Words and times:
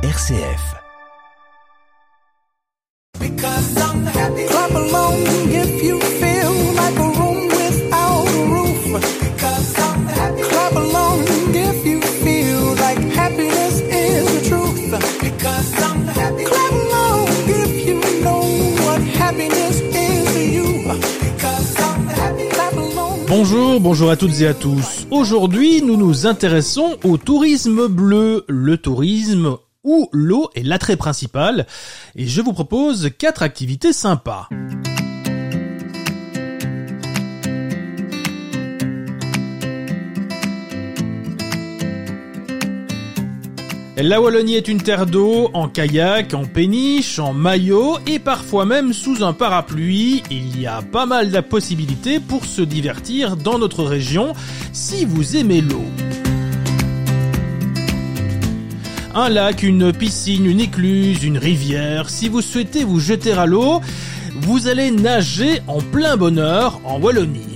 RCF. 0.00 0.76
Bonjour, 23.26 23.80
bonjour 23.80 24.10
à 24.10 24.16
toutes 24.16 24.40
et 24.40 24.46
à 24.46 24.54
tous. 24.54 25.08
Aujourd'hui, 25.10 25.82
nous 25.82 25.96
nous 25.96 26.28
intéressons 26.28 26.96
au 27.02 27.16
tourisme 27.16 27.88
bleu, 27.88 28.44
le 28.48 28.76
tourisme 28.76 29.58
où 29.84 30.08
l'eau 30.12 30.50
est 30.54 30.62
l'attrait 30.62 30.96
principal, 30.96 31.66
et 32.16 32.26
je 32.26 32.40
vous 32.40 32.52
propose 32.52 33.10
quatre 33.18 33.42
activités 33.42 33.92
sympas. 33.92 34.48
La 44.00 44.20
Wallonie 44.20 44.54
est 44.54 44.68
une 44.68 44.80
terre 44.80 45.06
d'eau, 45.06 45.50
en 45.54 45.68
kayak, 45.68 46.32
en 46.32 46.44
péniche, 46.44 47.18
en 47.18 47.32
maillot 47.32 47.98
et 48.06 48.20
parfois 48.20 48.64
même 48.64 48.92
sous 48.92 49.24
un 49.24 49.32
parapluie. 49.32 50.22
Il 50.30 50.60
y 50.60 50.68
a 50.68 50.82
pas 50.82 51.04
mal 51.04 51.32
de 51.32 51.40
possibilités 51.40 52.20
pour 52.20 52.44
se 52.44 52.62
divertir 52.62 53.36
dans 53.36 53.58
notre 53.58 53.82
région 53.82 54.34
si 54.72 55.04
vous 55.04 55.36
aimez 55.36 55.62
l'eau. 55.62 55.84
Un 59.20 59.30
lac, 59.30 59.64
une 59.64 59.92
piscine, 59.92 60.46
une 60.46 60.60
écluse, 60.60 61.24
une 61.24 61.38
rivière, 61.38 62.08
si 62.08 62.28
vous 62.28 62.40
souhaitez 62.40 62.84
vous 62.84 63.00
jeter 63.00 63.32
à 63.32 63.46
l'eau, 63.46 63.80
vous 64.42 64.68
allez 64.68 64.92
nager 64.92 65.60
en 65.66 65.80
plein 65.80 66.16
bonheur 66.16 66.80
en 66.84 67.00
Wallonie. 67.00 67.47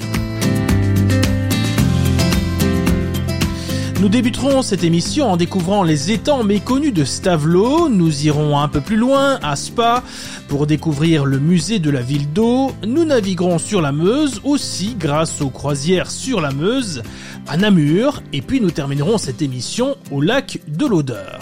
Nous 4.03 4.08
débuterons 4.08 4.62
cette 4.62 4.83
émission 4.83 5.31
en 5.31 5.36
découvrant 5.36 5.84
les 5.84 6.11
étangs 6.11 6.42
méconnus 6.42 6.92
de 6.92 7.05
Stavelot. 7.05 7.89
Nous 7.89 8.27
irons 8.27 8.58
un 8.58 8.67
peu 8.67 8.81
plus 8.81 8.97
loin, 8.97 9.39
à 9.45 9.55
Spa, 9.55 10.03
pour 10.48 10.67
découvrir 10.67 11.25
le 11.25 11.39
musée 11.39 11.78
de 11.78 11.89
la 11.89 12.00
ville 12.00 12.33
d'eau. 12.33 12.73
Nous 12.84 13.05
naviguerons 13.05 13.58
sur 13.58 13.80
la 13.80 13.92
Meuse 13.92 14.41
aussi 14.42 14.97
grâce 14.98 15.41
aux 15.41 15.50
croisières 15.50 16.11
sur 16.11 16.41
la 16.41 16.50
Meuse 16.50 17.05
à 17.47 17.56
Namur. 17.56 18.25
Et 18.33 18.42
puis 18.42 18.61
nous 18.61 18.73
terminerons 18.73 19.19
cette 19.19 19.41
émission 19.41 19.95
au 20.11 20.20
lac 20.20 20.58
de 20.67 20.84
l'Odeur. 20.84 21.39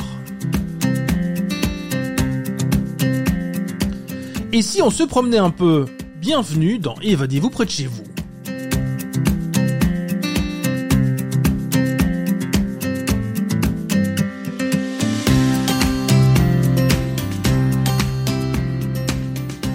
Et 4.52 4.60
si 4.60 4.82
on 4.82 4.90
se 4.90 5.04
promenait 5.04 5.38
un 5.38 5.48
peu? 5.48 5.86
Bienvenue 6.20 6.78
dans 6.78 6.96
Évadez-vous 7.00 7.48
près 7.48 7.64
de 7.64 7.70
chez 7.70 7.86
vous. 7.86 7.99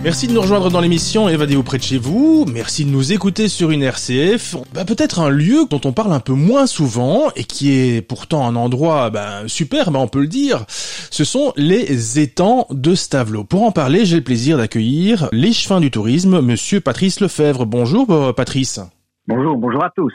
Merci 0.06 0.28
de 0.28 0.34
nous 0.34 0.42
rejoindre 0.42 0.70
dans 0.70 0.82
l'émission 0.82 1.30
Évadez-vous 1.30 1.64
près 1.64 1.80
de 1.80 1.84
chez 1.84 1.98
vous. 1.98 2.46
Merci 2.48 2.86
de 2.86 2.92
nous 2.92 3.12
écouter 3.12 3.48
sur 3.48 3.72
une 3.72 3.82
RCF. 3.82 4.56
Bah, 4.72 4.86
peut-être 4.86 5.18
un 5.20 5.30
lieu 5.30 5.66
dont 5.68 5.82
on 5.84 5.94
parle 5.94 6.14
un 6.14 6.20
peu 6.20 6.34
moins 6.34 6.68
souvent 6.68 7.32
et 7.36 7.44
qui 7.44 7.72
est 7.72 8.04
pourtant 8.04 8.46
un 8.46 8.56
endroit 8.56 9.10
bah, 9.10 9.48
super, 9.48 9.90
bah, 9.90 9.98
on 9.98 10.08
peut 10.08 10.22
le 10.22 10.28
dire. 10.28 10.64
Ce 10.70 11.24
sont 11.24 11.54
les 11.56 12.20
étangs 12.20 12.68
de 12.70 12.94
Stavelot. 12.94 13.46
Pour 13.46 13.64
en 13.64 13.72
parler, 13.72 14.06
j'ai 14.06 14.18
le 14.18 14.24
plaisir 14.24 14.60
d'accueillir 14.60 15.28
l'échevin 15.32 15.80
du 15.82 15.90
tourisme, 15.90 16.40
monsieur 16.40 16.82
Patrice 16.82 17.20
Lefebvre. 17.20 17.66
Bonjour 17.66 18.12
euh, 18.12 18.32
Patrice. 18.32 18.80
Bonjour, 19.28 19.58
bonjour 19.58 19.84
à 19.84 19.90
tous. 19.90 20.14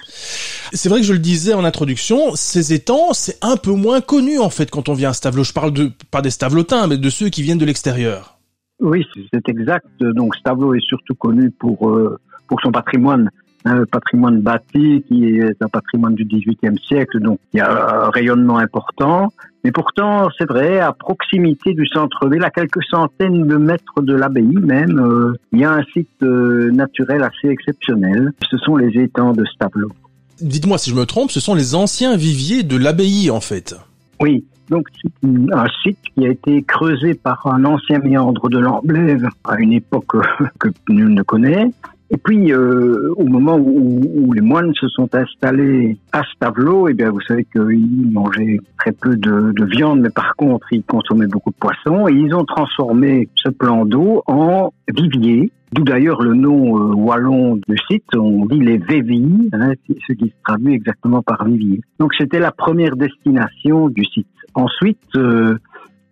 C'est 0.72 0.88
vrai 0.88 1.00
que 1.00 1.06
je 1.06 1.14
le 1.14 1.18
disais 1.18 1.52
en 1.52 1.64
introduction, 1.64 2.36
ces 2.36 2.72
étangs, 2.72 3.12
c'est 3.12 3.38
un 3.42 3.56
peu 3.56 3.72
moins 3.72 4.00
connu 4.00 4.38
en 4.38 4.50
fait 4.50 4.70
quand 4.70 4.88
on 4.88 4.94
vient 4.94 5.10
à 5.10 5.14
Stavelot. 5.14 5.42
Je 5.42 5.52
parle 5.52 5.72
de 5.72 5.90
pas 6.12 6.22
des 6.22 6.30
Stavelotins, 6.30 6.86
mais 6.86 6.96
de 6.96 7.10
ceux 7.10 7.28
qui 7.28 7.42
viennent 7.42 7.58
de 7.58 7.66
l'extérieur. 7.66 8.39
Oui, 8.80 9.06
c'est 9.32 9.48
exact. 9.48 9.86
Donc 10.00 10.34
Stavelot 10.36 10.74
est 10.74 10.84
surtout 10.84 11.14
connu 11.14 11.50
pour 11.50 11.91
euh, 11.91 12.18
pour 12.48 12.60
son 12.60 12.72
patrimoine, 12.72 13.30
un 13.64 13.84
patrimoine 13.84 14.41
bâti 14.41 15.04
qui 15.06 15.24
est 15.26 15.62
un 15.62 15.68
patrimoine 15.68 16.14
du 16.14 16.24
XVIIIe 16.24 16.78
siècle. 16.86 17.20
Donc 17.20 17.38
il 17.52 17.58
y 17.58 17.60
a 17.60 18.06
un 18.06 18.10
rayonnement 18.10 18.58
important. 18.58 19.32
Mais 19.62 19.72
pourtant, 19.72 20.30
c'est 20.38 20.48
vrai, 20.48 20.80
à 20.80 20.92
proximité 20.92 21.74
du 21.74 21.86
centre-ville, 21.86 22.42
à 22.42 22.50
quelques 22.50 22.82
centaines 22.91 23.46
de 23.46 23.56
mètres 23.56 24.00
de 24.00 24.14
l'abbaye 24.14 24.56
même, 24.56 24.98
euh, 24.98 25.34
il 25.52 25.60
y 25.60 25.64
a 25.64 25.72
un 25.72 25.82
site 25.92 26.08
euh, 26.22 26.70
naturel 26.70 27.22
assez 27.22 27.48
exceptionnel. 27.48 28.32
Ce 28.50 28.56
sont 28.56 28.76
les 28.76 28.98
étangs 28.98 29.32
de 29.32 29.44
Stavelot. 29.44 29.92
Dites-moi 30.41 30.78
si 30.78 30.88
je 30.88 30.94
me 30.94 31.04
trompe, 31.04 31.30
ce 31.30 31.41
sont 31.41 31.54
les 31.54 31.74
anciens 31.74 32.16
viviers 32.16 32.62
de 32.62 32.78
l'abbaye 32.78 33.30
en 33.30 33.41
fait. 33.41 33.76
Oui, 34.20 34.44
donc 34.70 34.88
c'est 35.03 35.28
un 35.53 35.66
site 35.82 35.98
qui 36.14 36.26
a 36.26 36.31
été 36.31 36.62
creusé 36.62 37.14
par 37.14 37.47
un 37.47 37.64
ancien 37.64 37.98
méandre 37.98 38.48
de 38.48 38.58
l'Amblève 38.58 39.28
à 39.44 39.58
une 39.58 39.72
époque 39.72 40.16
que 40.58 40.69
nul 40.88 41.12
ne 41.12 41.22
connaît. 41.22 41.70
Et 42.12 42.16
puis, 42.16 42.53
euh, 42.53 43.14
au 43.16 43.25
moment 43.25 43.56
où, 43.56 44.32
les 44.32 44.41
moines 44.41 44.75
se 44.75 44.88
sont 44.88 45.14
installés 45.14 45.97
à 46.10 46.22
Stavelot, 46.25 46.88
eh 46.88 46.94
bien, 46.94 47.10
vous 47.10 47.20
savez 47.20 47.44
qu'ils 47.44 48.10
mangeaient 48.10 48.59
très 48.78 48.91
peu 48.91 49.16
de, 49.16 49.53
de, 49.53 49.64
viande, 49.64 50.00
mais 50.00 50.10
par 50.10 50.34
contre, 50.34 50.72
ils 50.72 50.82
consommaient 50.82 51.28
beaucoup 51.28 51.50
de 51.50 51.56
poissons. 51.56 52.09
Et 52.09 52.12
ils 52.12 52.34
ont 52.34 52.44
transformé 52.44 53.28
ce 53.36 53.48
plan 53.48 53.84
d'eau 53.84 54.25
en 54.26 54.72
vivier, 54.92 55.53
d'où 55.72 55.84
d'ailleurs 55.84 56.20
le 56.22 56.34
nom 56.34 56.76
euh, 56.78 56.94
wallon 56.94 57.60
du 57.69 57.76
site. 57.88 58.16
On 58.16 58.44
dit 58.47 58.59
les 58.59 58.78
vévilles, 58.78 59.48
hein, 59.53 59.70
ce 59.86 60.12
qui 60.14 60.26
se 60.26 60.34
traduit 60.44 60.75
exactement 60.75 61.22
par 61.22 61.44
vivier. 61.44 61.80
Donc, 62.00 62.12
c'était 62.19 62.41
la 62.41 62.50
première 62.50 62.97
destination 62.97 63.88
du 63.88 64.04
site. 64.04 64.26
Ensuite, 64.54 64.98
euh, 65.16 65.58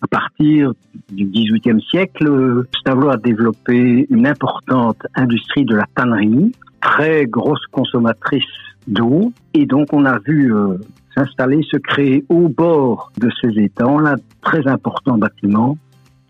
à 0.01 0.07
partir 0.07 0.73
du 1.11 1.25
XVIIIe 1.25 1.83
siècle, 1.83 2.65
Stavelot 2.79 3.11
a 3.11 3.17
développé 3.17 4.07
une 4.11 4.27
importante 4.27 4.99
industrie 5.15 5.65
de 5.65 5.75
la 5.75 5.87
tannerie, 5.95 6.53
très 6.81 7.27
grosse 7.27 7.65
consommatrice 7.73 8.45
d'eau, 8.87 9.33
et 9.55 9.67
donc 9.67 9.93
on 9.93 10.05
a 10.05 10.19
vu 10.21 10.55
euh, 10.55 10.79
s'installer, 11.15 11.63
se 11.69 11.77
créer 11.77 12.25
au 12.29 12.49
bord 12.49 13.13
de 13.19 13.29
ces 13.43 13.61
étangs, 13.61 13.99
là, 13.99 14.17
très 14.41 14.67
importants 14.69 15.19
bâtiments, 15.19 15.77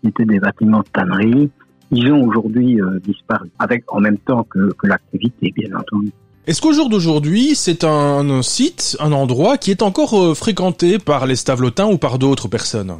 qui 0.01 0.07
étaient 0.07 0.25
des 0.25 0.39
bâtiments 0.39 0.79
de 0.79 0.89
tannerie. 0.91 1.51
Ils 1.91 2.11
ont 2.11 2.23
aujourd'hui 2.23 2.81
euh, 2.81 2.99
disparu, 2.99 3.49
avec 3.59 3.83
en 3.93 3.99
même 3.99 4.17
temps 4.17 4.43
que 4.43 4.71
l'activité, 4.83 5.53
bien 5.55 5.75
entendu. 5.77 6.11
Est-ce 6.49 6.63
qu'au 6.63 6.73
jour 6.73 6.89
d'aujourd'hui, 6.89 7.53
c'est 7.53 7.83
un, 7.83 8.41
site, 8.41 8.97
un 8.99 9.11
endroit 9.11 9.59
qui 9.59 9.69
est 9.69 9.83
encore 9.83 10.19
euh, 10.19 10.33
fréquenté 10.33 10.97
par 10.97 11.27
les 11.27 11.35
Stavelotins 11.35 11.85
ou 11.85 11.99
par 11.99 12.17
d'autres 12.17 12.47
personnes? 12.47 12.95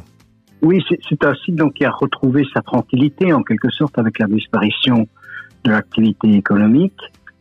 Oui, 0.62 0.80
c'est 0.88 1.24
un 1.24 1.34
site 1.34 1.56
donc 1.56 1.74
qui 1.74 1.84
a 1.84 1.90
retrouvé 1.90 2.44
sa 2.54 2.62
tranquillité 2.62 3.32
en 3.32 3.42
quelque 3.42 3.68
sorte 3.70 3.98
avec 3.98 4.20
la 4.20 4.28
disparition 4.28 5.08
de 5.64 5.70
l'activité 5.72 6.32
économique. 6.32 7.00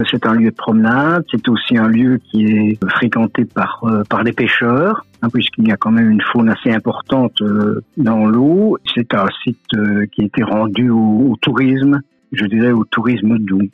C'est 0.09 0.25
un 0.25 0.33
lieu 0.33 0.49
de 0.49 0.55
promenade, 0.55 1.25
c'est 1.29 1.47
aussi 1.47 1.77
un 1.77 1.87
lieu 1.87 2.19
qui 2.31 2.43
est 2.45 2.79
fréquenté 2.89 3.45
par 3.45 3.83
euh, 3.83 4.01
par 4.09 4.23
les 4.23 4.33
pêcheurs, 4.33 5.05
hein, 5.21 5.29
puisqu'il 5.31 5.67
y 5.67 5.71
a 5.71 5.77
quand 5.77 5.91
même 5.91 6.09
une 6.09 6.23
faune 6.33 6.49
assez 6.49 6.71
importante 6.71 7.39
euh, 7.43 7.83
dans 7.97 8.25
l'eau. 8.25 8.79
C'est 8.95 9.13
un 9.13 9.27
site 9.43 9.59
euh, 9.75 10.07
qui 10.11 10.23
a 10.23 10.25
été 10.25 10.41
rendu 10.41 10.89
au, 10.89 11.29
au, 11.29 11.35
tourisme, 11.39 12.01
je 12.31 12.45
dirais 12.47 12.71
au 12.71 12.83
tourisme 12.85 13.37
doux. 13.37 13.69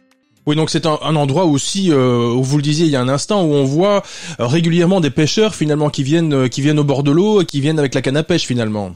Oui, 0.45 0.56
donc 0.56 0.69
c'est 0.69 0.85
un, 0.85 1.16
endroit 1.16 1.45
aussi 1.45 1.91
où 1.91 2.44
vous 2.44 2.57
le 2.57 2.63
disiez 2.63 2.85
il 2.85 2.91
y 2.91 2.95
a 2.95 3.01
un 3.01 3.09
instant 3.09 3.44
où 3.44 3.53
on 3.53 3.63
voit 3.63 4.03
régulièrement 4.38 5.01
des 5.01 5.09
pêcheurs 5.09 5.56
finalement 5.56 5.89
qui 5.89 6.03
viennent 6.03 6.50
qui 6.50 6.61
viennent 6.61 6.79
au 6.79 6.83
bord 6.83 7.03
de 7.03 7.11
l'eau 7.11 7.41
et 7.41 7.45
qui 7.45 7.61
viennent 7.61 7.79
avec 7.79 7.95
la 7.95 8.01
canne 8.01 8.17
à 8.17 8.23
pêche 8.23 8.45
finalement. 8.45 8.92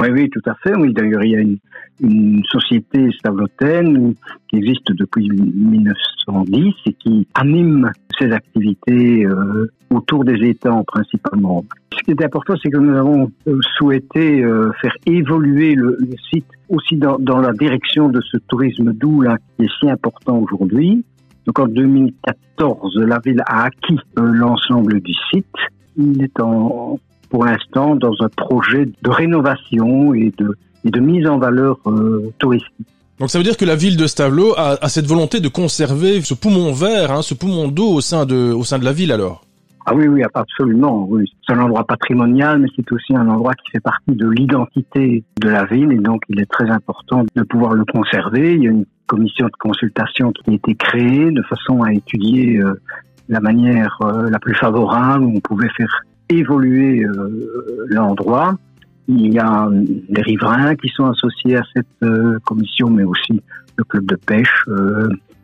Oui, 0.00 0.08
oui, 0.10 0.30
tout 0.30 0.42
à 0.46 0.54
fait. 0.56 0.74
Oui, 0.76 0.92
d'ailleurs, 0.92 1.24
il 1.24 1.30
y 1.30 1.36
a 1.36 1.40
une, 1.40 2.44
société 2.44 3.10
stavlotaine 3.18 4.14
qui 4.48 4.56
existe 4.56 4.92
depuis 4.92 5.30
1910 5.30 6.74
et 6.84 6.92
qui 6.92 7.26
anime 7.34 7.90
ses 8.18 8.30
activités 8.32 9.24
euh, 9.24 9.72
autour 9.88 10.24
des 10.24 10.36
étangs 10.46 10.84
principalement. 10.84 11.64
Ce 11.96 12.04
qui 12.04 12.10
est 12.10 12.22
important, 12.22 12.54
c'est 12.62 12.68
que 12.68 12.76
nous 12.76 12.94
avons 12.94 13.32
souhaité 13.78 14.44
euh, 14.44 14.70
faire 14.82 14.94
évoluer 15.06 15.74
le, 15.74 15.96
site 16.30 16.46
aussi 16.68 16.96
dans, 16.96 17.40
la 17.40 17.52
direction 17.52 18.10
de 18.10 18.20
ce 18.20 18.36
tourisme 18.48 18.92
doux 18.92 19.24
qui 19.56 19.64
est 19.64 19.70
si 19.80 19.88
important 19.88 20.36
aujourd'hui. 20.38 21.02
Donc 21.46 21.58
en 21.58 21.66
2014, 21.66 22.98
la 22.98 23.20
ville 23.24 23.42
a 23.46 23.64
acquis 23.64 23.98
euh, 24.18 24.32
l'ensemble 24.32 25.00
du 25.00 25.14
site. 25.32 25.46
Il 25.96 26.22
est 26.22 26.40
en 26.40 26.98
pour 27.28 27.44
l'instant 27.44 27.96
dans 27.96 28.14
un 28.20 28.28
projet 28.28 28.86
de 28.86 29.10
rénovation 29.10 30.14
et 30.14 30.32
de, 30.38 30.56
et 30.84 30.90
de 30.90 31.00
mise 31.00 31.26
en 31.26 31.38
valeur 31.38 31.78
euh, 31.86 32.32
touristique. 32.38 32.86
Donc 33.18 33.30
ça 33.30 33.38
veut 33.38 33.44
dire 33.44 33.56
que 33.56 33.64
la 33.64 33.76
ville 33.76 33.96
de 33.96 34.06
Stavelot 34.06 34.54
a, 34.56 34.76
a 34.82 34.88
cette 34.88 35.06
volonté 35.06 35.40
de 35.40 35.48
conserver 35.48 36.20
ce 36.20 36.34
poumon 36.34 36.72
vert, 36.72 37.10
hein, 37.12 37.22
ce 37.22 37.34
poumon 37.34 37.68
d'eau 37.68 37.94
au 37.94 38.00
sein 38.00 38.26
de, 38.26 38.52
au 38.52 38.62
sein 38.64 38.78
de 38.78 38.84
la 38.84 38.92
ville 38.92 39.12
alors? 39.12 39.42
Ah 39.88 39.94
oui, 39.94 40.08
oui, 40.08 40.22
absolument. 40.34 41.06
Oui. 41.08 41.30
C'est 41.46 41.54
un 41.54 41.60
endroit 41.60 41.84
patrimonial, 41.84 42.58
mais 42.58 42.66
c'est 42.74 42.90
aussi 42.90 43.14
un 43.14 43.28
endroit 43.28 43.54
qui 43.54 43.70
fait 43.70 43.80
partie 43.80 44.16
de 44.16 44.28
l'identité 44.28 45.22
de 45.40 45.48
la 45.48 45.64
ville 45.64 45.92
et 45.92 45.98
donc 45.98 46.22
il 46.28 46.40
est 46.40 46.50
très 46.50 46.68
important 46.68 47.24
de 47.34 47.42
pouvoir 47.44 47.74
le 47.74 47.84
conserver. 47.84 48.54
Il 48.54 48.64
y 48.64 48.66
a 48.66 48.70
une 48.70 48.84
commission 49.06 49.46
de 49.46 49.52
consultation 49.60 50.32
qui 50.32 50.50
a 50.50 50.54
été 50.54 50.74
créée 50.74 51.30
de 51.30 51.42
façon 51.42 51.84
à 51.84 51.92
étudier 51.92 52.58
euh, 52.58 52.74
la 53.28 53.40
manière 53.40 53.96
euh, 54.02 54.28
la 54.28 54.40
plus 54.40 54.56
favorable 54.56 55.24
où 55.24 55.36
on 55.36 55.40
pouvait 55.40 55.70
faire 55.76 56.02
évoluer 56.28 57.04
euh, 57.04 57.86
l'endroit. 57.88 58.56
Il 59.08 59.32
y 59.32 59.38
a 59.38 59.68
les 60.08 60.22
riverains 60.22 60.74
qui 60.74 60.88
sont 60.88 61.06
associés 61.06 61.56
à 61.56 61.62
cette 61.74 62.42
commission, 62.42 62.90
mais 62.90 63.04
aussi 63.04 63.40
le 63.76 63.84
club 63.84 64.04
de 64.06 64.16
pêche 64.16 64.64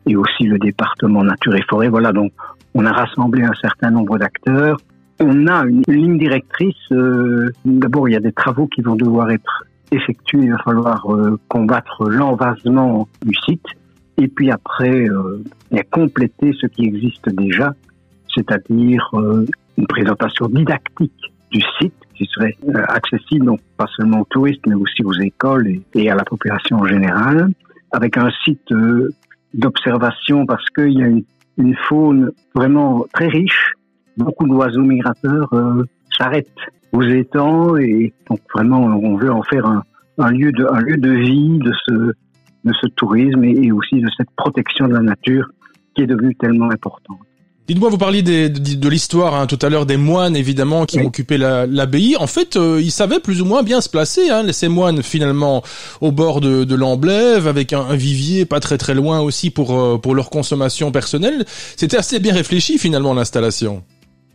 et 0.07 0.17
aussi 0.17 0.45
le 0.45 0.59
département 0.59 1.23
nature 1.23 1.55
et 1.55 1.63
forêt. 1.69 1.89
Voilà, 1.89 2.13
donc 2.13 2.33
on 2.75 2.85
a 2.87 2.93
rassemblé 2.93 3.43
un 3.43 3.55
certain 3.61 3.91
nombre 3.91 4.19
d'acteurs. 4.19 4.79
On 5.21 5.47
a 5.47 5.65
une, 5.65 5.83
ligne 5.87 6.19
directrice. 6.19 6.75
Euh, 6.91 7.51
D'abord, 7.65 8.09
il 8.09 8.13
y 8.13 8.17
a 8.17 8.21
des 8.21 8.33
travaux 8.33 8.67
qui 8.67 8.83
vont 8.83 8.97
devoir 8.97 9.31
être 9.31 9.65
effectués. 9.91 10.41
Il 10.43 10.53
va 10.53 10.59
falloir 10.59 11.15
euh, 11.15 11.39
combattre 11.49 12.09
l'envasement 12.09 13.09
du 13.25 13.35
site. 13.47 13.65
Et 14.19 14.29
puis 14.29 14.51
après, 14.51 15.09
euh, 15.09 15.43
il 15.71 15.77
y 15.77 15.81
a 15.81 15.85
compléter 15.85 16.53
ce 16.61 16.67
qui 16.67 16.85
existe 16.85 17.29
déjà, 17.31 17.75
c'est-à-dire 18.35 19.09
euh, 19.15 19.47
une 19.83 19.87
présentation 19.87 20.47
didactique 20.47 21.33
du 21.51 21.61
site 21.79 21.95
qui 22.15 22.25
serait 22.33 22.57
euh, 22.69 22.83
accessible 22.89 23.45
non 23.45 23.57
pas 23.77 23.87
seulement 23.97 24.21
aux 24.21 24.27
touristes, 24.31 24.63
mais 24.67 24.75
aussi 24.75 25.05
aux 25.05 25.13
écoles 25.13 25.69
et, 25.95 26.11
à 26.11 26.15
la 26.15 26.25
population 26.25 26.79
en 26.79 26.87
général, 26.87 27.51
avec 27.91 28.17
un 28.17 28.31
site 28.45 28.73
d'observation 29.53 30.47
parce 30.47 30.65
qu'il 30.71 30.93
y 30.93 31.03
a 31.03 31.09
une 31.09 31.25
une 31.59 31.77
faune 31.89 32.33
vraiment 32.55 33.07
très 33.13 33.29
riche. 33.29 33.75
Beaucoup 34.17 34.47
d'oiseaux 34.47 34.83
migrateurs 34.83 35.53
euh, 35.53 35.85
s'arrêtent 36.17 36.49
aux 36.93 37.03
étangs 37.03 37.77
et 37.77 38.13
donc 38.29 38.41
vraiment 38.55 38.81
on 38.85 39.17
veut 39.17 39.33
en 39.33 39.43
faire 39.43 39.67
un, 39.67 40.31
lieu 40.31 40.53
de 40.53 40.67
un 40.67 40.81
lieu 40.81 40.99
de 40.99 41.11
vie 41.11 41.59
de 41.59 41.73
ce 41.87 41.93
de 42.65 42.73
ce 42.81 42.87
tourisme 42.95 43.43
et 43.45 43.73
aussi 43.73 44.01
de 44.01 44.09
cette 44.17 44.31
protection 44.37 44.87
de 44.87 44.95
la 44.95 45.01
nature 45.01 45.49
qui 45.95 46.03
est 46.03 46.07
devenue 46.07 46.35
tellement 46.37 46.71
importante. 46.71 47.19
Dites-moi, 47.73 47.89
vous 47.89 47.97
parliez 47.97 48.21
de, 48.21 48.49
de 48.49 48.89
l'histoire 48.91 49.35
hein, 49.35 49.47
tout 49.47 49.59
à 49.63 49.71
l'heure 49.71 49.87
des 49.87 49.97
moines 49.97 50.37
évidemment 50.37 50.85
qui 50.85 50.99
oui. 50.99 51.05
ont 51.05 51.09
occupé 51.09 51.39
l'abbaye. 51.39 52.17
en 52.19 52.27
fait, 52.27 52.57
euh, 52.57 52.79
ils 52.83 52.91
savaient 52.91 53.19
plus 53.19 53.41
ou 53.41 53.47
moins 53.47 53.63
bien 53.63 53.81
se 53.81 53.89
placer. 53.89 54.29
Hein, 54.29 54.45
ces 54.53 54.69
moines 54.69 55.03
finalement 55.03 55.63
au 56.03 56.13
bord 56.13 56.43
de, 56.43 56.65
de 56.65 56.75
l'Amblève 56.75 57.49
avec 57.49 57.73
un, 57.73 57.81
un, 57.81 57.97
vivier 57.97 58.45
pas 58.45 58.61
très 58.61 58.77
très 58.77 58.93
loin 58.93 59.21
aussi 59.21 59.49
pour 59.49 59.73
euh, 59.73 59.97
pour 59.97 60.15
leur 60.15 60.29
consommation 60.29 60.93
personnelle. 60.93 61.47
C'était 61.47 61.97
assez 61.97 62.21
bien 62.21 62.35
réfléchi 62.35 62.77
finalement 62.77 63.15
l'installation. 63.15 63.83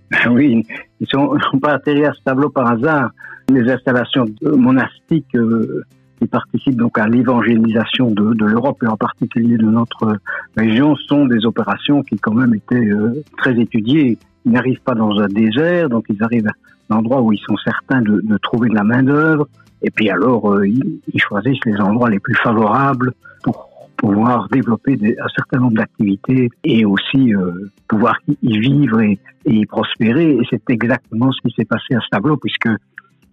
Oui, 0.31 0.66
ils 1.00 1.07
sont, 1.07 1.38
sont 1.51 1.60
pas 1.60 1.74
atterris 1.74 2.06
à 2.06 2.13
ce 2.13 2.24
tableau 2.25 2.50
par 2.50 2.72
hasard. 2.72 3.12
Les 3.54 3.69
installations 3.72 4.25
monastiques 4.42 5.36
euh, 5.36 5.86
qui 6.19 6.28
participent 6.28 6.78
donc 6.78 6.98
à 6.98 7.08
l'évangélisation 7.08 8.12
de, 8.12 8.34
de 8.34 8.46
l'Europe 8.46 8.81
et 8.84 8.88
en 8.88 8.98
particulier 8.98 9.58
de 9.58 9.66
notre 9.66 10.18
région 10.56 10.96
sont 10.96 11.25
des 11.25 11.46
opérations 11.46 12.04
qui 12.04 12.18
quand 12.18 12.34
même 12.34 12.54
étaient 12.54 12.75
euh, 12.75 13.24
très 13.38 13.60
étudiées. 13.60 14.18
Ils 14.46 14.52
n'arrivent 14.52 14.81
pas 14.81 14.96
dans 14.96 15.19
un 15.19 15.28
désert, 15.28 15.90
donc 15.90 16.06
ils 16.10 16.24
arrivent 16.24 16.48
à 16.48 16.94
un 16.94 16.98
endroit 16.98 17.22
où 17.22 17.34
ils 17.34 17.40
sont 17.40 17.58
certains 17.58 18.02
de, 18.02 18.22
de 18.24 18.38
trouver 18.38 18.69
de 18.69 18.75
la 18.75 18.84
main 18.84 19.04
d'œuvre. 19.04 19.48
Et 19.81 19.92
puis 19.92 20.10
alors, 20.10 20.52
euh, 20.52 20.68
ils, 20.68 21.00
ils, 21.14 21.22
choisissent 21.22 21.64
les 21.66 21.80
endroits 21.80 22.10
les 22.10 22.20
plus 22.20 22.36
favorables 22.36 23.13
pour 23.44 23.70
pouvoir 23.98 24.48
développer 24.50 24.96
des, 24.96 25.18
un 25.20 25.28
certain 25.36 25.60
nombre 25.60 25.78
d'activités 25.78 26.50
et 26.63 26.86
aussi 26.86 27.34
euh, 27.34 27.70
pouvoir 27.88 28.18
y 28.42 28.60
vivre 28.60 29.02
et, 29.02 29.20
et 29.46 29.54
y 29.54 29.66
prospérer. 29.66 30.31
Et 30.31 30.42
c'est 30.50 30.70
exactement 30.70 31.31
ce 31.31 31.42
qui 31.48 31.54
s'est 31.56 31.66
passé 31.66 31.96
à 31.96 32.00
ce 32.00 32.36
puisque 32.36 32.70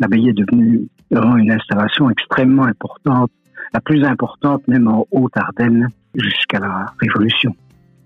l'abbaye 0.01 0.29
est 0.29 0.33
devenue 0.33 0.89
vraiment 1.11 1.37
une 1.37 1.51
installation 1.51 2.11
extrêmement 2.11 2.65
importante, 2.65 3.31
la 3.73 3.81
plus 3.81 4.05
importante 4.05 4.67
même 4.69 4.89
en 4.89 5.07
Haute-Ardenne 5.11 5.89
jusqu'à 6.15 6.59
la 6.59 6.87
Révolution. 7.01 7.55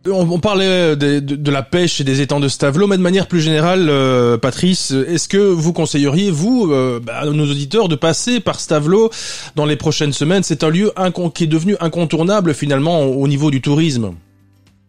On, 0.06 0.30
on 0.30 0.38
parlait 0.38 0.96
de, 0.96 1.20
de, 1.20 1.36
de, 1.36 1.50
la 1.50 1.62
pêche 1.62 2.00
et 2.00 2.04
des 2.04 2.20
étangs 2.20 2.40
de 2.40 2.48
Stavelot, 2.48 2.86
mais 2.86 2.96
de 2.96 3.02
manière 3.02 3.26
plus 3.26 3.40
générale, 3.40 3.88
euh, 3.88 4.38
Patrice, 4.38 4.92
est-ce 4.92 5.28
que 5.28 5.38
vous 5.38 5.72
conseilleriez, 5.72 6.30
vous, 6.30 6.70
euh, 6.70 7.00
bah, 7.02 7.18
à 7.22 7.26
nos 7.26 7.44
auditeurs, 7.44 7.88
de 7.88 7.96
passer 7.96 8.40
par 8.40 8.60
Stavelot 8.60 9.10
dans 9.56 9.66
les 9.66 9.76
prochaines 9.76 10.12
semaines? 10.12 10.44
C'est 10.44 10.62
un 10.62 10.70
lieu 10.70 10.92
qui 11.34 11.44
est 11.44 11.48
devenu 11.48 11.74
incontournable 11.80 12.54
finalement 12.54 13.02
au, 13.02 13.22
au 13.22 13.28
niveau 13.28 13.50
du 13.50 13.60
tourisme. 13.60 14.12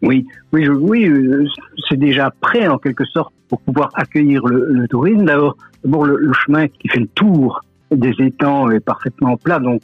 Oui, 0.02 0.26
oui, 0.52 0.64
je, 0.64 0.70
oui, 0.70 1.06
euh, 1.06 1.46
c'est 1.88 1.98
déjà 1.98 2.32
prêt 2.40 2.68
en 2.68 2.78
quelque 2.78 3.04
sorte 3.04 3.34
pour 3.50 3.60
pouvoir 3.60 3.90
accueillir 3.94 4.46
le, 4.46 4.72
le 4.72 4.88
tourisme. 4.88 5.24
D'abord, 5.24 5.56
le, 5.84 6.16
le, 6.16 6.32
chemin 6.32 6.68
qui 6.68 6.88
fait 6.88 7.00
le 7.00 7.08
tour 7.08 7.60
des 7.90 8.14
étangs 8.20 8.70
est 8.70 8.80
parfaitement 8.80 9.36
plat, 9.36 9.58
donc 9.58 9.82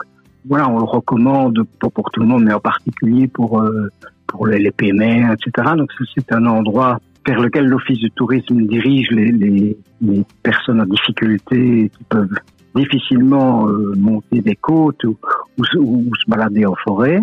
voilà, 0.49 0.69
on 0.71 0.79
le 0.79 0.85
recommande 0.85 1.65
pour, 1.81 1.93
pour 1.93 2.11
tout 2.13 2.21
le 2.21 2.27
monde, 2.27 2.45
mais 2.45 2.55
en 2.55 2.61
particulier 2.61 3.27
pour 3.27 3.61
euh, 3.61 3.89
pour 4.29 4.47
les, 4.47 4.59
les 4.59 4.69
etc. 4.69 5.73
Donc 5.77 5.91
c'est 6.15 6.33
un 6.33 6.47
endroit 6.47 6.99
vers 7.27 7.41
lequel 7.41 7.67
l'office 7.67 7.99
du 7.99 8.11
tourisme 8.13 8.63
dirige 8.67 9.11
les, 9.11 9.33
les, 9.33 9.77
les, 10.01 10.25
personnes 10.43 10.81
en 10.81 10.87
difficulté 10.87 11.91
qui 11.97 12.05
peuvent 12.09 12.39
difficilement 12.75 13.69
euh, 13.69 13.95
monter 13.97 14.41
des 14.41 14.55
côtes 14.55 15.03
ou, 15.05 15.17
ou, 15.59 15.65
ou, 15.81 16.15
se 16.15 16.31
balader 16.31 16.65
en 16.67 16.75
forêt. 16.77 17.21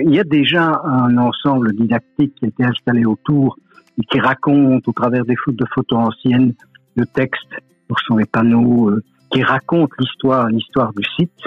Il 0.00 0.14
y 0.14 0.20
a 0.20 0.24
déjà 0.24 0.80
un 0.84 1.16
ensemble 1.18 1.74
didactique 1.74 2.34
qui 2.36 2.46
a 2.46 2.48
été 2.48 2.64
installé 2.64 3.04
autour 3.04 3.58
qui 4.10 4.20
raconte 4.20 4.86
au 4.88 4.92
travers 4.92 5.24
des 5.24 5.34
de 5.46 5.64
photos 5.74 5.98
anciennes, 5.98 6.54
de 6.96 7.04
textes, 7.04 7.54
ce 7.98 8.04
sont 8.06 8.16
les 8.16 8.26
panneaux 8.26 8.90
euh, 8.90 9.02
qui 9.30 9.42
racontent 9.42 9.94
l'histoire, 9.98 10.48
l'histoire 10.48 10.92
du 10.92 11.02
site. 11.16 11.44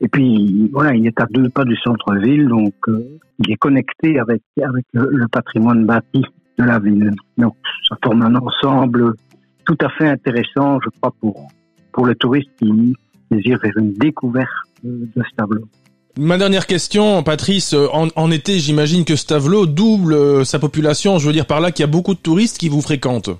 Et 0.00 0.08
puis 0.08 0.68
voilà, 0.72 0.94
il 0.94 1.06
est 1.06 1.20
à 1.20 1.26
deux 1.30 1.48
pas 1.50 1.64
du 1.64 1.76
centre-ville, 1.76 2.48
donc 2.48 2.74
euh, 2.88 3.18
il 3.38 3.50
est 3.50 3.56
connecté 3.56 4.18
avec 4.18 4.42
avec 4.62 4.86
le, 4.92 5.26
patrimoine 5.28 5.84
bâti 5.84 6.24
de 6.58 6.64
la 6.64 6.78
ville. 6.78 7.14
Donc 7.36 7.56
ça 7.88 7.96
forme 8.02 8.22
un 8.22 8.34
ensemble 8.36 9.14
tout 9.66 9.76
à 9.82 9.90
fait 9.90 10.08
intéressant, 10.08 10.80
je 10.82 10.88
crois, 11.00 11.14
pour 11.20 11.48
pour 11.92 12.06
le 12.06 12.14
touriste 12.14 12.50
qui 12.58 12.94
désire 13.30 13.60
faire 13.60 13.76
une 13.76 13.92
découverte 13.94 14.48
de 14.82 15.08
ce 15.16 15.36
tableau. 15.36 15.66
Ma 16.22 16.36
dernière 16.36 16.66
question, 16.66 17.22
Patrice, 17.22 17.72
en, 17.72 18.08
en 18.14 18.30
été, 18.30 18.58
j'imagine 18.58 19.06
que 19.06 19.16
Stavelot 19.16 19.64
double 19.64 20.12
euh, 20.12 20.44
sa 20.44 20.58
population. 20.58 21.18
Je 21.18 21.26
veux 21.26 21.32
dire 21.32 21.46
par 21.46 21.62
là 21.62 21.72
qu'il 21.72 21.82
y 21.82 21.88
a 21.88 21.90
beaucoup 21.90 22.12
de 22.12 22.18
touristes 22.18 22.58
qui 22.58 22.68
vous 22.68 22.82
fréquentent. 22.82 23.30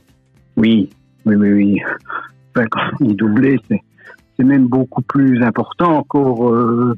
Oui, 0.57 0.89
oui, 1.27 1.37
oui. 1.37 1.77
Enfin, 2.57 2.67
quand 2.71 2.81
il 3.01 3.15
doublé, 3.17 3.61
c'est 3.69 3.83
c'est 4.39 4.45
même 4.45 4.67
beaucoup 4.67 5.03
plus 5.03 5.43
important 5.43 5.99
encore 5.99 6.55
euh, 6.55 6.97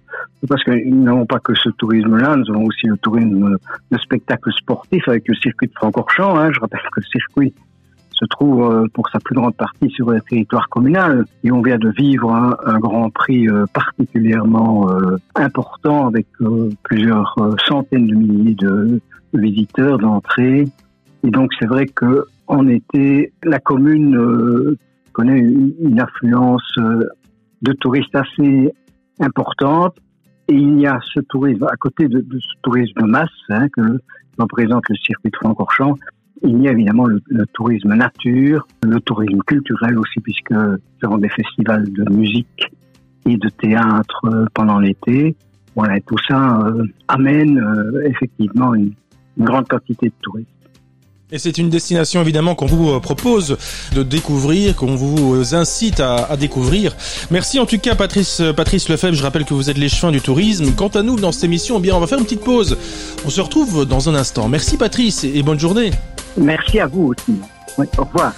parce 0.49 0.62
que 0.62 0.71
nous 0.88 1.02
n'avons 1.02 1.26
pas 1.26 1.40
que 1.40 1.52
ce 1.56 1.71
tourisme-là, 1.71 2.37
nous 2.37 2.49
avons 2.50 2.66
aussi 2.66 2.87
le 2.87 2.97
tourisme 2.99 3.56
de 3.90 3.99
spectacle 3.99 4.52
sportif 4.52 5.09
avec 5.09 5.26
le 5.26 5.35
circuit 5.35 5.66
de 5.66 5.73
Francorchamps. 5.75 6.38
Hein. 6.38 6.52
Je 6.52 6.61
rappelle 6.61 6.78
que 6.92 7.00
le 7.00 7.06
circuit 7.06 7.52
se 8.23 8.26
trouve 8.26 8.62
euh, 8.62 8.87
pour 8.95 9.09
sa 9.11 9.19
plus 9.19 9.35
grande 9.35 9.57
partie 9.57 9.91
sur 9.91 10.11
le 10.11 10.21
territoire 10.21 10.69
communal 10.69 11.25
et 11.43 11.50
on 11.50 11.61
vient 11.61 11.79
de 11.79 11.91
vivre 11.91 12.33
un, 12.33 12.79
Grand 12.79 13.11
Prix 13.11 13.49
euh, 13.49 13.64
particulièrement 13.73 14.88
euh, 14.91 15.17
important 15.35 16.07
avec 16.07 16.26
plusieurs 16.85 17.37
centaines 17.67 18.07
de 18.07 18.14
milliers 18.14 18.55
de 18.55 19.00
visiteurs 19.35 19.99
d'entrée. 19.99 20.67
Et 21.25 21.31
donc 21.31 21.50
c'est 21.59 21.67
vrai 21.67 21.87
que 21.87 22.26
en 22.47 22.67
été, 22.69 23.33
la 23.45 23.59
commune 23.59 24.76
connaît 25.12 25.38
une, 25.38 26.00
affluence 26.00 26.75
de 26.76 27.73
touristes 27.73 28.14
assez 28.14 28.73
importante. 29.21 29.97
Et 30.49 30.55
il 30.55 30.81
y 30.81 30.87
a 30.87 30.99
ce 31.14 31.21
tourisme, 31.21 31.64
à 31.64 31.76
côté 31.76 32.09
de, 32.09 32.21
de 32.21 32.38
ce 32.38 32.61
tourisme 32.62 33.00
de 33.00 33.07
masse 33.07 33.31
hein, 33.49 33.69
que 33.69 34.00
représente 34.38 34.83
le 34.88 34.97
circuit 34.97 35.31
de 35.31 35.37
Francorchamps, 35.37 35.97
il 36.44 36.62
y 36.62 36.68
a 36.68 36.72
évidemment 36.72 37.06
le, 37.06 37.20
le, 37.28 37.46
tourisme 37.52 37.94
nature, 37.94 38.66
le 38.82 39.00
tourisme 39.00 39.38
culturel 39.46 39.99
aussi, 39.99 40.20
puisque 40.20 40.50
nous 40.50 40.78
avons 41.02 41.18
des 41.18 41.28
festivals 41.28 41.90
de 41.92 42.11
musique 42.11 42.70
et 43.26 43.37
de 43.37 43.49
théâtre 43.49 44.49
pendant 44.54 44.78
l'été. 44.78 45.37
Voilà, 45.75 45.96
et 45.96 46.00
tout 46.02 46.18
ça 46.28 46.61
euh, 46.61 46.84
amène 47.08 47.58
euh, 47.58 48.08
effectivement 48.08 48.75
une, 48.75 48.92
grande 49.38 49.66
quantité 49.66 50.08
de 50.08 50.14
touristes. 50.20 50.49
Et 51.32 51.38
c'est 51.38 51.56
une 51.56 51.70
destination 51.70 52.20
évidemment 52.20 52.54
qu'on 52.54 52.66
vous 52.66 52.90
euh, 52.90 53.00
propose 53.00 53.56
de 53.94 54.02
découvrir, 54.02 54.76
qu'on 54.76 54.94
vous 54.94 55.34
euh, 55.34 55.54
incite 55.54 55.99
à, 55.99 56.16
à, 56.16 56.37
découvrir. 56.37 56.94
Merci 57.30 57.58
en 57.58 57.64
tout 57.64 57.78
cas 57.78 57.94
Patrice 57.94 58.40
euh, 58.40 58.52
Patrice 58.52 58.90
Lefebvre, 58.90 59.16
je 59.16 59.22
rappelle 59.22 59.46
que 59.46 59.54
vous 59.54 59.70
êtes 59.70 59.78
l'échevin 59.78 60.12
du 60.12 60.20
tourisme. 60.20 60.75
Quant 60.76 60.88
à 60.88 61.02
nous 61.02 61.16
dans 61.16 61.32
cette 61.32 61.44
émission, 61.44 61.78
eh 61.78 61.80
bien 61.80 61.96
on 61.96 62.00
va 62.00 62.06
faire 62.06 62.18
une 62.18 62.25
petite 62.25 62.44
pause. 62.44 62.76
On 63.25 63.30
se 63.30 63.40
retrouve 63.40 63.87
dans 63.87 64.11
un 64.11 64.14
instant. 64.14 64.46
Merci 64.49 64.76
Patrice 64.76 65.25
et 65.25 65.42
bonne 65.42 65.58
journée. 65.58 65.92
Merci 66.36 66.80
à 66.80 66.86
vous 66.86 67.08
aussi. 67.08 67.40
Au 67.78 68.04
revoir. 68.04 68.32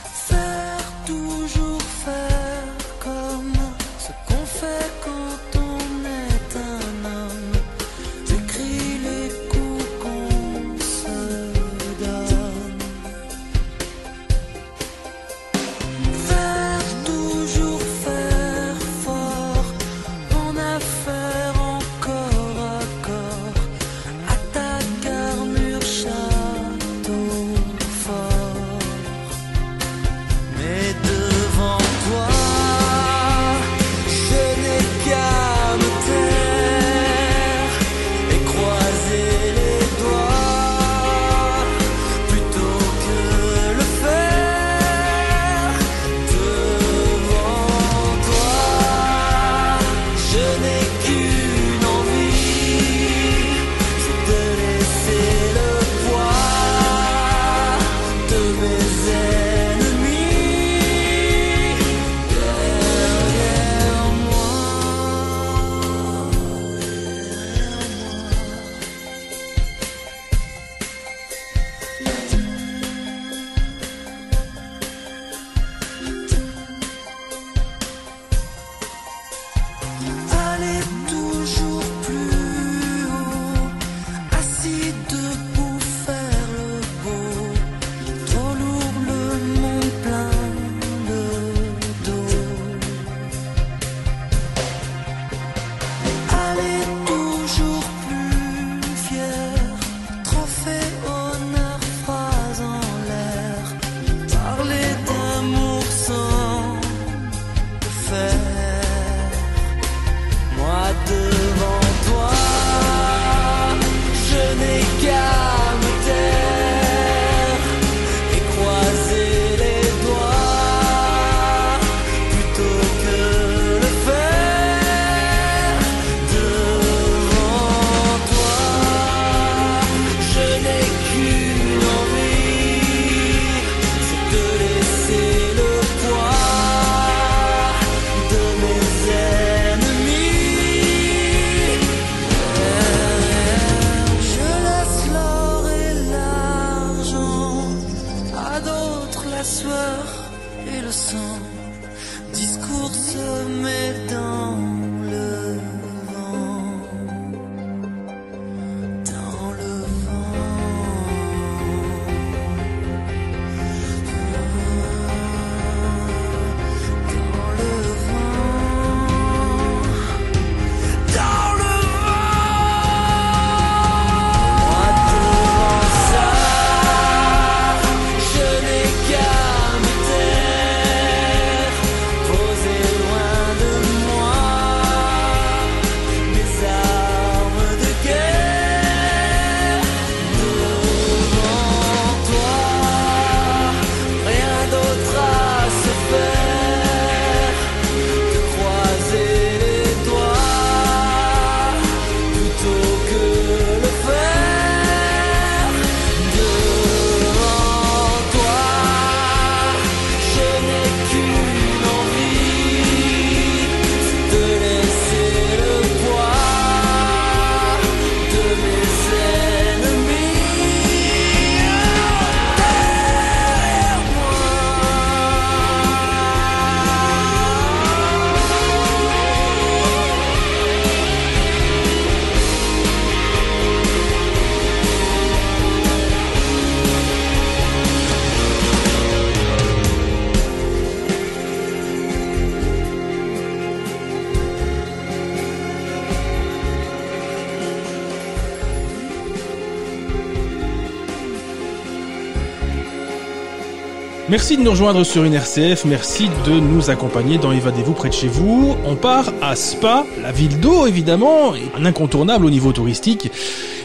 Merci 254.31 254.57
de 254.57 254.62
nous 254.62 254.71
rejoindre 254.71 255.04
sur 255.04 255.25
une 255.25 255.35
RCF, 255.35 255.85
merci 255.85 256.31
de 256.47 256.52
nous 256.52 256.88
accompagner 256.88 257.37
dans 257.37 257.52
Évadez-vous 257.52 257.93
près 257.93 258.09
de 258.09 258.14
chez 258.14 258.26
vous. 258.26 258.75
On 258.87 258.97
part 258.97 259.31
à 259.43 259.54
Spa, 259.54 260.07
la 260.23 260.33
ville 260.33 260.61
d'eau 260.61 260.87
évidemment, 260.87 261.52
un 261.76 261.85
incontournable 261.85 262.47
au 262.47 262.50
niveau 262.50 262.73
touristique. 262.73 263.31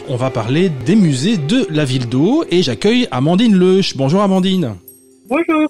On 0.08 0.16
va 0.16 0.30
parler 0.30 0.70
des 0.70 0.96
musées 0.96 1.36
de 1.36 1.66
la 1.68 1.84
ville 1.84 2.08
d'eau 2.08 2.44
et 2.50 2.62
j'accueille 2.62 3.06
Amandine 3.10 3.54
Leuch. 3.54 3.98
Bonjour 3.98 4.22
Amandine. 4.22 4.76
Bonjour. 5.28 5.68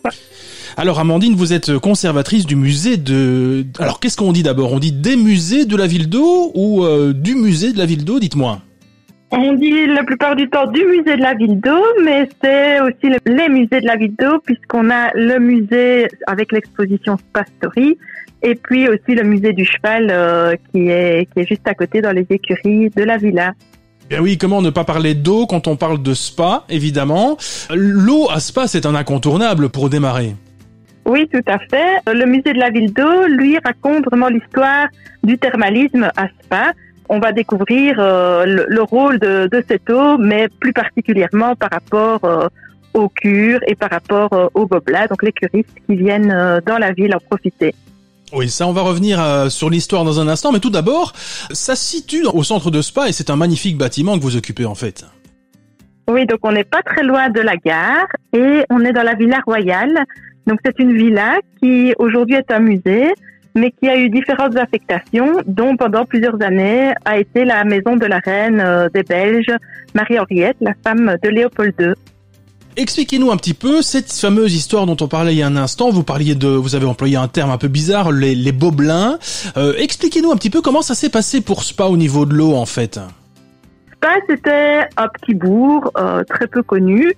Alors 0.76 1.00
Amandine, 1.00 1.34
vous 1.34 1.52
êtes 1.52 1.76
conservatrice 1.78 2.46
du 2.46 2.54
musée 2.54 2.96
de... 2.96 3.66
Alors 3.80 3.98
qu'est-ce 3.98 4.16
qu'on 4.16 4.32
dit 4.32 4.44
d'abord? 4.44 4.72
On 4.72 4.78
dit 4.78 4.92
des 4.92 5.16
musées 5.16 5.64
de 5.64 5.74
la 5.76 5.88
ville 5.88 6.08
d'eau 6.08 6.52
ou 6.54 6.84
euh, 6.84 7.12
du 7.12 7.34
musée 7.34 7.72
de 7.72 7.78
la 7.78 7.86
ville 7.86 8.04
d'eau 8.04 8.20
Dites-moi? 8.20 8.60
On 9.32 9.52
dit 9.52 9.86
la 9.86 10.02
plupart 10.02 10.34
du 10.34 10.48
temps 10.50 10.66
du 10.66 10.84
musée 10.84 11.16
de 11.16 11.22
la 11.22 11.34
ville 11.34 11.60
d'eau, 11.60 11.84
mais 12.02 12.28
c'est 12.42 12.80
aussi 12.80 13.14
les 13.26 13.48
musées 13.48 13.80
de 13.80 13.86
la 13.86 13.96
ville 13.96 14.14
d'eau 14.18 14.40
puisqu'on 14.44 14.90
a 14.90 15.12
le 15.14 15.38
musée 15.38 16.08
avec 16.26 16.50
l'exposition 16.50 17.16
Spastory 17.16 17.96
et 18.42 18.56
puis 18.56 18.88
aussi 18.88 19.14
le 19.14 19.22
musée 19.22 19.52
du 19.52 19.64
cheval 19.64 20.08
euh, 20.10 20.56
qui 20.72 20.88
est 20.88 21.28
qui 21.32 21.40
est 21.40 21.46
juste 21.46 21.66
à 21.68 21.74
côté 21.74 22.00
dans 22.00 22.10
les 22.10 22.26
écuries 22.28 22.90
de 22.90 23.02
la 23.04 23.18
villa. 23.18 23.52
Bien 24.08 24.20
oui, 24.20 24.36
comment 24.36 24.62
ne 24.62 24.70
pas 24.70 24.82
parler 24.82 25.14
d'eau 25.14 25.46
quand 25.46 25.68
on 25.68 25.76
parle 25.76 26.02
de 26.02 26.12
spa, 26.12 26.64
évidemment? 26.68 27.36
L'eau 27.72 28.28
à 28.28 28.40
spa, 28.40 28.66
c'est 28.66 28.84
un 28.84 28.96
incontournable 28.96 29.68
pour 29.68 29.88
démarrer. 29.88 30.34
Oui, 31.06 31.28
tout 31.32 31.42
à 31.46 31.58
fait. 31.58 32.12
Le 32.12 32.26
musée 32.26 32.52
de 32.52 32.58
la 32.58 32.70
ville 32.70 32.92
d'eau, 32.92 33.26
lui, 33.28 33.56
raconte 33.64 34.04
vraiment 34.06 34.28
l'histoire 34.28 34.88
du 35.22 35.38
thermalisme 35.38 36.10
à 36.16 36.26
Spa 36.42 36.72
on 37.10 37.18
va 37.18 37.32
découvrir 37.32 37.96
euh, 37.98 38.64
le, 38.68 38.82
rôle 38.82 39.18
de, 39.18 39.64
cette 39.68 39.90
eau, 39.90 40.16
mais 40.16 40.48
plus 40.48 40.72
particulièrement 40.72 41.56
par 41.56 41.70
rapport 41.70 42.24
euh, 42.24 42.46
aux 42.94 43.08
cures 43.08 43.58
et 43.66 43.74
par 43.74 43.90
rapport 43.90 44.32
euh, 44.32 44.46
aux 44.54 44.66
gobelins, 44.66 45.06
donc 45.06 45.24
les 45.24 45.32
curistes 45.32 45.74
qui 45.86 45.96
viennent 45.96 46.60
dans 46.64 46.78
la 46.78 46.92
ville 46.92 47.14
en 47.14 47.18
profiter. 47.18 47.74
Oui, 48.32 48.48
ça, 48.48 48.64
on 48.68 48.72
va 48.72 48.82
revenir 48.82 49.50
sur 49.50 49.68
l'histoire 49.70 50.04
dans 50.04 50.20
un 50.20 50.28
instant, 50.28 50.52
mais 50.52 50.60
tout 50.60 50.70
d'abord, 50.70 51.12
ça 51.50 51.74
se 51.74 51.84
situe 51.84 52.24
au 52.32 52.44
centre 52.44 52.70
de 52.70 52.80
Spa 52.80 53.08
et 53.08 53.12
c'est 53.12 53.28
un 53.28 53.34
magnifique 53.34 53.76
bâtiment 53.76 54.16
que 54.16 54.22
vous 54.22 54.36
occupez 54.36 54.64
en 54.64 54.76
fait. 54.76 55.04
Oui, 56.08 56.26
donc 56.26 56.38
on 56.44 56.52
n'est 56.52 56.62
pas 56.62 56.82
très 56.82 57.02
loin 57.02 57.28
de 57.28 57.40
la 57.40 57.56
gare 57.56 58.06
et 58.32 58.64
on 58.70 58.84
est 58.84 58.92
dans 58.92 59.02
la 59.02 59.14
Villa 59.14 59.40
Royale. 59.44 60.04
Donc 60.46 60.60
c'est 60.64 60.78
une 60.78 60.96
villa 60.96 61.40
qui 61.60 61.92
aujourd'hui 61.98 62.36
est 62.36 62.52
un 62.52 62.60
musée 62.60 63.12
mais 63.54 63.72
qui 63.72 63.88
a 63.88 63.96
eu 63.96 64.08
différentes 64.08 64.56
affectations, 64.56 65.40
dont 65.46 65.76
pendant 65.76 66.04
plusieurs 66.04 66.40
années 66.42 66.92
a 67.04 67.18
été 67.18 67.44
la 67.44 67.64
maison 67.64 67.96
de 67.96 68.06
la 68.06 68.18
reine 68.18 68.60
euh, 68.60 68.88
des 68.92 69.02
Belges, 69.02 69.52
Marie-Henriette, 69.94 70.56
la 70.60 70.74
femme 70.84 71.16
de 71.22 71.28
Léopold 71.28 71.74
II. 71.78 71.92
Expliquez-nous 72.76 73.30
un 73.30 73.36
petit 73.36 73.54
peu 73.54 73.82
cette 73.82 74.12
fameuse 74.12 74.54
histoire 74.54 74.86
dont 74.86 74.96
on 75.00 75.08
parlait 75.08 75.34
il 75.34 75.38
y 75.38 75.42
a 75.42 75.46
un 75.46 75.56
instant. 75.56 75.90
Vous 75.90 76.04
parliez 76.04 76.34
de, 76.34 76.46
vous 76.46 76.76
avez 76.76 76.86
employé 76.86 77.16
un 77.16 77.26
terme 77.26 77.50
un 77.50 77.58
peu 77.58 77.68
bizarre, 77.68 78.12
les, 78.12 78.34
les 78.34 78.52
bobelins. 78.52 79.18
Euh, 79.56 79.74
expliquez-nous 79.76 80.30
un 80.30 80.36
petit 80.36 80.50
peu 80.50 80.62
comment 80.62 80.82
ça 80.82 80.94
s'est 80.94 81.10
passé 81.10 81.40
pour 81.40 81.64
Spa 81.64 81.84
au 81.84 81.96
niveau 81.96 82.26
de 82.26 82.34
l'eau 82.34 82.54
en 82.54 82.66
fait. 82.66 83.00
Spa, 83.94 84.14
c'était 84.28 84.82
un 84.96 85.08
petit 85.08 85.34
bourg 85.34 85.90
euh, 85.98 86.22
très 86.24 86.46
peu 86.46 86.62
connu 86.62 87.12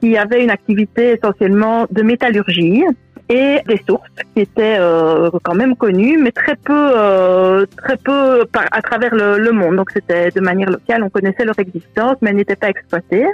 qui 0.00 0.16
avait 0.16 0.42
une 0.42 0.50
activité 0.50 1.16
essentiellement 1.16 1.86
de 1.90 2.02
métallurgie 2.02 2.84
et 3.28 3.60
des 3.66 3.80
sources 3.88 4.08
qui 4.34 4.42
étaient 4.42 4.76
euh, 4.78 5.30
quand 5.42 5.54
même 5.54 5.74
connues, 5.76 6.18
mais 6.18 6.30
très 6.30 6.56
peu, 6.56 6.72
euh, 6.96 7.66
très 7.76 7.96
peu 7.96 8.44
à 8.54 8.82
travers 8.82 9.14
le, 9.14 9.38
le 9.38 9.52
monde. 9.52 9.76
Donc 9.76 9.90
c'était 9.90 10.30
de 10.30 10.40
manière 10.40 10.70
locale, 10.70 11.02
on 11.02 11.10
connaissait 11.10 11.44
leur 11.44 11.58
existence, 11.58 12.16
mais 12.20 12.30
elles 12.30 12.36
n'étaient 12.36 12.56
pas 12.56 12.68
exploitées. 12.68 13.26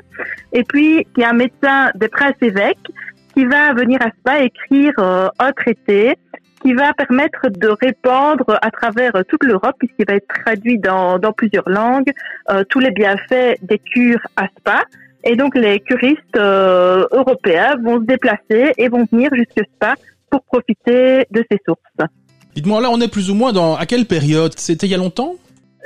Et 0.52 0.64
puis 0.64 1.06
il 1.16 1.20
y 1.20 1.24
a 1.24 1.30
un 1.30 1.34
médecin 1.34 1.90
des 1.94 2.08
princes 2.08 2.40
évêques 2.40 2.88
qui 3.34 3.44
va 3.44 3.72
venir 3.74 3.98
à 4.02 4.10
Spa 4.18 4.40
écrire 4.40 4.92
euh, 4.98 5.28
un 5.38 5.52
traité 5.52 6.16
qui 6.62 6.74
va 6.74 6.94
permettre 6.94 7.48
de 7.48 7.68
répandre 7.68 8.58
à 8.62 8.70
travers 8.70 9.12
toute 9.28 9.42
l'Europe, 9.42 9.74
puisqu'il 9.78 10.06
va 10.06 10.14
être 10.14 10.28
traduit 10.28 10.78
dans, 10.78 11.18
dans 11.18 11.32
plusieurs 11.32 11.68
langues, 11.68 12.12
euh, 12.50 12.62
tous 12.68 12.78
les 12.78 12.92
bienfaits 12.92 13.56
des 13.62 13.78
cures 13.78 14.24
à 14.36 14.46
Spa. 14.58 14.84
Et 15.24 15.36
donc 15.36 15.56
les 15.56 15.80
curistes 15.80 16.36
euh, 16.36 17.06
européens 17.12 17.76
vont 17.82 18.00
se 18.00 18.04
déplacer 18.04 18.72
et 18.76 18.88
vont 18.88 19.06
venir 19.10 19.30
jusque 19.34 19.62
Spa 19.74 19.94
pour 20.30 20.42
profiter 20.42 21.26
de 21.30 21.44
ces 21.50 21.58
sources. 21.66 22.10
Dites-moi 22.54 22.80
là, 22.80 22.90
on 22.90 23.00
est 23.00 23.10
plus 23.10 23.30
ou 23.30 23.34
moins 23.34 23.52
dans 23.52 23.76
à 23.76 23.86
quelle 23.86 24.06
période? 24.06 24.52
C'était 24.56 24.86
il 24.86 24.90
y 24.90 24.94
a 24.94 24.98
longtemps? 24.98 25.36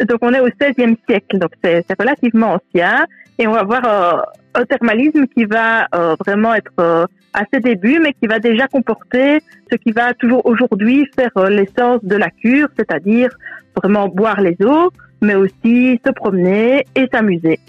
Donc 0.09 0.19
on 0.23 0.33
est 0.33 0.41
au 0.41 0.47
XVIe 0.47 0.97
siècle, 1.09 1.39
donc 1.39 1.51
c'est 1.63 1.85
relativement 1.99 2.55
ancien. 2.59 3.07
Et 3.39 3.47
on 3.47 3.53
va 3.53 3.65
voir 3.65 3.83
euh, 3.85 4.23
un 4.55 4.65
thermalisme 4.65 5.27
qui 5.27 5.45
va 5.45 5.87
euh, 5.95 6.17
vraiment 6.25 6.55
être 6.55 7.09
à 7.35 7.43
ses 7.53 7.61
débuts, 7.61 8.01
mais 8.03 8.15
qui 8.15 8.27
va 8.27 8.39
déjà 8.39 8.67
comporter 8.67 9.41
ce 9.71 9.77
qui 9.77 9.93
va 9.93 10.15
toujours 10.15 10.47
aujourd'hui 10.47 11.07
faire 11.15 11.51
l'essence 11.51 12.03
de 12.03 12.17
la 12.17 12.31
cure, 12.31 12.69
c'est-à-dire 12.79 13.29
vraiment 13.77 14.09
boire 14.09 14.41
les 14.41 14.57
eaux, 14.65 14.91
mais 15.21 15.35
aussi 15.35 16.01
se 16.05 16.13
promener 16.13 16.87
et 16.95 17.07
s'amuser. 17.13 17.61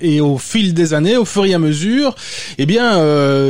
Et 0.00 0.20
au 0.20 0.38
fil 0.38 0.72
des 0.72 0.94
années, 0.94 1.16
au 1.16 1.24
fur 1.24 1.44
et 1.44 1.54
à 1.54 1.58
mesure, 1.58 2.14
eh 2.58 2.66
bien, 2.66 2.96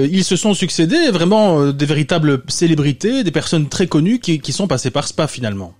ils 0.05 0.25
se 0.25 0.37
sont 0.37 0.55
succédés 0.55 1.11
vraiment 1.11 1.71
des 1.71 1.87
véritables 1.87 2.43
célébrités, 2.49 3.23
des 3.23 3.31
personnes 3.31 3.69
très 3.69 3.87
connues 3.87 4.19
qui, 4.19 4.41
qui 4.41 4.53
sont 4.53 4.67
passées 4.67 4.91
par 4.91 5.07
Spa 5.07 5.27
finalement. 5.27 5.75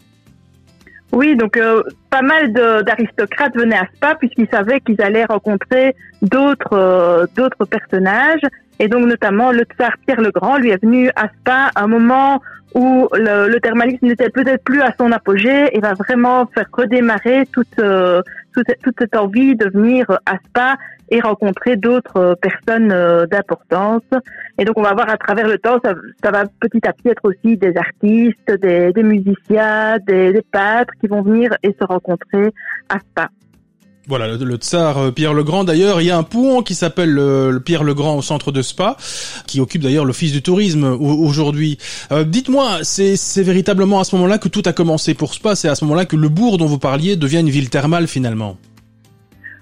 Oui, 1.13 1.37
donc 1.37 1.57
euh, 1.57 1.83
pas 2.09 2.23
mal 2.23 2.53
d'aristocrates 2.53 3.57
venaient 3.57 3.79
à 3.79 3.87
Spa 3.97 4.15
puisqu'ils 4.15 4.49
savaient 4.49 4.81
qu'ils 4.81 5.01
allaient 5.03 5.25
rencontrer 5.25 5.97
d'autres 6.23 6.75
euh, 6.75 7.27
d'autres 7.35 7.65
personnages 7.65 8.43
et 8.79 8.87
donc 8.87 9.07
notamment 9.07 9.51
le 9.51 9.65
tsar 9.65 9.91
Pierre 10.07 10.21
le 10.21 10.31
Grand 10.31 10.59
lui 10.59 10.71
est 10.71 10.83
venu 10.83 11.11
à 11.17 11.29
Spa 11.41 11.71
à 11.75 11.83
un 11.83 11.89
moment 11.89 12.41
où 12.75 13.09
le, 13.13 13.49
le 13.49 13.61
thermalisme 13.61 14.07
n'était 14.07 14.31
peut-être 14.31 14.63
plus 14.63 14.81
à 14.83 14.95
son 14.97 15.11
apogée 15.11 15.77
et 15.77 15.81
va 15.81 15.95
vraiment 15.95 16.47
faire 16.55 16.67
redémarrer 16.73 17.45
toute, 17.53 17.81
euh, 17.81 18.23
toute, 18.53 18.67
toute 18.83 18.95
cette 18.99 19.17
envie 19.17 19.55
de 19.57 19.69
venir 19.69 20.07
à 20.27 20.37
Spa 20.47 20.77
et 21.11 21.21
rencontrer 21.21 21.77
d'autres 21.77 22.37
personnes 22.41 22.93
euh, 22.93 23.27
d'importance. 23.27 24.03
Et 24.59 24.65
donc 24.65 24.79
on 24.79 24.83
va 24.83 24.95
voir 24.95 25.11
à 25.11 25.17
travers 25.17 25.49
le 25.49 25.59
temps, 25.59 25.79
ça, 25.85 25.95
ça 26.23 26.31
va 26.31 26.45
petit 26.61 26.87
à 26.87 26.93
petit 26.93 27.09
être 27.09 27.25
aussi 27.25 27.57
des 27.57 27.77
artistes, 27.77 28.53
des, 28.61 28.93
des 28.93 29.03
musiciens, 29.03 29.99
des, 30.07 30.33
des 30.33 30.43
peintres 30.43 30.95
qui 31.01 31.09
vont 31.09 31.23
venir 31.23 31.51
et 31.63 31.75
se 31.79 31.85
rencontrer 31.85 32.53
à 32.89 32.99
Spa. 32.99 33.29
Voilà, 34.11 34.27
le, 34.27 34.57
tsar 34.57 34.99
euh, 34.99 35.11
Pierre 35.13 35.35
le 35.35 35.45
Grand 35.45 35.63
d'ailleurs, 35.63 36.01
il 36.01 36.09
y 36.09 36.11
a 36.11 36.19
un 36.19 36.25
pont 36.25 36.63
qui 36.63 36.75
s'appelle 36.75 37.11
le, 37.11 37.63
Pierre 37.65 37.85
le 37.85 37.95
Grand 37.95 38.17
au 38.17 38.23
centre 38.23 38.51
de 38.51 38.61
Spa, 38.61 38.97
qui 39.47 39.61
occupe 39.61 39.83
d'ailleurs 39.83 40.05
l'office 40.05 40.33
du 40.33 40.43
tourisme 40.43 40.83
aujourd'hui. 40.83 41.79
Euh, 42.11 42.25
dites-moi, 42.25 42.81
c'est 42.83 43.15
véritablement 43.37 44.01
à 44.01 44.05
ce 44.05 44.17
moment-là 44.17 44.39
que 44.39 44.49
tout 44.49 44.65
a 44.67 44.73
commencé 44.73 45.15
pour 45.15 45.33
Spa, 45.33 45.55
c'est 45.55 45.69
à 45.69 45.77
ce 45.77 45.85
moment-là 45.85 46.07
que 46.07 46.17
le 46.17 46.29
bourg 46.29 46.59
dont 46.59 46.67
vous 46.67 46.81
parliez 46.81 47.15
devient 47.15 47.39
une 47.39 47.51
ville 47.51 47.71
thermale 47.71 48.09
finalement? 48.09 48.57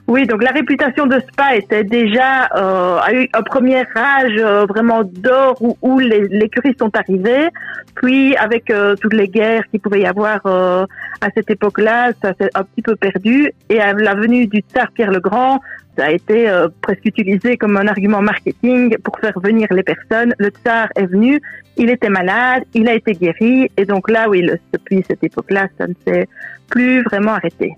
Oui, 0.09 0.27
donc 0.27 0.43
la 0.43 0.53
réputation 0.53 1.05
de 1.05 1.21
Spa 1.21 1.55
était 1.57 1.85
déjà 1.85 2.47
euh, 2.57 2.97
a 2.97 3.13
eu 3.13 3.29
un 3.35 3.43
premier 3.43 3.85
âge 3.95 4.33
euh, 4.39 4.65
vraiment 4.65 5.03
d'or 5.05 5.61
où, 5.61 5.77
où 5.83 5.99
les, 5.99 6.27
les 6.29 6.49
curistes 6.49 6.79
sont 6.79 6.97
arrivés. 6.97 7.49
Puis 7.95 8.35
avec 8.37 8.71
euh, 8.71 8.97
toutes 8.97 9.13
les 9.13 9.29
guerres 9.29 9.65
qu'il 9.71 9.81
pouvait 9.81 10.01
y 10.01 10.07
avoir 10.07 10.41
euh, 10.47 10.87
à 11.21 11.29
cette 11.35 11.51
époque-là, 11.51 12.13
ça 12.23 12.33
s'est 12.41 12.49
un 12.55 12.65
petit 12.65 12.81
peu 12.81 12.97
perdu. 12.97 13.53
Et 13.69 13.81
à 13.81 13.93
la 13.93 14.15
venue 14.15 14.47
du 14.47 14.61
tsar 14.61 14.91
Pierre 14.93 15.11
le 15.11 15.21
Grand, 15.21 15.61
ça 15.99 16.07
a 16.07 16.11
été 16.13 16.49
presque 16.81 17.05
utilisé 17.05 17.59
comme 17.59 17.77
un 17.77 17.87
argument 17.87 18.23
marketing 18.23 18.97
pour 19.05 19.19
faire 19.19 19.39
venir 19.41 19.67
les 19.71 19.83
personnes. 19.83 20.33
Le 20.39 20.49
tsar 20.49 20.89
est 20.97 21.07
venu, 21.07 21.39
il 21.77 21.91
était 21.91 22.09
malade, 22.09 22.63
il 22.73 22.89
a 22.89 22.95
été 22.95 23.13
guéri, 23.13 23.69
et 23.77 23.85
donc 23.85 24.09
là, 24.09 24.29
oui, 24.29 24.49
depuis 24.73 25.05
cette 25.07 25.25
époque-là, 25.25 25.67
ça 25.77 25.87
ne 25.89 25.95
s'est 26.07 26.29
plus 26.71 27.03
vraiment 27.03 27.33
arrêté. 27.33 27.75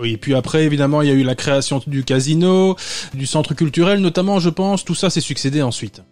Oui, 0.00 0.14
et 0.14 0.16
puis 0.16 0.34
après, 0.34 0.64
évidemment, 0.64 1.02
il 1.02 1.08
y 1.08 1.10
a 1.10 1.14
eu 1.14 1.22
la 1.22 1.34
création 1.34 1.80
du 1.86 2.04
casino, 2.04 2.76
du 3.12 3.26
centre 3.26 3.54
culturel 3.54 4.00
notamment, 4.00 4.38
je 4.38 4.50
pense. 4.50 4.84
Tout 4.84 4.94
ça 4.94 5.10
s'est 5.10 5.20
succédé 5.20 5.62
ensuite. 5.62 6.02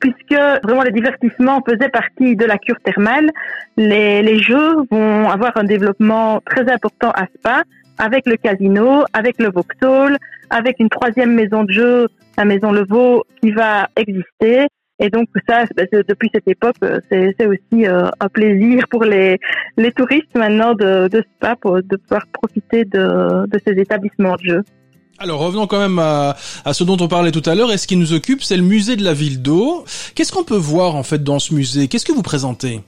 Puisque 0.00 0.40
vraiment 0.64 0.82
le 0.82 0.90
divertissement 0.90 1.62
faisait 1.68 1.90
partie 1.90 2.34
de 2.34 2.44
la 2.44 2.58
cure 2.58 2.80
thermale, 2.82 3.30
les, 3.76 4.22
les 4.22 4.42
jeux 4.42 4.76
vont 4.90 5.28
avoir 5.28 5.52
un 5.56 5.64
développement 5.64 6.40
très 6.46 6.70
important 6.72 7.10
à 7.10 7.26
Spa, 7.38 7.62
avec 7.98 8.26
le 8.26 8.36
casino, 8.36 9.04
avec 9.12 9.38
le 9.38 9.50
Vauxhall, 9.50 10.18
avec 10.50 10.80
une 10.80 10.88
troisième 10.88 11.34
maison 11.34 11.64
de 11.64 11.70
jeu, 11.70 12.08
la 12.36 12.44
maison 12.44 12.72
Levaux, 12.72 13.24
qui 13.40 13.52
va 13.52 13.88
exister, 13.96 14.66
et 14.98 15.10
donc 15.10 15.28
ça, 15.48 15.64
depuis 16.08 16.30
cette 16.32 16.46
époque, 16.46 16.76
euh, 16.84 17.00
c'est 17.10 17.46
aussi 17.46 17.86
euh, 17.86 18.08
un 18.20 18.28
plaisir 18.28 18.86
pour 18.88 19.04
les, 19.04 19.38
les 19.76 19.92
touristes 19.92 20.34
maintenant 20.36 20.74
de, 20.74 21.08
de 21.08 21.24
Spa 21.36 21.56
pour, 21.56 21.82
de 21.82 21.96
pouvoir 21.96 22.26
profiter 22.32 22.84
de, 22.84 23.46
de 23.46 23.60
ces 23.66 23.72
établissements 23.72 24.36
de 24.36 24.44
jeu. 24.50 24.62
Alors 25.18 25.40
revenons 25.40 25.66
quand 25.66 25.80
même 25.80 25.98
à, 25.98 26.36
à, 26.64 26.72
ce 26.72 26.82
dont 26.84 26.96
on 27.00 27.08
parlait 27.08 27.30
tout 27.30 27.48
à 27.48 27.54
l'heure. 27.54 27.72
Et 27.72 27.78
ce 27.78 27.86
qui 27.86 27.96
nous 27.96 28.12
occupe, 28.12 28.42
c'est 28.42 28.56
le 28.56 28.62
musée 28.64 28.96
de 28.96 29.04
la 29.04 29.14
ville 29.14 29.42
d'eau. 29.42 29.84
Qu'est-ce 30.14 30.32
qu'on 30.32 30.44
peut 30.44 30.56
voir 30.56 30.96
en 30.96 31.02
fait 31.04 31.22
dans 31.22 31.38
ce 31.38 31.54
musée? 31.54 31.86
Qu'est-ce 31.88 32.04
que 32.04 32.12
vous 32.12 32.22
présentez? 32.22 32.80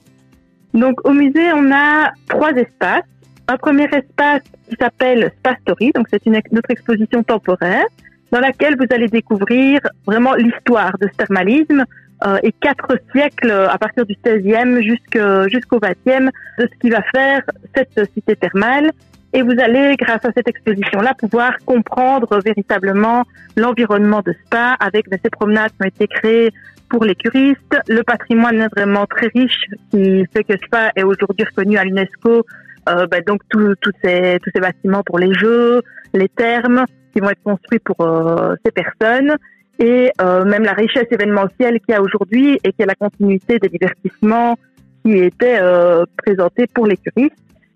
Donc 0.75 1.07
au 1.09 1.13
musée, 1.13 1.53
on 1.55 1.73
a 1.73 2.11
trois 2.29 2.53
espaces. 2.53 3.05
Un 3.49 3.57
premier 3.59 3.85
espace 3.85 4.43
qui 4.69 4.75
s'appelle 4.81 5.33
Spa 5.39 5.57
Story, 5.63 5.93
donc 5.95 6.09
c'est 6.11 6.27
une 6.27 6.33
notre 6.51 6.71
exposition 6.71 7.23
temporaire 7.23 7.87
dans 8.33 8.41
laquelle 8.41 8.77
vous 8.77 8.87
allez 8.91 9.09
découvrir 9.09 9.81
vraiment 10.07 10.35
l'histoire 10.35 10.97
de 10.99 11.09
ce 11.09 11.17
thermalisme 11.17 11.85
euh, 12.27 12.39
et 12.43 12.53
quatre 12.53 12.99
siècles 13.13 13.51
à 13.51 13.79
partir 13.79 14.07
du 14.07 14.15
16e 14.15 14.81
jusqu'au 14.81 15.79
20e 15.79 16.31
de 16.59 16.69
ce 16.73 16.79
qui 16.81 16.91
va 16.91 17.03
faire 17.15 17.43
cette 17.75 18.13
cité 18.15 18.37
thermale. 18.37 18.91
Et 19.33 19.43
vous 19.43 19.55
allez, 19.61 19.97
grâce 19.97 20.25
à 20.25 20.31
cette 20.35 20.49
exposition-là, 20.49 21.13
pouvoir 21.15 21.53
comprendre 21.67 22.41
véritablement 22.43 23.25
l'environnement 23.57 24.23
de 24.25 24.35
Spa 24.47 24.77
avec 24.81 25.07
ces 25.11 25.31
promenades 25.31 25.73
qui 25.73 25.85
ont 25.85 25.89
été 25.89 26.07
créées 26.07 26.53
pour 26.89 27.05
les 27.05 27.15
curistes, 27.15 27.77
le 27.89 28.03
patrimoine 28.03 28.69
vraiment 28.75 29.07
très 29.07 29.27
riche 29.35 29.67
qui 29.91 30.25
fait 30.33 30.45
que 30.45 30.57
Spa 30.65 30.93
est 30.95 31.03
aujourd'hui 31.03 31.45
reconnu 31.45 31.77
à 31.77 31.85
l'UNESCO, 31.85 32.47
euh, 32.89 33.07
bah, 33.07 33.21
donc 33.21 33.41
tous 33.51 33.75
ces, 34.03 34.39
tous 34.43 34.51
ces 34.55 34.61
bâtiments 34.61 35.03
pour 35.03 35.19
les 35.19 35.33
jeux, 35.35 35.83
les 36.15 36.29
thermes, 36.29 36.85
qui 37.17 37.21
vont 37.21 37.31
être 37.31 37.43
construits 37.43 37.79
pour 37.79 37.97
euh, 38.01 38.55
ces 38.65 38.71
personnes 38.71 39.37
et 39.79 40.13
euh, 40.21 40.45
même 40.45 40.65
la 40.65 40.73
richesse 40.73 41.07
événementielle 41.11 41.81
qu'il 41.81 41.95
y 41.95 41.95
a 41.95 42.03
aujourd'hui 42.03 42.59
et 42.63 42.73
qui 42.73 42.83
est 42.83 42.87
la 42.87 42.95
continuité 42.95 43.59
des 43.59 43.71
divertissements 43.71 44.59
qui 45.03 45.13
étaient 45.17 45.59
euh, 45.59 46.05
présentés 46.19 46.67
pour 46.67 46.87
les 46.87 46.99
curistes. 46.99 47.35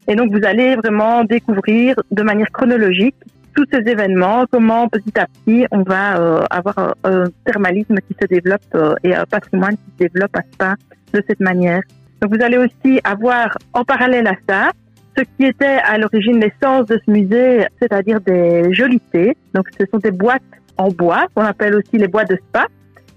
Et 0.09 0.15
donc 0.15 0.31
vous 0.31 0.45
allez 0.45 0.77
vraiment 0.77 1.25
découvrir 1.25 1.95
de 2.11 2.23
manière 2.23 2.51
chronologique 2.53 3.17
tous 3.55 3.65
ces 3.73 3.79
événements, 3.91 4.45
comment 4.51 4.89
petit 4.89 5.19
à 5.19 5.27
petit 5.27 5.67
on 5.71 5.83
va 5.83 6.45
avoir 6.51 6.95
un, 7.05 7.25
thermalisme 7.45 7.97
qui 8.07 8.17
se 8.21 8.27
développe 8.27 8.63
et 9.03 9.15
un 9.15 9.25
patrimoine 9.25 9.77
qui 9.77 9.91
se 9.93 10.09
développe 10.09 10.37
à 10.37 10.43
ça 10.59 10.75
de 11.13 11.23
cette 11.27 11.41
manière. 11.41 11.83
Donc 12.21 12.35
vous 12.35 12.43
allez 12.43 12.59
aussi 12.59 13.01
avoir 13.05 13.57
en 13.73 13.85
parallèle 13.85 14.27
à 14.27 14.37
ça 14.49 14.71
ce 15.17 15.23
qui 15.23 15.47
était 15.47 15.79
à 15.85 15.99
l'origine 15.99 16.41
l'essence 16.41 16.87
de 16.87 17.01
ce 17.05 17.11
musée, 17.11 17.67
c'est-à-dire 17.81 18.21
des 18.21 18.73
jolités. 18.73 19.37
Donc, 19.55 19.67
ce 19.79 19.85
sont 19.91 19.99
des 19.99 20.11
boîtes 20.11 20.43
en 20.77 20.89
bois, 20.89 21.27
qu'on 21.35 21.45
appelle 21.45 21.75
aussi 21.75 21.99
les 21.99 22.09
boîtes 22.09 22.31
de 22.31 22.37
spa. 22.37 22.67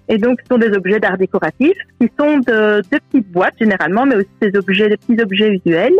Et 0.09 0.17
donc, 0.17 0.39
ce 0.41 0.47
sont 0.47 0.57
des 0.57 0.75
objets 0.75 0.99
d'art 0.99 1.17
décoratif 1.17 1.73
qui 1.99 2.09
sont 2.19 2.37
de, 2.39 2.81
de, 2.81 2.99
petites 3.09 3.31
boîtes 3.31 3.57
généralement, 3.59 4.05
mais 4.05 4.15
aussi 4.15 4.29
des 4.41 4.57
objets, 4.57 4.89
des 4.89 4.97
petits 4.97 5.21
objets 5.21 5.49
usuels 5.49 5.95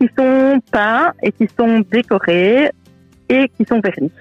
qui 0.00 0.08
sont 0.16 0.60
peints 0.70 1.12
et 1.22 1.32
qui 1.32 1.48
sont 1.58 1.84
décorés 1.90 2.70
et 3.28 3.48
qui 3.56 3.64
sont 3.64 3.80
vernis. 3.80 4.12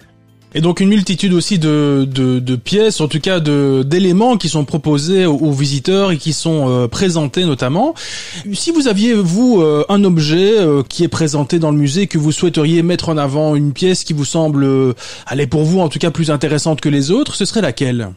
Et 0.56 0.62
donc 0.62 0.80
une 0.80 0.90
multitude 0.90 1.34
aussi 1.34 1.60
de, 1.60 2.08
de, 2.10 2.40
de 2.40 2.56
pièces, 2.56 3.02
en 3.02 3.08
tout 3.08 3.20
cas 3.20 3.40
de 3.40 3.84
d'éléments 3.84 4.36
qui 4.36 4.50
sont 4.50 4.66
proposés 4.66 5.28
aux, 5.28 5.52
visiteurs 5.52 6.12
et 6.12 6.18
qui 6.18 6.34
sont 6.34 6.68
euh, 6.68 6.88
présentés 6.88 7.46
notamment. 7.46 7.94
Si 8.54 8.72
vous 8.72 8.88
aviez 8.88 9.14
vous 9.14 9.62
euh, 9.62 9.86
un 9.90 10.04
objet 10.04 10.58
euh, 10.58 10.82
qui 10.82 11.04
est 11.04 11.08
présenté 11.08 11.60
dans 11.60 11.70
le 11.70 11.78
musée 11.78 12.08
que 12.08 12.18
vous 12.18 12.32
souhaiteriez 12.32 12.82
mettre 12.82 13.10
en 13.10 13.18
avant, 13.18 13.56
une 13.56 13.74
pièce 13.74 14.04
qui 14.04 14.14
vous 14.14 14.26
semble 14.26 14.66
aller 15.28 15.46
pour 15.46 15.64
vous 15.64 15.82
en 15.82 15.90
tout 15.90 16.00
cas 16.00 16.10
plus 16.10 16.32
intéressante 16.32 16.82
que 16.82 16.90
les 16.90 17.12
autres, 17.12 17.36
ce 17.36 17.46
serait 17.46 17.62
laquelle? 17.62 18.10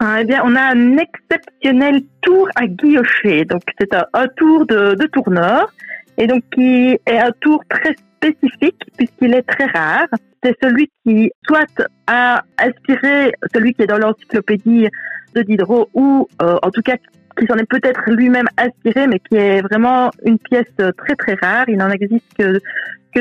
Ah, 0.00 0.18
Eh 0.20 0.24
bien, 0.24 0.42
on 0.44 0.54
a 0.56 0.60
un 0.60 0.98
exceptionnel 0.98 2.02
tour 2.20 2.46
à 2.56 2.66
guillocher. 2.66 3.46
Donc 3.46 3.62
c'est 3.80 3.94
un, 3.94 4.04
un, 4.12 4.26
tour 4.36 4.66
de, 4.66 4.96
de 4.96 5.06
tourneur 5.06 5.72
et 6.18 6.26
donc 6.26 6.42
qui 6.54 6.98
est 7.06 7.18
un 7.18 7.32
tour 7.40 7.62
très 7.70 7.96
puisqu'il 8.32 9.34
est 9.34 9.42
très 9.42 9.66
rare 9.66 10.06
c'est 10.44 10.56
celui 10.62 10.90
qui 11.04 11.30
soit 11.46 11.88
a 12.06 12.42
inspiré 12.58 13.32
celui 13.54 13.74
qui 13.74 13.82
est 13.82 13.86
dans 13.86 13.98
l'encyclopédie 13.98 14.88
de 15.34 15.42
Diderot 15.42 15.88
ou 15.94 16.28
euh, 16.42 16.56
en 16.62 16.70
tout 16.70 16.82
cas 16.82 16.96
qui 17.38 17.46
s'en 17.46 17.56
est 17.56 17.68
peut-être 17.68 18.02
lui-même 18.06 18.46
inspiré 18.58 19.06
mais 19.06 19.18
qui 19.18 19.36
est 19.36 19.62
vraiment 19.62 20.10
une 20.24 20.38
pièce 20.38 20.72
très 20.76 21.16
très 21.16 21.34
rare. 21.34 21.64
Il 21.68 21.78
n'en 21.78 21.90
existe 21.90 22.24
que, 22.38 22.60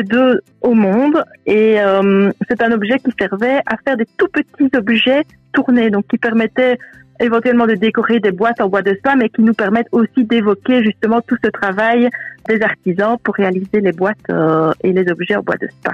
deux 0.01 0.41
au 0.61 0.73
monde 0.73 1.23
et 1.45 1.79
euh, 1.79 2.31
c'est 2.49 2.63
un 2.63 2.71
objet 2.71 2.97
qui 2.97 3.11
servait 3.19 3.59
à 3.67 3.77
faire 3.85 3.95
des 3.95 4.07
tout 4.17 4.27
petits 4.27 4.75
objets 4.75 5.21
tournés 5.53 5.91
donc 5.91 6.07
qui 6.07 6.17
permettaient 6.17 6.79
éventuellement 7.19 7.67
de 7.67 7.75
décorer 7.75 8.19
des 8.19 8.31
boîtes 8.31 8.59
en 8.59 8.69
bois 8.69 8.81
de 8.81 8.95
spa, 8.95 9.15
mais 9.15 9.29
qui 9.29 9.43
nous 9.43 9.53
permettent 9.53 9.87
aussi 9.91 10.23
d'évoquer 10.23 10.83
justement 10.83 11.21
tout 11.21 11.37
ce 11.43 11.49
travail 11.51 12.09
des 12.47 12.61
artisans 12.61 13.17
pour 13.23 13.35
réaliser 13.35 13.81
les 13.81 13.91
boîtes 13.91 14.17
euh, 14.29 14.71
et 14.83 14.91
les 14.91 15.09
objets 15.11 15.35
en 15.35 15.41
bois 15.41 15.55
de 15.57 15.67
spa. 15.67 15.91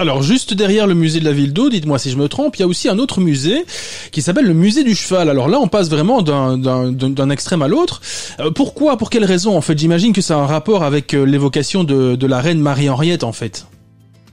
Alors 0.00 0.22
juste 0.22 0.54
derrière 0.54 0.86
le 0.86 0.94
musée 0.94 1.20
de 1.20 1.26
la 1.26 1.32
ville 1.32 1.52
d'eau, 1.52 1.68
dites-moi 1.68 1.98
si 1.98 2.10
je 2.10 2.16
me 2.16 2.26
trompe, 2.26 2.56
il 2.56 2.60
y 2.60 2.62
a 2.62 2.66
aussi 2.66 2.88
un 2.88 2.98
autre 2.98 3.20
musée 3.20 3.66
qui 4.12 4.22
s'appelle 4.22 4.46
le 4.46 4.54
musée 4.54 4.82
du 4.82 4.94
cheval. 4.94 5.28
Alors 5.28 5.46
là, 5.48 5.58
on 5.60 5.68
passe 5.68 5.90
vraiment 5.90 6.22
d'un 6.22 7.30
extrême 7.30 7.60
à 7.60 7.68
l'autre. 7.68 8.00
Euh, 8.40 8.50
pourquoi 8.50 8.96
Pour 8.96 9.10
quelle 9.10 9.26
raison 9.26 9.56
En 9.58 9.60
fait, 9.60 9.78
j'imagine 9.78 10.14
que 10.14 10.22
ça 10.22 10.36
a 10.36 10.38
un 10.38 10.46
rapport 10.46 10.84
avec 10.84 11.12
euh, 11.12 11.24
l'évocation 11.24 11.84
de, 11.84 12.16
de 12.16 12.26
la 12.26 12.40
reine 12.40 12.60
Marie-Henriette, 12.60 13.24
en 13.24 13.32
fait. 13.32 13.66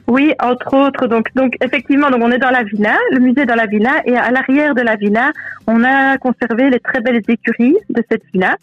Oui, 0.08 0.34
entre 0.42 0.74
autres. 0.74 1.08
Donc, 1.08 1.34
donc 1.36 1.56
effectivement, 1.62 2.10
donc 2.10 2.22
on 2.24 2.32
est 2.32 2.38
dans 2.38 2.50
la 2.50 2.64
villa, 2.64 2.96
le 3.12 3.20
musée 3.20 3.46
dans 3.46 3.56
la 3.56 3.66
villa, 3.66 4.02
et 4.06 4.16
à 4.16 4.32
l'arrière 4.32 4.74
de 4.74 4.82
la 4.82 4.96
villa, 4.96 5.32
on 5.68 5.84
a 5.84 6.18
conservé 6.18 6.70
les 6.70 6.80
très 6.80 7.02
belles 7.02 7.22
écuries 7.28 7.78
de 7.90 8.04
cette 8.10 8.24
villa. 8.34 8.56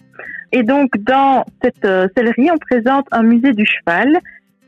Et 0.52 0.62
donc, 0.62 0.96
dans 0.98 1.44
cette 1.62 1.84
euh, 1.84 2.08
on 2.16 2.58
présente 2.58 3.06
un 3.10 3.22
musée 3.22 3.52
du 3.52 3.66
cheval 3.66 4.18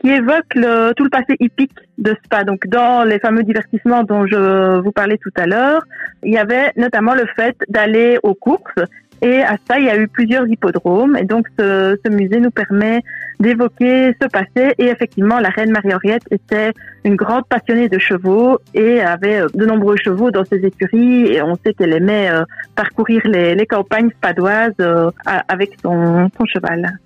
qui 0.00 0.10
évoque 0.10 0.54
le, 0.54 0.92
tout 0.92 1.04
le 1.04 1.10
passé 1.10 1.36
hippique 1.40 1.72
de 1.96 2.14
Spa. 2.24 2.44
Donc, 2.44 2.66
dans 2.66 3.04
les 3.04 3.18
fameux 3.20 3.42
divertissements 3.42 4.02
dont 4.02 4.26
je 4.26 4.80
vous 4.80 4.92
parlais 4.92 5.16
tout 5.16 5.32
à 5.36 5.46
l'heure, 5.46 5.82
il 6.22 6.32
y 6.32 6.38
avait 6.38 6.72
notamment 6.76 7.14
le 7.14 7.24
fait 7.36 7.56
d'aller 7.68 8.18
aux 8.22 8.34
courses 8.34 8.84
et 9.22 9.42
à 9.42 9.56
ça, 9.68 9.78
il 9.78 9.86
y 9.86 9.88
a 9.88 9.96
eu 9.96 10.08
plusieurs 10.08 10.46
hippodromes. 10.46 11.16
Et 11.16 11.24
donc, 11.24 11.46
ce, 11.58 11.96
musée 12.08 12.40
nous 12.40 12.50
permet 12.50 13.02
d'évoquer 13.40 14.14
ce 14.20 14.28
passé. 14.28 14.74
Et 14.78 14.86
effectivement, 14.86 15.38
la 15.38 15.48
reine 15.48 15.70
Marie-Henriette 15.70 16.24
était 16.30 16.72
une 17.04 17.16
grande 17.16 17.46
passionnée 17.48 17.88
de 17.88 17.98
chevaux 17.98 18.58
et 18.74 19.00
avait 19.00 19.40
euh, 19.40 19.48
de 19.54 19.64
nombreux 19.64 19.96
chevaux 19.96 20.30
dans 20.30 20.44
ses 20.44 20.64
écuries. 20.64 21.32
Et 21.32 21.42
on 21.42 21.54
sait 21.64 21.72
qu'elle 21.74 21.92
aimait 21.92 22.30
euh, 22.30 22.44
parcourir 22.74 23.22
les, 23.24 23.66
campagnes 23.66 24.10
spadoises 24.10 24.74
euh, 24.80 25.10
avec 25.48 25.76
son, 25.82 26.28
cheval. 26.46 26.98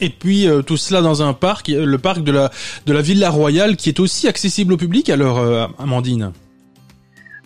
Et 0.00 0.10
puis 0.10 0.48
tout 0.66 0.76
cela 0.76 1.00
dans 1.00 1.22
un 1.22 1.32
parc, 1.32 1.68
le 1.68 1.96
parc 1.98 2.22
de 2.22 2.32
la 2.32 2.50
de 2.84 2.92
la 2.92 3.00
Villa 3.00 3.30
Royale, 3.30 3.76
qui 3.76 3.88
est 3.88 4.00
aussi 4.00 4.28
accessible 4.28 4.74
au 4.74 4.76
public. 4.76 5.08
Alors, 5.08 5.40
Amandine? 5.78 6.32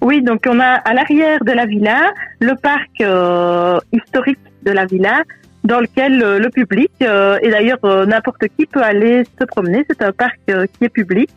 Oui, 0.01 0.23
donc 0.23 0.47
on 0.49 0.61
a 0.61 0.75
à 0.75 0.95
l'arrière 0.95 1.43
de 1.45 1.53
la 1.53 1.67
villa 1.67 2.13
le 2.41 2.55
parc 2.55 3.01
euh, 3.01 3.81
historique 3.93 4.39
de 4.63 4.71
la 4.71 4.87
villa 4.87 5.23
dans 5.65 5.81
lequel 5.81 6.23
euh, 6.23 6.39
le 6.39 6.51
public 6.51 6.93
euh, 7.03 7.37
et 7.43 7.51
d'ailleurs 7.51 7.81
n'importe 8.07 8.47
qui 8.57 8.67
peut 8.67 8.83
aller 8.83 9.25
se 9.41 9.45
promener. 9.45 9.85
C'est 9.91 10.03
un 10.03 10.13
parc 10.13 10.39
qui 10.47 10.85
est 10.85 10.89
public. 10.89 11.31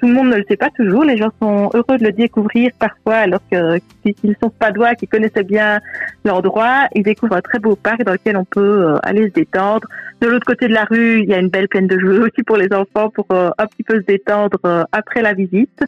Tout 0.00 0.08
le 0.08 0.14
monde 0.14 0.28
ne 0.28 0.36
le 0.36 0.44
sait 0.48 0.56
pas 0.56 0.70
toujours. 0.70 1.04
Les 1.04 1.18
gens 1.18 1.28
sont 1.42 1.70
heureux 1.74 1.98
de 1.98 2.04
le 2.04 2.12
découvrir 2.12 2.70
parfois 2.78 3.16
alors 3.16 3.42
que 3.50 3.78
s'ils 4.02 4.36
sont 4.42 4.48
padois, 4.48 4.94
qui 4.94 5.06
connaissaient 5.06 5.44
bien 5.44 5.80
l'endroit, 6.24 6.88
ils 6.94 7.02
découvrent 7.02 7.36
un 7.36 7.42
très 7.42 7.58
beau 7.58 7.76
parc 7.76 8.02
dans 8.04 8.12
lequel 8.12 8.38
on 8.38 8.46
peut 8.46 8.94
aller 9.02 9.28
se 9.28 9.34
détendre. 9.34 9.86
De 10.22 10.26
l'autre 10.26 10.46
côté 10.46 10.68
de 10.68 10.74
la 10.74 10.84
rue, 10.84 11.20
il 11.20 11.28
y 11.28 11.34
a 11.34 11.38
une 11.38 11.50
belle 11.50 11.68
plaine 11.68 11.86
de 11.86 11.98
jeux 11.98 12.22
aussi 12.22 12.42
pour 12.46 12.56
les 12.56 12.72
enfants 12.72 13.10
pour 13.10 13.26
un 13.30 13.66
petit 13.66 13.82
peu 13.82 13.96
se 13.96 14.06
détendre 14.06 14.58
après 14.90 15.20
la 15.20 15.34
visite. 15.34 15.82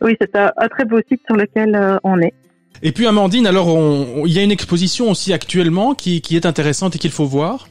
Oui, 0.00 0.16
c'est 0.20 0.34
un, 0.36 0.50
très 0.70 0.84
beau 0.84 1.00
site 1.08 1.20
sur 1.26 1.36
lequel 1.36 1.74
euh, 1.74 1.98
on 2.04 2.18
est. 2.20 2.34
Et 2.82 2.92
puis 2.92 3.06
Amandine, 3.06 3.46
alors 3.46 3.68
il 4.24 4.32
y 4.32 4.38
a 4.38 4.42
une 4.42 4.52
exposition 4.52 5.10
aussi 5.10 5.32
actuellement 5.32 5.94
qui, 5.94 6.20
qui 6.20 6.36
est 6.36 6.46
intéressante 6.46 6.94
et 6.94 6.98
qu'il 6.98 7.10
faut 7.10 7.24
voir. 7.24 7.68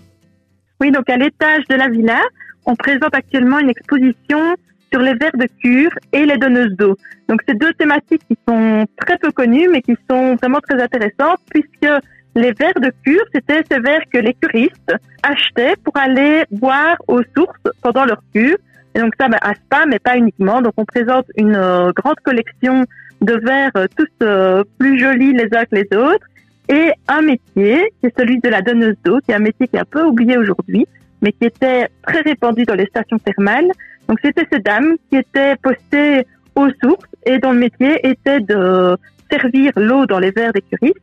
Oui, 0.82 0.92
donc 0.92 1.10
à 1.10 1.18
l'étage 1.18 1.64
de 1.70 1.76
la 1.76 1.88
villa, 1.88 2.20
on 2.66 2.76
présente 2.76 3.14
actuellement 3.16 3.60
une 3.60 3.70
exposition 3.70 4.56
sur 4.92 5.02
les 5.02 5.14
verres 5.14 5.36
de 5.36 5.48
cure 5.62 5.92
et 6.14 6.26
les 6.26 6.38
donneuses 6.38 6.76
d'eau. 6.76 6.96
Donc 7.30 7.42
c'est 7.48 7.58
deux 7.58 7.74
thématiques 7.74 8.22
qui 8.28 8.38
sont 8.48 8.86
très 8.98 9.18
peu 9.18 9.32
connues 9.32 9.70
mais 9.72 9.82
qui 9.82 9.96
sont 10.10 10.36
vraiment 10.36 10.60
très 10.60 10.82
intéressantes 10.82 11.40
puisque 11.50 11.90
les 12.36 12.52
verres 12.52 12.80
de 12.80 12.92
cure, 13.04 13.24
c'était 13.34 13.64
ces 13.70 13.80
verres 13.80 14.04
que 14.14 14.20
les 14.20 14.34
curistes 14.36 14.94
achetaient 15.24 15.76
pour 15.84 15.98
aller 15.98 16.44
boire 16.52 16.98
aux 17.08 17.22
sources 17.36 17.74
pendant 17.82 18.06
leur 18.06 18.22
cure. 18.34 18.58
Et 18.98 19.00
donc 19.00 19.14
ça, 19.20 19.28
bah, 19.28 19.38
à 19.42 19.54
Spa, 19.54 19.86
mais 19.88 20.00
pas 20.00 20.18
uniquement. 20.18 20.62
Donc 20.62 20.74
on 20.78 20.86
présente 20.86 21.26
une 21.38 21.56
euh, 21.56 21.92
grande 21.96 22.20
collection 22.24 22.84
de 23.22 23.34
verres 23.34 23.72
euh, 23.78 23.86
tous 23.96 24.08
euh, 24.24 24.64
plus 24.80 25.00
jolis 25.00 25.34
les 25.34 25.56
uns 25.56 25.66
que 25.66 25.76
les 25.76 25.88
autres 25.96 26.26
et 26.68 26.92
un 27.08 27.22
métier 27.22 27.94
qui 28.00 28.08
est 28.08 28.18
celui 28.18 28.40
de 28.40 28.50
la 28.50 28.64
donneuse 28.64 28.96
d'eau, 29.06 29.20
qui 29.24 29.32
est 29.32 29.36
un 29.36 29.40
métier 29.40 29.68
qui 29.68 29.76
est 29.76 29.80
un 29.80 29.86
peu 29.86 30.04
oublié 30.04 30.36
aujourd'hui, 30.38 30.88
mais 31.22 31.32
qui 31.32 31.46
était 31.46 31.90
très 32.02 32.22
répandu 32.22 32.64
dans 32.64 32.74
les 32.74 32.88
stations 32.88 33.20
thermales. 33.20 33.70
Donc 34.08 34.18
c'était 34.24 34.48
ces 34.52 34.60
dames 34.60 34.96
qui 35.12 35.18
étaient 35.18 35.56
postées 35.58 36.26
aux 36.56 36.70
sources 36.82 37.06
et 37.24 37.38
dont 37.38 37.52
le 37.52 37.60
métier 37.60 38.00
était 38.06 38.40
de 38.40 38.98
servir 39.30 39.74
l'eau 39.76 40.08
dans 40.08 40.20
les 40.20 40.32
verres 40.32 40.54
des 40.54 40.62
curistes 40.62 40.98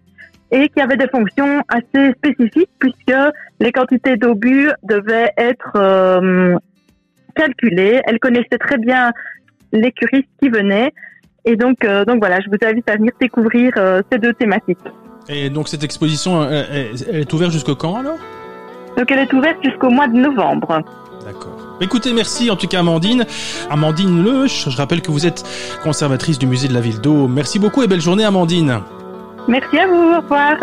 et 0.50 0.68
qui 0.68 0.80
avait 0.80 0.96
des 0.96 1.08
fonctions 1.08 1.62
assez 1.68 2.12
spécifiques 2.12 2.70
puisque 2.80 3.16
les 3.60 3.70
quantités 3.70 4.16
d'eau 4.16 4.34
bues 4.34 4.70
devaient 4.82 5.30
être 5.36 6.60
calculée. 7.34 8.00
Elle 8.06 8.18
connaissait 8.18 8.58
très 8.58 8.78
bien 8.78 9.12
les 9.72 9.92
curistes 9.92 10.28
qui 10.42 10.48
venaient. 10.48 10.92
Et 11.44 11.56
donc, 11.56 11.84
euh, 11.84 12.04
donc 12.04 12.18
voilà, 12.20 12.40
je 12.40 12.48
vous 12.48 12.56
invite 12.66 12.88
à 12.88 12.96
venir 12.96 13.12
découvrir 13.20 13.72
euh, 13.76 14.00
ces 14.10 14.18
deux 14.18 14.32
thématiques. 14.32 14.78
Et 15.28 15.50
donc 15.50 15.68
cette 15.68 15.84
exposition, 15.84 16.42
euh, 16.42 16.62
elle, 16.70 17.20
est 17.20 17.32
ouverte 17.32 17.52
jusqu'au 17.52 17.74
quand 17.74 17.96
alors? 17.96 18.18
Donc 18.96 19.10
elle 19.10 19.20
est 19.20 19.32
ouverte 19.32 19.58
jusqu'au 19.62 19.90
mois 19.90 20.06
de 20.08 20.16
novembre. 20.16 20.82
D'accord. 21.24 21.76
Écoutez, 21.80 22.12
merci 22.12 22.50
en 22.50 22.56
tout 22.56 22.66
cas 22.66 22.80
Amandine. 22.80 23.26
Amandine 23.70 24.22
Leuch, 24.22 24.68
je 24.68 24.76
rappelle 24.76 25.02
que 25.02 25.10
vous 25.10 25.26
êtes 25.26 25.42
conservatrice 25.82 26.38
du 26.38 26.46
musée 26.46 26.68
de 26.68 26.74
la 26.74 26.80
ville 26.80 27.00
d'eau. 27.00 27.26
Merci 27.28 27.58
beaucoup 27.58 27.82
et 27.82 27.86
belle 27.86 28.00
journée 28.00 28.24
Amandine. 28.24 28.80
Merci 29.48 29.78
à 29.78 29.86
vous, 29.86 30.14
au 30.14 30.20
revoir. 30.20 30.56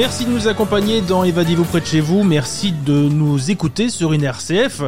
Merci 0.00 0.24
de 0.24 0.30
nous 0.30 0.48
accompagner 0.48 1.02
dans 1.02 1.24
Évadez-vous 1.24 1.64
près 1.64 1.82
de 1.82 1.84
chez 1.84 2.00
vous. 2.00 2.22
Merci 2.22 2.72
de 2.72 2.94
nous 2.94 3.50
écouter 3.50 3.90
sur 3.90 4.14
une 4.14 4.24
RCF. 4.24 4.80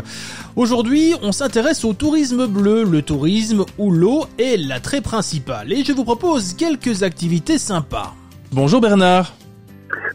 Aujourd'hui, 0.57 1.15
on 1.21 1.33
s'intéresse 1.33 1.85
au 1.85 1.93
tourisme 1.93 2.47
bleu, 2.47 2.85
le 2.85 3.03
tourisme 3.03 3.67
où 3.77 3.91
l'eau 3.91 4.25
est 4.39 4.57
l'attrait 4.57 5.03
principal. 5.03 5.71
Et 5.71 5.85
je 5.85 5.93
vous 5.93 6.05
propose 6.05 6.55
quelques 6.55 7.03
activités 7.03 7.59
sympas. 7.59 8.15
Bonjour 8.53 8.81
Bernard. 8.81 9.35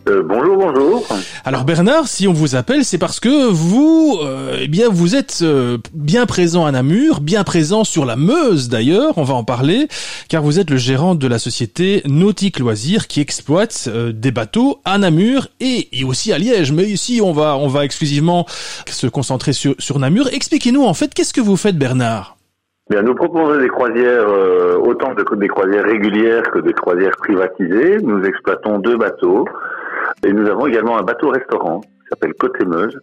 Euh, 0.10 0.22
bonjour, 0.24 0.58
bonjour. 0.58 1.06
Alors 1.44 1.66
Bernard, 1.66 2.08
si 2.08 2.28
on 2.28 2.34
vous 2.34 2.56
appelle, 2.56 2.86
c'est 2.86 2.98
parce 2.98 3.20
que 3.20 3.50
vous, 3.50 4.18
euh, 4.22 4.58
eh 4.62 4.68
bien, 4.68 4.90
vous 4.90 5.16
êtes 5.16 5.40
euh, 5.42 5.78
bien 5.94 6.26
présent 6.26 6.66
à 6.66 6.72
Namur, 6.72 7.22
bien 7.22 7.44
présent 7.44 7.84
sur 7.84 8.06
la 8.06 8.16
Meuse 8.16 8.70
d'ailleurs. 8.70 9.18
On 9.18 9.24
va 9.24 9.34
en 9.34 9.44
parler, 9.44 9.88
car 10.30 10.44
vous 10.44 10.60
êtes 10.60 10.70
le 10.70 10.78
gérant 10.78 11.16
de 11.16 11.28
la 11.28 11.40
société 11.40 12.02
Nautique 12.06 12.60
Loisirs 12.60 13.08
qui 13.08 13.22
exploite 13.22 13.90
des 13.90 14.32
bateaux 14.32 14.80
à 14.86 14.98
Namur 14.98 15.48
et, 15.60 15.88
aussi 16.06 16.32
à 16.32 16.38
Liège. 16.38 16.72
Mais 16.72 16.86
ici, 16.86 17.20
on 17.24 17.32
va, 17.32 17.58
on 17.58 17.68
va 17.68 17.84
exclusivement 17.84 18.46
se 18.88 19.08
concentrer 19.08 19.54
sur, 19.54 19.76
sur 19.80 20.00
Namur. 20.00 20.30
Expliquez-nous 20.32 20.84
en 20.84 20.94
fait, 20.94 21.14
qu'est-ce 21.14 21.34
que 21.34 21.42
vous 21.42 21.58
faites, 21.58 21.78
Bernard? 21.78 22.38
Bien, 22.90 23.02
nous 23.02 23.16
proposons 23.16 23.60
des 23.60 23.68
croisières, 23.68 24.28
autant 24.82 25.14
de, 25.14 25.36
des 25.36 25.50
croisières 25.50 25.84
régulières 25.84 26.44
que 26.52 26.60
des 26.60 26.72
croisières 26.72 27.18
privatisées. 27.18 27.98
Nous 28.02 28.24
exploitons 28.24 28.80
deux 28.80 28.98
bateaux. 28.98 29.46
Et 30.26 30.34
nous 30.34 30.48
avons 30.50 30.68
également 30.68 30.98
un 30.98 31.04
bateau-restaurant 31.04 31.82
s'appelle 32.10 32.34
Côté 32.36 32.66
Meuse, 32.66 33.00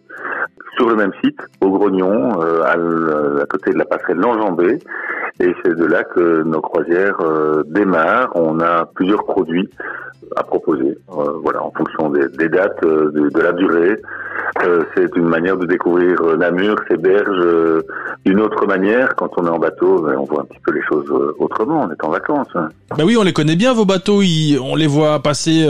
sur 0.75 0.89
le 0.89 0.95
même 0.95 1.11
site, 1.23 1.39
au 1.61 1.69
Grognon, 1.69 2.41
euh, 2.41 2.63
à, 2.63 3.45
côté 3.45 3.71
de 3.71 3.77
la 3.77 3.85
passerelle 3.85 4.17
L'Enjambée. 4.17 4.79
Et 5.39 5.53
c'est 5.63 5.75
de 5.75 5.85
là 5.85 6.03
que 6.03 6.43
nos 6.43 6.61
croisières 6.61 7.19
euh, 7.21 7.63
démarrent. 7.67 8.31
On 8.35 8.59
a 8.59 8.85
plusieurs 8.85 9.25
produits 9.25 9.69
à 10.37 10.43
proposer, 10.43 10.97
euh, 11.17 11.33
voilà, 11.43 11.63
en 11.63 11.71
fonction 11.71 12.09
des, 12.09 12.49
dates, 12.49 12.81
de, 12.83 13.39
la 13.39 13.51
durée. 13.51 14.01
c'est 14.95 15.15
une 15.15 15.27
manière 15.27 15.55
de 15.57 15.65
découvrir 15.65 16.19
Namur, 16.37 16.75
ces 16.89 16.97
berges, 16.97 17.83
d'une 18.25 18.39
autre 18.39 18.65
manière. 18.65 19.15
Quand 19.15 19.29
on 19.37 19.45
est 19.45 19.49
en 19.49 19.59
bateau, 19.59 20.01
ben, 20.01 20.15
on 20.17 20.23
voit 20.23 20.41
un 20.41 20.45
petit 20.45 20.59
peu 20.65 20.73
les 20.73 20.81
choses 20.89 21.11
autrement. 21.37 21.87
On 21.87 21.91
est 21.91 22.03
en 22.03 22.09
vacances. 22.09 22.47
Bah 22.55 23.03
oui, 23.05 23.17
on 23.17 23.23
les 23.23 23.33
connaît 23.33 23.55
bien 23.55 23.73
vos 23.73 23.85
bateaux. 23.85 24.21
on 24.61 24.75
les 24.75 24.87
voit 24.87 25.19
passer 25.19 25.67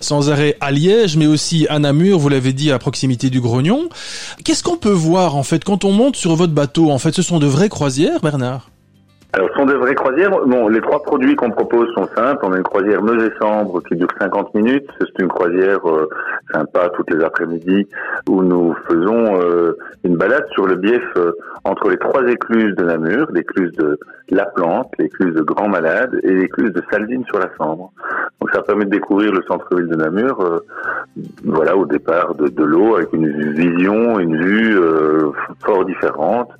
sans 0.00 0.30
arrêt 0.30 0.56
à 0.60 0.70
Liège, 0.70 1.16
mais 1.16 1.26
aussi 1.26 1.66
à 1.70 1.78
Namur. 1.78 2.18
Vous 2.18 2.28
l'avez 2.28 2.52
dit 2.52 2.72
à 2.74 2.78
proximité 2.78 3.30
du 3.30 3.40
Grognon. 3.40 3.88
Qu'est-ce 4.44 4.62
qu'on 4.62 4.76
peut 4.76 4.90
voir 4.90 5.36
en 5.36 5.42
fait 5.42 5.64
quand 5.64 5.84
on 5.84 5.92
monte 5.92 6.16
sur 6.16 6.34
votre 6.36 6.52
bateau? 6.52 6.90
En 6.90 6.98
fait, 6.98 7.14
ce 7.14 7.22
sont 7.22 7.38
de 7.38 7.46
vraies 7.46 7.68
croisières, 7.68 8.20
Bernard? 8.20 8.70
Alors, 9.34 9.50
sont 9.56 9.66
des 9.66 9.74
vraies 9.74 9.96
croisières. 9.96 10.30
Bon, 10.30 10.68
les 10.68 10.80
trois 10.80 11.02
produits 11.02 11.34
qu'on 11.34 11.50
propose 11.50 11.92
sont 11.94 12.06
simples. 12.14 12.44
On 12.44 12.52
a 12.52 12.56
une 12.56 12.62
croisière 12.62 13.02
Meuse 13.02 13.24
et 13.24 13.32
Sambre 13.40 13.82
qui 13.82 13.96
dure 13.96 14.06
50 14.20 14.54
minutes. 14.54 14.88
C'est 15.00 15.22
une 15.22 15.28
croisière 15.28 15.80
euh, 15.88 16.08
sympa 16.52 16.88
toutes 16.90 17.10
les 17.10 17.24
après-midi 17.24 17.88
où 18.28 18.44
nous 18.44 18.76
faisons 18.88 19.40
euh, 19.40 19.76
une 20.04 20.16
balade 20.16 20.46
sur 20.52 20.68
le 20.68 20.76
bief 20.76 21.02
euh, 21.16 21.32
entre 21.64 21.90
les 21.90 21.96
trois 21.96 22.24
écluses 22.28 22.76
de 22.76 22.84
Namur, 22.84 23.26
l'écluse 23.32 23.72
de 23.72 23.98
La 24.30 24.44
Plante, 24.44 24.92
l'écluse 25.00 25.34
de 25.34 25.42
Grand 25.42 25.68
Malade 25.68 26.20
et 26.22 26.32
l'écluse 26.32 26.72
de 26.72 26.82
Saldine 26.92 27.24
sur 27.24 27.40
la 27.40 27.50
Sambre. 27.58 27.90
Donc, 28.40 28.50
ça 28.52 28.62
permet 28.62 28.84
de 28.84 28.90
découvrir 28.90 29.32
le 29.32 29.42
centre-ville 29.48 29.88
de 29.88 29.96
Namur, 29.96 30.62
voilà, 31.44 31.76
au 31.76 31.86
départ 31.86 32.36
de, 32.36 32.46
de 32.46 32.62
l'eau 32.62 32.94
avec 32.94 33.12
une 33.12 33.52
vision, 33.52 34.20
une 34.20 34.40
vue 34.40 34.78
fort 35.64 35.84
différente. 35.84 36.50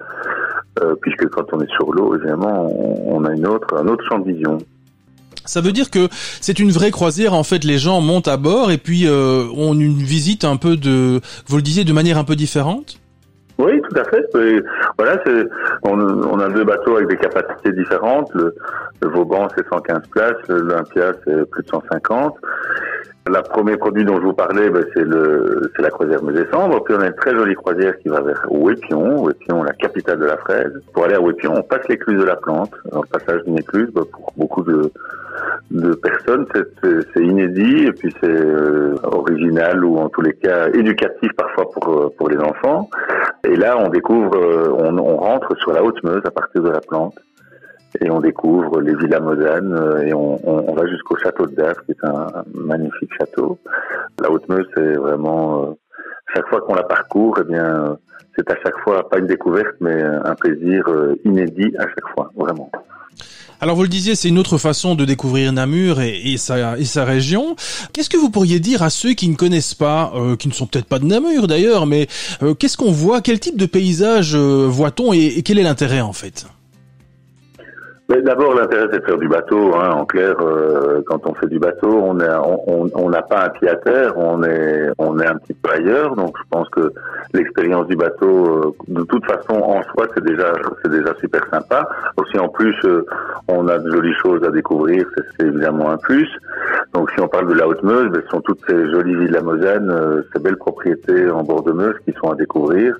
Puisque 1.02 1.28
quand 1.28 1.44
on 1.52 1.60
est 1.60 1.70
sur 1.70 1.92
l'eau, 1.92 2.16
évidemment, 2.16 2.63
on, 2.64 3.24
a 3.24 3.32
une 3.32 3.46
autre, 3.46 3.76
un 3.76 3.86
autre 3.86 4.04
champ 4.08 4.18
de 4.18 4.32
vision. 4.32 4.58
Ça 5.44 5.60
veut 5.60 5.72
dire 5.72 5.90
que 5.90 6.08
c'est 6.40 6.58
une 6.58 6.70
vraie 6.70 6.90
croisière. 6.90 7.34
En 7.34 7.42
fait, 7.42 7.64
les 7.64 7.78
gens 7.78 8.00
montent 8.00 8.28
à 8.28 8.36
bord 8.36 8.70
et 8.70 8.78
puis 8.78 9.06
euh, 9.06 9.44
ont 9.56 9.74
une 9.74 9.92
visite 9.92 10.44
un 10.44 10.56
peu 10.56 10.76
de, 10.76 11.20
vous 11.46 11.56
le 11.56 11.62
disiez, 11.62 11.84
de 11.84 11.92
manière 11.92 12.18
un 12.18 12.24
peu 12.24 12.36
différente? 12.36 12.98
Oui, 13.58 13.80
tout 13.88 14.00
à 14.00 14.04
fait. 14.04 14.24
voilà, 14.98 15.22
on, 15.84 16.00
on, 16.00 16.40
a 16.40 16.48
deux 16.48 16.64
bateaux 16.64 16.96
avec 16.96 17.08
des 17.08 17.16
capacités 17.16 17.72
différentes. 17.72 18.28
Le, 18.34 18.54
le 19.00 19.08
Vauban, 19.08 19.46
c'est 19.56 19.64
115 19.68 20.08
places. 20.10 20.36
L'Olympia, 20.48 21.12
c'est 21.24 21.50
plus 21.50 21.62
de 21.62 21.68
150. 21.68 22.34
Le 23.26 23.40
premier 23.42 23.76
produit 23.78 24.04
dont 24.04 24.16
je 24.16 24.26
vous 24.26 24.34
parlais, 24.34 24.68
ben, 24.68 24.84
c'est 24.92 25.04
le, 25.04 25.70
c'est 25.74 25.82
la 25.82 25.88
croisière 25.88 26.22
Meuse-Décembre. 26.22 26.84
Puis 26.84 26.94
on 26.94 27.00
a 27.00 27.06
une 27.06 27.14
très 27.14 27.34
jolie 27.34 27.54
croisière 27.54 27.96
qui 27.98 28.08
va 28.08 28.20
vers 28.20 28.46
Ouépion, 28.50 29.22
Ouépion, 29.22 29.62
la 29.62 29.72
capitale 29.72 30.18
de 30.18 30.26
la 30.26 30.36
fraise. 30.36 30.72
Pour 30.92 31.04
aller 31.04 31.14
à 31.14 31.20
Ouépion, 31.22 31.54
on 31.56 31.62
passe 31.62 31.88
l'écluse 31.88 32.20
de 32.20 32.24
la 32.24 32.36
plante. 32.36 32.72
le 32.92 33.00
passage 33.10 33.42
d'une 33.44 33.58
écluse, 33.58 33.90
ben, 33.94 34.04
pour 34.12 34.34
beaucoup 34.36 34.62
de, 34.62 34.92
de 35.70 35.94
personnes, 35.94 36.46
c'est, 36.82 37.24
inédit 37.24 37.86
et 37.86 37.92
puis 37.92 38.14
c'est 38.20 38.28
euh, 38.28 38.94
original 39.04 39.82
ou 39.84 39.96
en 39.96 40.10
tous 40.10 40.20
les 40.20 40.34
cas 40.34 40.68
éducatif 40.68 41.32
parfois 41.34 41.70
pour 41.70 41.88
euh, 41.88 42.14
pour 42.18 42.28
les 42.28 42.36
enfants. 42.36 42.90
Et 43.44 43.56
là, 43.56 43.78
on 43.78 43.88
découvre, 43.88 44.36
euh, 44.36 44.76
on, 44.78 44.98
on 44.98 45.16
rentre 45.16 45.56
sur 45.60 45.72
la 45.72 45.82
haute 45.82 46.02
Meuse 46.04 46.22
à 46.24 46.30
partir 46.30 46.62
de 46.62 46.70
la 46.70 46.80
plante 46.80 47.14
et 48.00 48.10
on 48.10 48.20
découvre 48.20 48.80
les 48.80 48.94
villas 48.94 49.20
Mosanes 49.20 49.72
euh, 49.72 50.02
et 50.02 50.12
on, 50.12 50.40
on, 50.48 50.74
va 50.74 50.86
jusqu'au 50.86 51.16
château 51.16 51.46
de 51.46 51.54
Dave, 51.54 51.76
qui 51.86 51.92
est 51.92 52.04
un 52.04 52.44
magnifique 52.52 53.10
château. 53.18 53.58
La 54.20 54.30
Haute-Meuse, 54.30 54.66
c'est 54.76 54.94
vraiment 54.94 55.62
euh, 55.62 55.66
chaque 56.34 56.48
fois 56.48 56.60
qu'on 56.62 56.74
la 56.74 56.82
parcourt, 56.82 57.38
eh 57.40 57.44
bien, 57.44 57.96
c'est 58.36 58.50
à 58.50 58.56
chaque 58.64 58.78
fois 58.82 59.08
pas 59.08 59.18
une 59.18 59.26
découverte, 59.26 59.76
mais 59.80 60.02
un 60.02 60.34
plaisir 60.34 60.88
euh, 60.88 61.14
inédit 61.24 61.72
à 61.78 61.84
chaque 61.84 62.08
fois, 62.14 62.32
vraiment. 62.36 62.70
Alors 63.60 63.76
vous 63.76 63.82
le 63.82 63.88
disiez, 63.88 64.16
c'est 64.16 64.28
une 64.28 64.38
autre 64.38 64.58
façon 64.58 64.96
de 64.96 65.04
découvrir 65.04 65.52
Namur 65.52 66.00
et, 66.00 66.20
et, 66.32 66.36
sa, 66.36 66.76
et 66.76 66.84
sa 66.84 67.04
région. 67.04 67.54
Qu'est-ce 67.92 68.10
que 68.10 68.16
vous 68.16 68.28
pourriez 68.28 68.58
dire 68.58 68.82
à 68.82 68.90
ceux 68.90 69.12
qui 69.12 69.28
ne 69.28 69.36
connaissent 69.36 69.74
pas, 69.74 70.12
qui 70.38 70.48
ne 70.48 70.52
sont 70.52 70.66
peut-être 70.66 70.86
pas 70.86 70.98
de 70.98 71.06
Namur 71.06 71.46
d'ailleurs, 71.46 71.86
mais 71.86 72.08
qu'est-ce 72.58 72.76
qu'on 72.76 72.90
voit, 72.90 73.22
quel 73.22 73.38
type 73.38 73.56
de 73.56 73.66
paysage 73.66 74.36
voit-on 74.36 75.12
et 75.12 75.40
quel 75.42 75.60
est 75.60 75.62
l'intérêt 75.62 76.00
en 76.00 76.12
fait? 76.12 76.46
D'abord, 78.06 78.54
l'intérêt 78.54 78.86
c'est 78.92 79.00
de 79.00 79.04
faire 79.06 79.16
du 79.16 79.28
bateau. 79.28 79.74
Hein. 79.76 79.92
En 79.92 80.04
clair, 80.04 80.34
euh, 80.40 81.00
quand 81.06 81.26
on 81.26 81.32
fait 81.32 81.46
du 81.46 81.58
bateau, 81.58 81.88
on 81.88 82.14
n'a 82.14 82.42
on, 82.42 82.90
on, 82.94 83.10
pas 83.10 83.46
un 83.46 83.48
pied 83.48 83.66
à 83.66 83.76
terre, 83.76 84.12
on 84.18 84.42
est 84.42 84.90
on 84.98 85.18
est 85.18 85.26
un 85.26 85.36
petit 85.36 85.54
peu 85.54 85.70
ailleurs. 85.72 86.14
Donc, 86.14 86.36
je 86.36 86.42
pense 86.50 86.68
que 86.68 86.92
l'expérience 87.32 87.86
du 87.86 87.96
bateau, 87.96 88.46
euh, 88.46 88.72
de 88.88 89.04
toute 89.04 89.24
façon, 89.24 89.54
en 89.54 89.82
soi, 89.84 90.06
c'est 90.14 90.22
déjà 90.22 90.52
c'est 90.82 90.90
déjà 90.90 91.14
super 91.18 91.40
sympa. 91.50 91.88
Aussi, 92.18 92.38
en 92.38 92.48
plus, 92.48 92.76
euh, 92.84 93.06
on 93.48 93.66
a 93.68 93.78
de 93.78 93.90
jolies 93.90 94.14
choses 94.22 94.44
à 94.44 94.50
découvrir. 94.50 95.06
C'est 95.38 95.46
évidemment 95.46 95.90
un 95.90 95.96
plus. 95.96 96.28
Donc, 96.92 97.10
si 97.12 97.20
on 97.20 97.28
parle 97.28 97.48
de 97.48 97.54
la 97.54 97.66
Haute-Meuse, 97.66 98.10
ben, 98.10 98.20
ce 98.22 98.28
sont 98.28 98.42
toutes 98.42 98.60
ces 98.68 98.90
jolies 98.90 99.16
villes 99.16 99.28
de 99.28 99.34
la 99.34 99.42
Moselle, 99.42 100.24
ces 100.34 100.42
belles 100.42 100.58
propriétés 100.58 101.30
en 101.30 101.42
bord 101.42 101.62
de 101.62 101.72
Meuse 101.72 101.96
qui 102.04 102.12
sont 102.20 102.30
à 102.30 102.34
découvrir. 102.34 102.94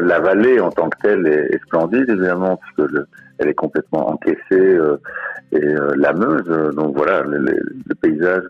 La 0.00 0.20
vallée 0.20 0.60
en 0.60 0.70
tant 0.70 0.88
que 0.90 0.98
telle 1.02 1.26
est, 1.26 1.54
est 1.54 1.60
splendide, 1.66 2.08
évidemment, 2.08 2.58
puisque 2.62 2.92
le, 2.92 3.06
elle 3.38 3.48
est 3.48 3.54
complètement 3.54 4.10
encaissée 4.10 4.38
euh, 4.52 5.00
et 5.52 5.64
euh, 5.64 5.94
la 5.96 6.12
Meuse. 6.12 6.74
Donc 6.74 6.96
voilà, 6.96 7.22
le, 7.22 7.94
paysage 8.00 8.42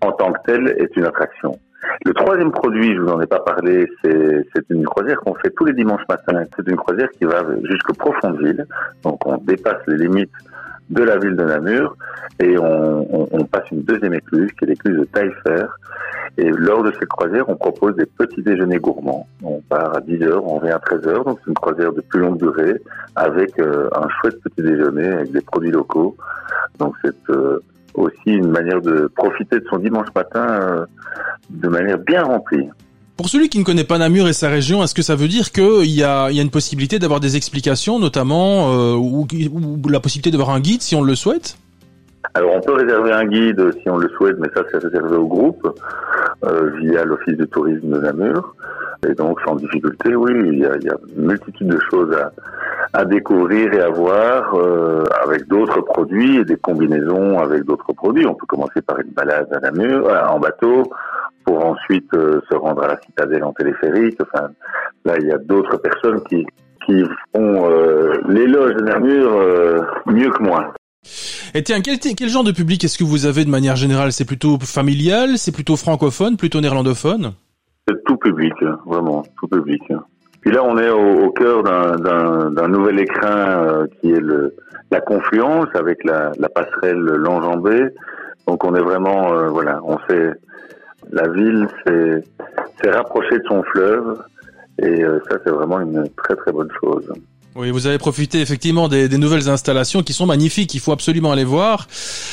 en 0.00 0.12
tant 0.12 0.32
que 0.32 0.38
tel 0.46 0.68
est 0.78 0.96
une 0.96 1.04
attraction. 1.04 1.58
Le 2.04 2.12
troisième 2.12 2.50
produit, 2.50 2.94
je 2.94 3.00
vous 3.00 3.08
en 3.08 3.20
ai 3.20 3.26
pas 3.26 3.40
parlé, 3.40 3.88
c'est 4.02 4.70
une 4.70 4.84
croisière 4.84 5.18
qu'on 5.20 5.34
fait 5.34 5.50
tous 5.50 5.64
les 5.64 5.72
dimanches 5.72 6.02
matins. 6.08 6.44
C'est 6.56 6.68
une 6.68 6.76
croisière 6.76 7.08
qui 7.10 7.24
va 7.24 7.44
jusqu'au 7.64 7.92
Profondeville. 7.92 8.66
Donc 9.04 9.24
on 9.26 9.38
dépasse 9.38 9.82
les 9.86 9.96
limites 9.96 10.32
de 10.90 11.02
la 11.02 11.18
ville 11.18 11.36
de 11.36 11.44
Namur 11.44 11.96
et 12.40 12.56
on, 12.58 13.28
on, 13.32 13.44
passe 13.44 13.70
une 13.70 13.82
deuxième 13.82 14.14
écluse 14.14 14.50
qui 14.52 14.64
est 14.64 14.68
l'écluse 14.68 14.98
de 14.98 15.04
Taillefer. 15.04 15.66
Et 16.36 16.50
lors 16.50 16.84
de 16.84 16.92
cette 16.92 17.08
croisière, 17.08 17.48
on 17.48 17.56
propose 17.56 17.96
des 17.96 18.06
petits 18.06 18.42
déjeuners 18.42 18.78
gourmands. 18.78 19.26
On 19.42 19.60
part 19.60 19.96
à 19.96 20.00
10 20.00 20.22
heures, 20.22 20.44
on 20.44 20.58
revient 20.58 20.70
à 20.70 20.78
13 20.78 21.06
heures, 21.08 21.24
donc 21.24 21.38
c'est 21.40 21.48
une 21.48 21.54
croisière 21.54 21.92
de 21.92 22.00
plus 22.00 22.20
longue 22.20 22.38
durée 22.38 22.80
avec 23.16 23.58
euh, 23.58 23.88
un 23.94 24.08
chouette 24.08 24.40
petit 24.42 24.62
déjeuner 24.62 25.08
avec 25.08 25.32
des 25.32 25.40
produits 25.40 25.72
locaux. 25.72 26.16
Donc 26.78 26.94
c'est 27.04 27.30
euh, 27.30 27.60
aussi 27.94 28.30
une 28.30 28.50
manière 28.50 28.80
de 28.80 29.10
profiter 29.16 29.58
de 29.58 29.64
son 29.68 29.78
dimanche 29.78 30.08
matin 30.14 30.46
euh, 30.48 30.86
de 31.50 31.68
manière 31.68 31.98
bien 31.98 32.22
remplie. 32.22 32.68
Pour 33.18 33.28
celui 33.28 33.48
qui 33.48 33.58
ne 33.58 33.64
connaît 33.64 33.82
pas 33.82 33.98
Namur 33.98 34.28
et 34.28 34.32
sa 34.32 34.48
région, 34.48 34.80
est-ce 34.84 34.94
que 34.94 35.02
ça 35.02 35.16
veut 35.16 35.26
dire 35.26 35.50
qu'il 35.50 35.90
y 35.90 36.04
a, 36.04 36.30
une 36.30 36.50
possibilité 36.50 37.00
d'avoir 37.00 37.18
des 37.18 37.34
explications, 37.36 37.98
notamment, 37.98 38.72
euh, 38.72 38.94
ou, 38.94 39.26
la 39.90 39.98
possibilité 39.98 40.30
d'avoir 40.30 40.54
un 40.54 40.60
guide 40.60 40.82
si 40.82 40.94
on 40.94 41.02
le 41.02 41.16
souhaite? 41.16 41.58
Alors 42.34 42.52
on 42.54 42.60
peut 42.60 42.74
réserver 42.74 43.10
un 43.10 43.24
guide 43.24 43.72
si 43.82 43.90
on 43.90 43.96
le 43.96 44.08
souhaite, 44.10 44.36
mais 44.38 44.46
ça 44.54 44.62
c'est 44.70 44.78
réservé 44.78 45.16
au 45.16 45.26
groupe 45.26 45.68
euh, 46.44 46.70
via 46.80 47.04
l'office 47.04 47.36
de 47.36 47.44
tourisme 47.44 47.90
de 47.90 47.98
Namur. 47.98 48.54
Et 49.08 49.14
donc 49.14 49.40
sans 49.44 49.56
difficulté, 49.56 50.14
oui, 50.14 50.32
il 50.52 50.60
y 50.60 50.66
a, 50.66 50.76
une 51.16 51.26
multitude 51.26 51.66
de 51.66 51.80
choses 51.90 52.16
à, 52.92 53.04
découvrir 53.04 53.72
et 53.74 53.80
à 53.80 53.88
voir 53.88 54.54
euh, 54.54 55.02
avec 55.24 55.48
d'autres 55.48 55.80
produits 55.80 56.36
et 56.36 56.44
des 56.44 56.56
combinaisons 56.56 57.40
avec 57.40 57.64
d'autres 57.64 57.92
produits. 57.94 58.26
On 58.26 58.34
peut 58.34 58.46
commencer 58.46 58.80
par 58.80 59.00
une 59.00 59.10
balade 59.10 59.48
à 59.52 59.58
Namur, 59.58 60.08
en 60.30 60.38
bateau, 60.38 60.84
pour 61.48 61.64
ensuite 61.64 62.12
euh, 62.12 62.42
se 62.50 62.54
rendre 62.54 62.82
à 62.82 62.88
la 62.88 63.00
citadelle 63.00 63.42
en 63.42 63.54
téléphérique. 63.54 64.18
Enfin, 64.20 64.48
là, 65.06 65.14
il 65.18 65.26
y 65.26 65.32
a 65.32 65.38
d'autres 65.38 65.78
personnes 65.78 66.20
qui, 66.28 66.44
qui 66.84 67.02
font 67.34 67.70
euh, 67.70 68.12
l'éloge 68.28 68.74
de 68.74 68.82
Namur 68.82 69.32
euh, 69.32 69.80
mieux 70.06 70.28
que 70.28 70.42
moi. 70.42 70.74
Et 71.54 71.62
tiens, 71.62 71.80
quel, 71.80 71.98
quel 71.98 72.28
genre 72.28 72.44
de 72.44 72.52
public 72.52 72.84
est-ce 72.84 72.98
que 72.98 73.04
vous 73.04 73.24
avez 73.24 73.46
de 73.46 73.50
manière 73.50 73.76
générale? 73.76 74.12
C'est 74.12 74.26
plutôt 74.26 74.58
familial, 74.60 75.38
c'est 75.38 75.52
plutôt 75.52 75.76
francophone, 75.76 76.36
plutôt 76.36 76.60
néerlandophone? 76.60 77.32
C'est 77.88 78.04
tout 78.04 78.18
public, 78.18 78.52
vraiment, 78.84 79.24
tout 79.40 79.48
public. 79.48 79.82
Puis 80.42 80.52
là, 80.52 80.62
on 80.62 80.76
est 80.76 80.90
au, 80.90 81.28
au 81.28 81.30
cœur 81.30 81.62
d'un 81.62 82.68
nouvel 82.68 83.00
écrin 83.00 83.86
qui 83.98 84.12
est 84.12 84.20
le, 84.20 84.54
la 84.90 85.00
confluence 85.00 85.68
avec 85.72 86.04
la, 86.04 86.32
la 86.38 86.50
passerelle 86.50 86.98
Lanjambé. 86.98 87.88
Donc 88.46 88.64
on 88.64 88.74
est 88.74 88.82
vraiment, 88.82 89.32
euh, 89.32 89.48
voilà, 89.48 89.80
on 89.84 89.98
sait, 90.08 90.32
la 91.12 91.28
ville 91.28 91.68
s'est 91.86 92.90
rapprochée 92.90 93.38
de 93.38 93.44
son 93.48 93.62
fleuve 93.64 94.18
et 94.80 95.02
euh, 95.02 95.20
ça 95.28 95.38
c'est 95.44 95.50
vraiment 95.50 95.80
une 95.80 96.08
très 96.16 96.36
très 96.36 96.52
bonne 96.52 96.70
chose. 96.80 97.12
Oui, 97.56 97.72
vous 97.72 97.88
avez 97.88 97.98
profité 97.98 98.40
effectivement 98.40 98.86
des, 98.86 99.08
des, 99.08 99.18
nouvelles 99.18 99.48
installations 99.48 100.02
qui 100.02 100.12
sont 100.12 100.26
magnifiques. 100.26 100.72
Il 100.74 100.80
faut 100.80 100.92
absolument 100.92 101.32
aller 101.32 101.44
voir. 101.44 101.88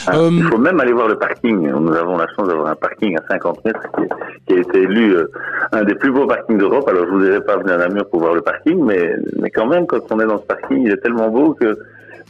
Ah, 0.05 0.19
euh... 0.19 0.29
Il 0.31 0.43
faut 0.43 0.59
même 0.59 0.79
aller 0.79 0.91
voir 0.91 1.07
le 1.07 1.17
parking. 1.17 1.67
Nous 1.67 1.93
avons 1.93 2.15
la 2.15 2.27
chance 2.35 2.47
d'avoir 2.47 2.67
un 2.67 2.75
parking 2.75 3.17
à 3.17 3.23
50 3.27 3.65
mètres 3.65 3.81
qui, 3.97 4.03
qui 4.45 4.53
a 4.53 4.59
été 4.59 4.83
élu 4.83 5.15
euh, 5.15 5.31
un 5.71 5.83
des 5.83 5.95
plus 5.95 6.11
beaux 6.11 6.27
parkings 6.27 6.59
d'Europe. 6.59 6.87
Alors 6.87 7.05
je 7.07 7.11
vous 7.11 7.23
dirais 7.23 7.41
pas 7.41 7.57
venir 7.57 7.73
à 7.73 7.77
Namur 7.77 8.07
pour 8.07 8.19
voir 8.19 8.35
le 8.35 8.41
parking, 8.41 8.79
mais 8.85 9.15
mais 9.39 9.49
quand 9.49 9.65
même 9.65 9.87
quand 9.87 9.99
on 10.11 10.19
est 10.19 10.27
dans 10.27 10.37
ce 10.37 10.43
parking, 10.43 10.85
il 10.85 10.91
est 10.91 11.01
tellement 11.01 11.29
beau 11.29 11.55
que 11.55 11.75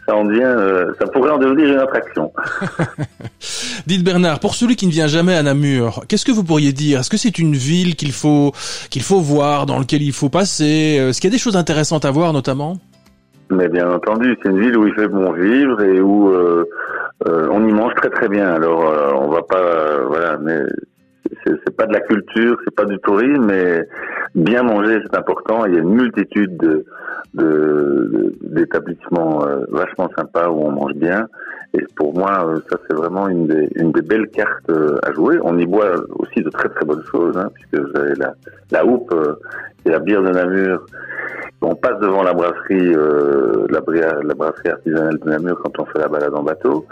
ça 0.05 0.15
en 0.15 0.25
devient, 0.25 0.41
euh, 0.43 0.93
ça 0.99 1.07
pourrait 1.07 1.31
en 1.31 1.37
devenir 1.37 1.67
une 1.73 1.79
attraction. 1.79 2.31
Dites 3.87 4.03
Bernard, 4.03 4.39
pour 4.39 4.55
celui 4.55 4.75
qui 4.75 4.87
ne 4.87 4.91
vient 4.91 5.07
jamais 5.07 5.35
à 5.35 5.43
Namur, 5.43 6.03
qu'est-ce 6.07 6.25
que 6.25 6.31
vous 6.31 6.43
pourriez 6.43 6.73
dire? 6.73 6.99
Est-ce 6.99 7.09
que 7.09 7.17
c'est 7.17 7.39
une 7.39 7.55
ville 7.55 7.95
qu'il 7.95 8.11
faut 8.11 8.51
qu'il 8.89 9.01
faut 9.01 9.19
voir, 9.19 9.65
dans 9.65 9.79
laquelle 9.79 10.03
il 10.03 10.13
faut 10.13 10.29
passer? 10.29 10.97
Est-ce 11.09 11.19
qu'il 11.19 11.29
y 11.29 11.33
a 11.33 11.35
des 11.35 11.41
choses 11.41 11.57
intéressantes 11.57 12.05
à 12.05 12.11
voir, 12.11 12.33
notamment? 12.33 12.77
Mais 13.51 13.67
bien 13.67 13.91
entendu, 13.91 14.35
c'est 14.41 14.49
une 14.49 14.59
ville 14.59 14.77
où 14.77 14.87
il 14.87 14.93
fait 14.95 15.07
bon 15.07 15.31
vivre 15.31 15.81
et 15.81 16.01
où 16.01 16.29
euh, 16.29 16.65
euh, 17.27 17.47
on 17.51 17.67
y 17.67 17.71
mange 17.71 17.93
très 17.95 18.09
très 18.09 18.27
bien. 18.27 18.47
Alors 18.47 18.89
euh, 18.89 19.11
on 19.13 19.29
va 19.29 19.43
pas, 19.43 20.03
voilà, 20.07 20.37
mais 20.41 20.61
c'est 21.45 21.75
pas 21.75 21.85
de 21.85 21.93
la 21.93 22.01
culture, 22.01 22.57
c'est 22.63 22.75
pas 22.75 22.85
du 22.85 22.97
tourisme, 22.99 23.45
mais 23.45 23.87
bien 24.35 24.63
manger 24.63 24.99
c'est 25.03 25.17
important. 25.17 25.65
Il 25.65 25.73
y 25.73 25.77
a 25.77 25.81
une 25.81 25.93
multitude 25.93 26.57
de 26.57 26.85
d'établissements 27.35 29.45
euh, 29.45 29.65
vachement 29.69 30.09
sympas 30.17 30.49
où 30.49 30.61
on 30.61 30.71
mange 30.71 30.93
bien. 30.93 31.27
Et 31.73 31.83
pour 31.97 32.17
moi, 32.17 32.47
euh, 32.47 32.59
ça 32.69 32.77
c'est 32.87 32.95
vraiment 32.95 33.27
une 33.27 33.47
des, 33.47 33.67
une 33.75 33.91
des 33.91 34.01
belles 34.01 34.29
cartes 34.29 34.69
euh, 34.69 34.97
à 35.03 35.11
jouer. 35.11 35.37
On 35.43 35.57
y 35.57 35.65
boit 35.65 35.95
aussi 36.19 36.41
de 36.41 36.49
très 36.49 36.69
très 36.69 36.85
bonnes 36.85 37.03
choses, 37.11 37.37
hein, 37.37 37.49
puisque 37.53 37.85
vous 37.85 37.99
avez 37.99 38.15
la, 38.15 38.33
la 38.71 38.85
houppe 38.85 39.13
et 39.85 39.89
la 39.89 39.99
bière 39.99 40.21
de 40.21 40.29
Namur. 40.29 40.85
On 41.61 41.75
passe 41.75 41.99
devant 41.99 42.21
la 42.21 42.33
brasserie, 42.33 42.93
la, 42.93 43.81
la, 44.23 44.33
brasserie 44.35 44.69
artisanale 44.69 45.17
de 45.17 45.29
Namur 45.29 45.59
quand 45.63 45.79
on 45.79 45.85
fait 45.85 45.99
la 45.99 46.07
balade 46.07 46.35
en 46.35 46.43
bateau, 46.43 46.85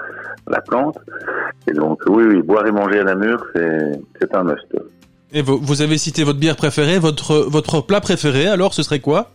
la 0.47 0.61
plante. 0.61 0.97
Et 1.67 1.73
donc 1.73 2.01
oui, 2.07 2.23
oui 2.27 2.41
boire 2.41 2.65
et 2.65 2.71
manger 2.71 2.99
à 2.99 3.03
Namur, 3.03 3.45
c'est 3.53 4.35
un 4.35 4.43
must. 4.43 4.75
Et 5.33 5.41
vous, 5.41 5.57
vous 5.57 5.81
avez 5.81 5.97
cité 5.97 6.23
votre 6.23 6.39
bière 6.39 6.55
préférée, 6.55 6.99
votre 6.99 7.35
votre 7.49 7.81
plat 7.81 7.99
préféré. 8.01 8.47
Alors, 8.47 8.73
ce 8.73 8.83
serait 8.83 8.99
quoi? 8.99 9.31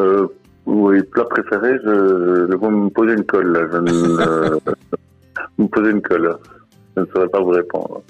Euh, 0.00 0.26
oui, 0.64 1.02
plat 1.02 1.24
préféré, 1.24 1.72
je, 1.84 2.46
je, 2.50 2.56
vous 2.56 2.70
me 2.70 2.88
posez 2.88 3.12
une 3.12 3.24
colle, 3.24 3.52
là. 3.52 3.68
Je 3.70 3.76
ne, 3.78 3.90
vous 5.58 5.64
me 5.64 5.68
posez 5.72 5.90
une 5.90 6.00
colle. 6.00 6.36
Je 6.96 7.02
ne 7.02 7.06
saurais 7.06 7.28
pas 7.28 7.40
vous 7.40 7.50
répondre. 7.50 8.02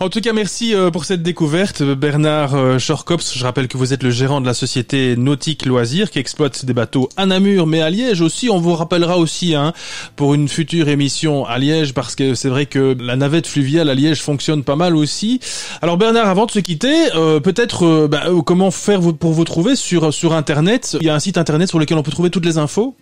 En 0.00 0.08
tout 0.08 0.20
cas, 0.20 0.32
merci 0.32 0.74
euh, 0.74 0.90
pour 0.90 1.04
cette 1.04 1.22
découverte, 1.22 1.82
Bernard 1.82 2.54
euh, 2.54 2.78
Schorkops. 2.78 3.34
Je 3.36 3.44
rappelle 3.44 3.68
que 3.68 3.76
vous 3.76 3.92
êtes 3.92 4.02
le 4.02 4.10
gérant 4.10 4.40
de 4.40 4.46
la 4.46 4.54
société 4.54 5.16
Nautique 5.16 5.66
Loisirs 5.66 6.10
qui 6.10 6.18
exploite 6.18 6.64
des 6.64 6.72
bateaux 6.72 7.08
à 7.16 7.26
Namur, 7.26 7.66
mais 7.66 7.82
à 7.82 7.90
Liège 7.90 8.22
aussi. 8.22 8.48
On 8.48 8.58
vous 8.58 8.74
rappellera 8.74 9.18
aussi 9.18 9.54
hein, 9.54 9.72
pour 10.16 10.34
une 10.34 10.48
future 10.48 10.88
émission 10.88 11.44
à 11.44 11.58
Liège, 11.58 11.92
parce 11.92 12.14
que 12.14 12.34
c'est 12.34 12.48
vrai 12.48 12.66
que 12.66 12.96
la 12.98 13.16
navette 13.16 13.46
fluviale 13.46 13.90
à 13.90 13.94
Liège 13.94 14.22
fonctionne 14.22 14.64
pas 14.64 14.76
mal 14.76 14.96
aussi. 14.96 15.40
Alors 15.82 15.98
Bernard, 15.98 16.28
avant 16.28 16.46
de 16.46 16.50
se 16.50 16.60
quitter, 16.60 17.14
euh, 17.14 17.40
peut-être 17.40 17.84
euh, 17.84 18.08
bah, 18.08 18.24
comment 18.46 18.70
faire 18.70 19.00
pour 19.18 19.32
vous 19.32 19.44
trouver 19.44 19.76
sur 19.76 20.12
sur 20.14 20.32
Internet? 20.32 20.96
Il 21.00 21.06
y 21.06 21.10
a 21.10 21.14
un 21.14 21.20
site 21.20 21.36
Internet 21.36 21.68
sur 21.68 21.78
lequel 21.78 21.98
on 21.98 22.02
peut 22.02 22.10
trouver 22.10 22.30
toutes 22.30 22.46
les 22.46 22.58
infos? 22.58 22.96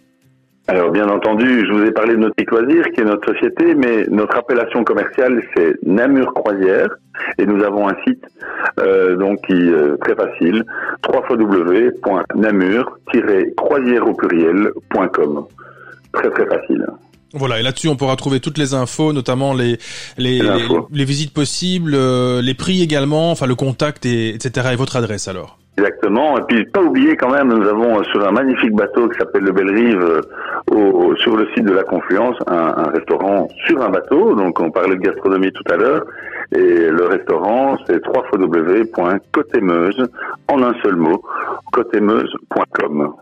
Alors 0.69 0.91
bien 0.91 1.09
entendu, 1.09 1.67
je 1.67 1.73
vous 1.73 1.85
ai 1.85 1.91
parlé 1.91 2.15
de 2.15 2.21
Nautique 2.21 2.53
Loisirs, 2.53 2.85
qui 2.95 3.01
est 3.01 3.05
notre 3.05 3.33
société, 3.33 3.75
mais 3.75 4.05
notre 4.09 4.37
appellation 4.37 4.85
commerciale 4.85 5.43
c'est 5.57 5.75
Namur 5.83 6.33
Croisière, 6.33 6.91
et 7.39 7.47
nous 7.47 7.65
avons 7.65 7.89
un 7.89 7.97
site 8.07 8.23
euh, 8.79 9.17
donc 9.17 9.41
qui 9.47 9.53
est 9.53 9.71
euh, 9.71 9.97
très 10.01 10.15
facile, 10.15 10.65
www.namur-croisière 11.09 14.07
au 14.07 14.15
pluriel.com. 14.15 15.47
Très 16.13 16.31
très 16.31 16.47
facile. 16.47 16.87
Voilà, 17.33 17.61
et 17.61 17.63
là-dessus, 17.63 17.87
on 17.89 17.95
pourra 17.97 18.17
trouver 18.17 18.41
toutes 18.41 18.59
les 18.59 18.75
infos, 18.75 19.13
notamment 19.13 19.55
les 19.55 19.79
les, 20.19 20.41
les, 20.41 20.69
les 20.93 21.05
visites 21.05 21.33
possibles, 21.33 21.95
euh, 21.95 22.43
les 22.43 22.55
prix 22.55 22.83
également, 22.83 23.31
enfin 23.31 23.47
le 23.47 23.55
contact, 23.55 24.05
et, 24.07 24.35
etc. 24.35 24.71
Et 24.73 24.77
votre 24.77 24.97
adresse 24.97 25.29
alors 25.29 25.60
Exactement. 25.81 26.39
Et 26.39 26.43
puis 26.43 26.65
pas 26.67 26.83
oublier 26.83 27.17
quand 27.17 27.31
même, 27.31 27.49
nous 27.49 27.67
avons 27.67 28.05
sur 28.05 28.23
un 28.27 28.33
magnifique 28.33 28.75
bateau 28.75 29.09
qui 29.09 29.19
s'appelle 29.19 29.45
le 29.45 29.53
Belle 29.53 29.71
Rive, 29.71 30.03
euh, 30.03 30.21
au, 30.71 31.17
sur 31.17 31.35
le 31.37 31.47
site 31.55 31.65
de 31.65 31.73
la 31.73 31.85
Confluence, 31.85 32.37
un, 32.47 32.75
un, 32.77 32.91
restaurant 32.91 33.49
sur 33.67 33.83
un 33.83 33.89
bateau. 33.89 34.35
Donc 34.35 34.61
on 34.61 34.71
parlait 34.71 34.97
de 34.97 35.01
gastronomie 35.01 35.51
tout 35.53 35.65
à 35.73 35.77
l'heure. 35.77 36.05
Et 36.53 36.91
le 36.91 37.07
restaurant, 37.07 37.79
c'est 37.87 38.07
www.cotemeuse, 38.07 40.07
en 40.49 40.63
un 40.63 40.75
seul 40.83 40.97
mot, 40.97 41.23
cotemeuse.com. 41.73 43.15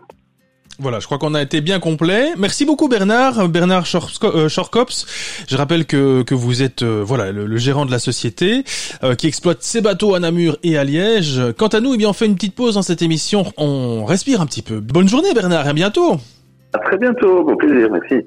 Voilà, 0.81 1.01
je 1.01 1.07
crois 1.07 1.17
qu'on 1.17 1.33
a 1.33 1.41
été 1.41 1.59
bien 1.59 1.81
complet. 1.81 2.29
Merci 2.37 2.65
beaucoup 2.65 2.87
Bernard, 2.87 3.49
Bernard 3.49 3.85
Schorkops. 3.85 4.23
Euh, 4.23 5.45
je 5.47 5.55
rappelle 5.57 5.85
que, 5.85 6.21
que 6.23 6.33
vous 6.33 6.61
êtes 6.61 6.83
euh, 6.83 7.03
voilà 7.05 7.33
le, 7.33 7.45
le, 7.45 7.57
gérant 7.57 7.85
de 7.85 7.91
la 7.91 7.99
société 7.99 8.63
euh, 9.03 9.13
qui 9.13 9.27
exploite 9.27 9.57
ces 9.61 9.81
bateaux 9.81 10.15
à 10.15 10.19
Namur 10.21 10.57
et 10.63 10.77
à 10.77 10.85
Liège. 10.85 11.41
Quant 11.57 11.67
à 11.67 11.81
nous, 11.81 11.95
eh 11.95 11.97
bien 11.97 12.07
on 12.07 12.13
fait 12.13 12.27
une 12.27 12.35
petite 12.35 12.55
pause 12.55 12.75
dans 12.75 12.81
cette 12.81 13.01
émission. 13.01 13.51
On 13.57 14.05
respire 14.05 14.39
un 14.39 14.45
petit 14.45 14.61
peu. 14.61 14.79
Bonne 14.79 15.09
journée 15.09 15.33
Bernard, 15.33 15.67
à 15.67 15.73
bientôt. 15.73 16.15
À 16.71 16.77
très 16.79 16.97
bientôt, 16.97 17.43
bon 17.43 17.57
plaisir, 17.57 17.89
merci. 17.91 18.25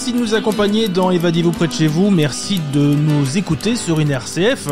Merci 0.00 0.14
de 0.14 0.18
nous 0.18 0.34
accompagner 0.34 0.88
dans 0.88 1.10
Évadez-vous 1.10 1.52
près 1.52 1.66
de 1.66 1.74
chez 1.74 1.86
vous. 1.86 2.08
Merci 2.08 2.58
de 2.72 2.80
nous 2.80 3.36
écouter 3.36 3.76
sur 3.76 4.00
une 4.00 4.10
RCF. 4.10 4.68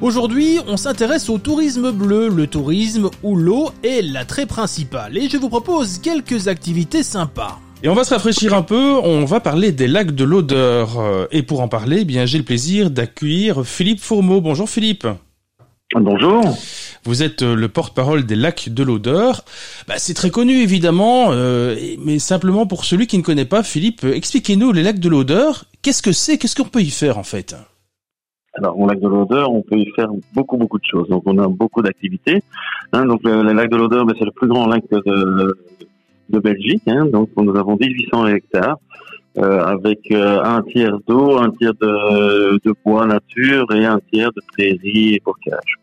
Aujourd'hui, 0.00 0.60
on 0.68 0.76
s'intéresse 0.76 1.28
au 1.28 1.38
tourisme 1.38 1.90
bleu, 1.90 2.28
le 2.28 2.46
tourisme 2.46 3.10
où 3.24 3.34
l'eau 3.34 3.70
est 3.82 4.00
l'attrait 4.00 4.46
principal. 4.46 5.18
Et 5.18 5.28
je 5.28 5.38
vous 5.38 5.48
propose 5.48 5.98
quelques 5.98 6.46
activités 6.46 7.02
sympas. 7.02 7.58
Et 7.82 7.88
on 7.88 7.94
va 7.94 8.04
se 8.04 8.14
rafraîchir 8.14 8.54
un 8.54 8.62
peu, 8.62 8.94
on 9.02 9.24
va 9.24 9.40
parler 9.40 9.72
des 9.72 9.88
lacs 9.88 10.14
de 10.14 10.22
l'odeur. 10.22 10.90
Et 11.32 11.42
pour 11.42 11.62
en 11.62 11.66
parler, 11.66 12.02
eh 12.02 12.04
bien 12.04 12.24
j'ai 12.24 12.38
le 12.38 12.44
plaisir 12.44 12.92
d'accueillir 12.92 13.66
Philippe 13.66 14.00
Fourmeau. 14.00 14.40
Bonjour 14.40 14.70
Philippe. 14.70 15.04
Bonjour. 15.96 16.44
Vous 17.04 17.22
êtes 17.22 17.42
euh, 17.42 17.54
le 17.54 17.68
porte-parole 17.68 18.24
des 18.24 18.36
lacs 18.36 18.68
de 18.68 18.82
l'odeur. 18.82 19.42
Bah, 19.88 19.94
c'est 19.96 20.14
très 20.14 20.30
connu 20.30 20.52
évidemment, 20.54 21.28
euh, 21.30 21.76
mais 22.04 22.18
simplement 22.18 22.66
pour 22.66 22.84
celui 22.84 23.06
qui 23.06 23.16
ne 23.16 23.22
connaît 23.22 23.44
pas, 23.44 23.62
Philippe, 23.62 24.04
expliquez-nous 24.04 24.72
les 24.72 24.82
lacs 24.82 24.98
de 24.98 25.08
l'odeur. 25.08 25.64
Qu'est-ce 25.82 26.02
que 26.02 26.12
c'est? 26.12 26.36
Qu'est-ce 26.36 26.56
qu'on 26.56 26.68
peut 26.68 26.82
y 26.82 26.90
faire 26.90 27.16
en 27.16 27.22
fait? 27.22 27.56
Alors, 28.54 28.78
au 28.78 28.86
lac 28.86 29.00
de 29.00 29.08
l'odeur, 29.08 29.52
on 29.52 29.62
peut 29.62 29.78
y 29.78 29.90
faire 29.94 30.08
beaucoup, 30.34 30.56
beaucoup 30.56 30.78
de 30.78 30.84
choses. 30.84 31.08
Donc, 31.08 31.22
on 31.26 31.38
a 31.38 31.46
beaucoup 31.46 31.82
d'activités. 31.82 32.42
Hein, 32.92 33.06
donc, 33.06 33.20
le, 33.22 33.52
lac 33.52 33.70
de 33.70 33.76
l'odeur, 33.76 34.04
ben, 34.04 34.14
c'est 34.18 34.24
le 34.24 34.32
plus 34.32 34.48
grand 34.48 34.66
lac 34.66 34.82
de, 34.90 35.56
de 36.28 36.38
Belgique. 36.40 36.82
Hein, 36.88 37.06
donc, 37.06 37.30
nous 37.36 37.56
avons 37.56 37.76
1800 37.80 38.26
hectares. 38.26 38.78
Euh, 39.38 39.62
avec 39.64 40.10
euh, 40.10 40.42
un 40.42 40.60
tiers 40.62 40.98
d'eau, 41.06 41.38
un 41.38 41.50
tiers 41.52 41.74
de, 41.80 42.58
de, 42.64 42.74
bois 42.84 43.06
nature 43.06 43.64
et 43.72 43.84
un 43.84 44.00
tiers 44.12 44.32
de 44.32 44.42
prairies 44.52 45.14
et 45.14 45.22
bocage. 45.24 45.76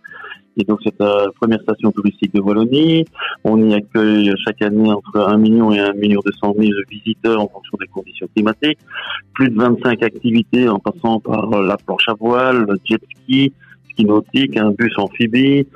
Et 0.57 0.65
donc 0.65 0.79
c'est 0.83 0.99
la 0.99 1.27
première 1.39 1.61
station 1.61 1.91
touristique 1.91 2.33
de 2.33 2.41
Wallonie. 2.41 3.05
On 3.45 3.69
y 3.69 3.73
accueille 3.73 4.33
chaque 4.45 4.61
année 4.61 4.91
entre 4.91 5.29
1 5.29 5.37
million 5.37 5.71
et 5.71 5.79
1 5.79 5.93
million 5.93 6.19
200 6.25 6.55
000 6.59 6.71
visiteurs 6.89 7.39
en 7.39 7.47
fonction 7.47 7.77
des 7.79 7.87
conditions 7.87 8.27
climatiques. 8.35 8.79
Plus 9.33 9.49
de 9.49 9.55
25 9.55 10.03
activités 10.03 10.67
en 10.67 10.79
passant 10.79 11.21
par 11.21 11.49
la 11.61 11.77
planche 11.77 12.09
à 12.09 12.15
voile, 12.19 12.65
le 12.67 12.77
jet 12.83 13.01
ski, 13.15 13.53
ski 13.91 14.03
nautique, 14.03 14.57
un 14.57 14.71
bus 14.71 14.93
amphibie, 14.97 15.67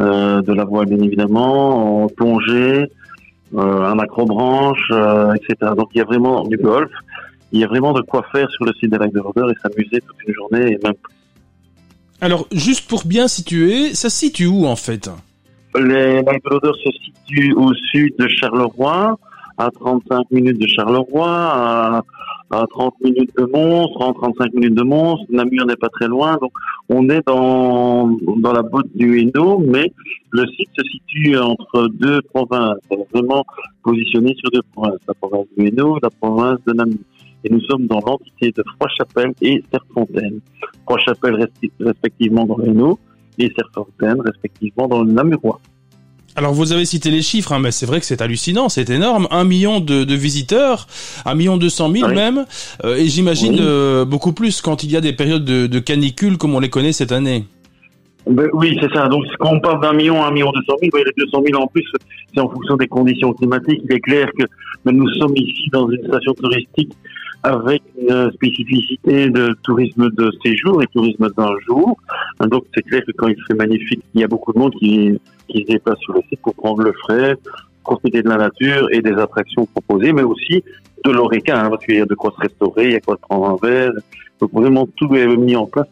euh, 0.00 0.42
de 0.42 0.52
la 0.52 0.64
voile 0.64 0.86
bien 0.86 0.98
évidemment, 0.98 2.02
en 2.02 2.08
plongée, 2.08 2.86
euh, 3.54 3.84
un 3.84 3.98
acrobranche, 3.98 4.88
euh, 4.92 5.34
etc. 5.34 5.72
Donc 5.76 5.90
il 5.94 5.98
y 5.98 6.00
a 6.00 6.04
vraiment 6.04 6.42
du 6.44 6.56
golf. 6.56 6.90
Il 7.52 7.60
y 7.60 7.64
a 7.64 7.66
vraiment 7.66 7.92
de 7.92 8.00
quoi 8.00 8.24
faire 8.32 8.50
sur 8.50 8.64
le 8.64 8.72
site 8.74 8.90
des 8.90 8.98
lacs 8.98 9.12
de 9.12 9.20
Rodeur 9.20 9.50
et 9.50 9.54
s'amuser 9.62 10.00
toute 10.00 10.16
une 10.26 10.34
journée 10.34 10.72
et 10.72 10.78
même 10.82 10.94
plus. 10.94 11.14
Alors, 12.22 12.46
juste 12.52 12.88
pour 12.88 13.04
bien 13.04 13.28
situer, 13.28 13.94
ça 13.94 14.08
se 14.08 14.16
situe 14.16 14.46
où 14.46 14.64
en 14.64 14.76
fait 14.76 15.10
Les 15.74 16.22
lacs 16.22 16.42
de 16.44 16.50
l'Odeur 16.50 16.76
se 16.76 16.90
situent 17.04 17.52
au 17.54 17.74
sud 17.74 18.14
de 18.18 18.28
Charleroi, 18.28 19.18
à 19.58 19.70
35 19.70 20.30
minutes 20.30 20.58
de 20.58 20.66
Charleroi, 20.66 21.28
à, 21.28 22.02
30 22.70 22.94
minutes 23.02 23.30
de 23.36 23.44
Mons, 23.52 23.86
30-35 23.98 24.54
minutes 24.54 24.74
de 24.74 24.82
Mons. 24.82 25.18
Namur 25.30 25.66
n'est 25.66 25.76
pas 25.76 25.88
très 25.88 26.06
loin, 26.06 26.36
donc 26.40 26.52
on 26.88 27.08
est 27.08 27.26
dans, 27.26 28.06
dans 28.36 28.52
la 28.52 28.62
botte 28.62 28.94
du 28.94 29.20
Hainaut, 29.20 29.58
mais 29.58 29.92
le 30.30 30.46
site 30.46 30.68
se 30.76 30.84
situe 30.84 31.36
entre 31.38 31.88
deux 31.88 32.20
provinces. 32.22 32.78
Vraiment 33.12 33.44
positionné 33.82 34.34
sur 34.38 34.50
deux 34.50 34.62
provinces, 34.74 35.00
la 35.08 35.14
province 35.14 35.46
du 35.56 35.66
Hainaut, 35.66 35.98
la 36.02 36.10
province 36.10 36.58
de 36.66 36.72
Namur 36.72 36.98
et 37.44 37.50
nous 37.50 37.60
sommes 37.62 37.86
dans 37.86 38.00
l'entité 38.06 38.52
de 38.56 38.62
Trois-Chapelles 38.74 39.34
et 39.40 39.62
Serfontaine. 39.72 40.40
Trois-Chapelles 40.86 41.48
respectivement 41.80 42.46
dans 42.46 42.58
l'Hainaut 42.58 42.98
et 43.38 43.52
Serfontaine 43.56 44.20
respectivement 44.20 44.88
dans 44.88 45.02
le 45.02 45.12
Namurois. 45.12 45.60
Alors 46.34 46.54
vous 46.54 46.72
avez 46.72 46.86
cité 46.86 47.10
les 47.10 47.20
chiffres, 47.20 47.52
hein, 47.52 47.58
mais 47.58 47.72
c'est 47.72 47.84
vrai 47.84 48.00
que 48.00 48.06
c'est 48.06 48.22
hallucinant, 48.22 48.70
c'est 48.70 48.88
énorme, 48.88 49.28
un 49.30 49.44
million 49.44 49.80
de, 49.80 50.04
de, 50.04 50.14
visiteurs, 50.14 50.86
un 51.26 51.34
million 51.34 51.58
deux 51.58 51.68
cent 51.68 51.90
mille 51.90 52.06
même, 52.06 52.46
euh, 52.84 52.96
et 52.96 53.06
j'imagine 53.06 53.58
euh, 53.60 54.06
beaucoup 54.06 54.32
plus 54.32 54.62
quand 54.62 54.82
il 54.82 54.90
y 54.90 54.96
a 54.96 55.02
des 55.02 55.12
périodes 55.12 55.44
de, 55.44 55.66
de 55.66 55.78
canicule 55.78 56.38
comme 56.38 56.54
on 56.54 56.60
les 56.60 56.70
connaît 56.70 56.92
cette 56.92 57.12
année. 57.12 57.44
Ben, 58.26 58.48
oui, 58.54 58.78
c'est 58.80 58.92
ça. 58.94 59.08
Donc, 59.08 59.24
quand 59.40 59.52
on 59.52 59.60
parle 59.60 59.82
d'un 59.82 59.92
million 59.92 60.22
à 60.22 60.28
un 60.28 60.30
million 60.30 60.52
deux 60.52 60.62
cent 60.66 60.76
mille, 60.80 60.90
les 60.94 61.12
deux 61.18 61.28
cent 61.30 61.42
mille 61.42 61.56
en 61.56 61.66
plus, 61.66 61.84
c'est 62.32 62.40
en 62.40 62.48
fonction 62.48 62.76
des 62.76 62.86
conditions 62.86 63.32
climatiques. 63.34 63.80
Il 63.84 63.92
est 63.92 64.00
clair 64.00 64.28
que 64.38 64.44
ben, 64.84 64.92
nous 64.92 65.08
sommes 65.14 65.36
ici 65.36 65.68
dans 65.72 65.90
une 65.90 66.06
station 66.06 66.32
touristique 66.34 66.92
avec 67.42 67.82
une 67.98 68.30
spécificité 68.32 69.30
de 69.30 69.56
tourisme 69.62 70.10
de 70.10 70.30
séjour 70.44 70.82
et 70.82 70.86
tourisme 70.88 71.28
d'un 71.36 71.58
jour. 71.66 71.96
Donc 72.40 72.64
c'est 72.74 72.82
clair 72.82 73.02
que 73.06 73.12
quand 73.12 73.28
il 73.28 73.36
fait 73.46 73.54
magnifique, 73.54 74.02
il 74.14 74.20
y 74.20 74.24
a 74.24 74.28
beaucoup 74.28 74.52
de 74.52 74.58
monde 74.58 74.74
qui, 74.78 75.18
qui 75.48 75.62
se 75.62 75.66
déplace 75.66 75.98
sur 76.00 76.14
le 76.14 76.20
site 76.28 76.40
pour 76.40 76.54
prendre 76.54 76.82
le 76.82 76.92
frais, 76.92 77.36
profiter 77.82 78.22
de 78.22 78.28
la 78.28 78.36
nature 78.36 78.88
et 78.92 79.02
des 79.02 79.14
attractions 79.14 79.66
proposées, 79.66 80.12
mais 80.12 80.22
aussi 80.22 80.62
de 81.04 81.10
l'oreca, 81.10 81.64
hein, 81.64 81.70
parce 81.70 81.84
qu'il 81.84 81.96
y 81.96 82.00
a 82.00 82.06
de 82.06 82.14
quoi 82.14 82.32
se 82.36 82.42
restaurer, 82.42 82.86
il 82.86 82.92
y 82.92 82.96
a 82.96 83.00
quoi 83.00 83.16
se 83.16 83.22
prendre 83.22 83.50
un 83.50 83.56
verre. 83.66 83.92
Donc 84.40 84.52
vraiment 84.52 84.86
tout 84.96 85.12
est 85.14 85.26
mis 85.36 85.56
en 85.56 85.66
place 85.66 85.88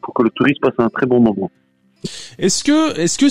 pour 0.00 0.14
que 0.14 0.22
le 0.22 0.30
touriste 0.30 0.60
passe 0.60 0.74
un 0.78 0.88
très 0.88 1.06
bon 1.06 1.20
moment. 1.20 1.50
Est-ce 2.38 2.64
que 2.64 2.98
est-ce 2.98 3.18
que 3.18 3.28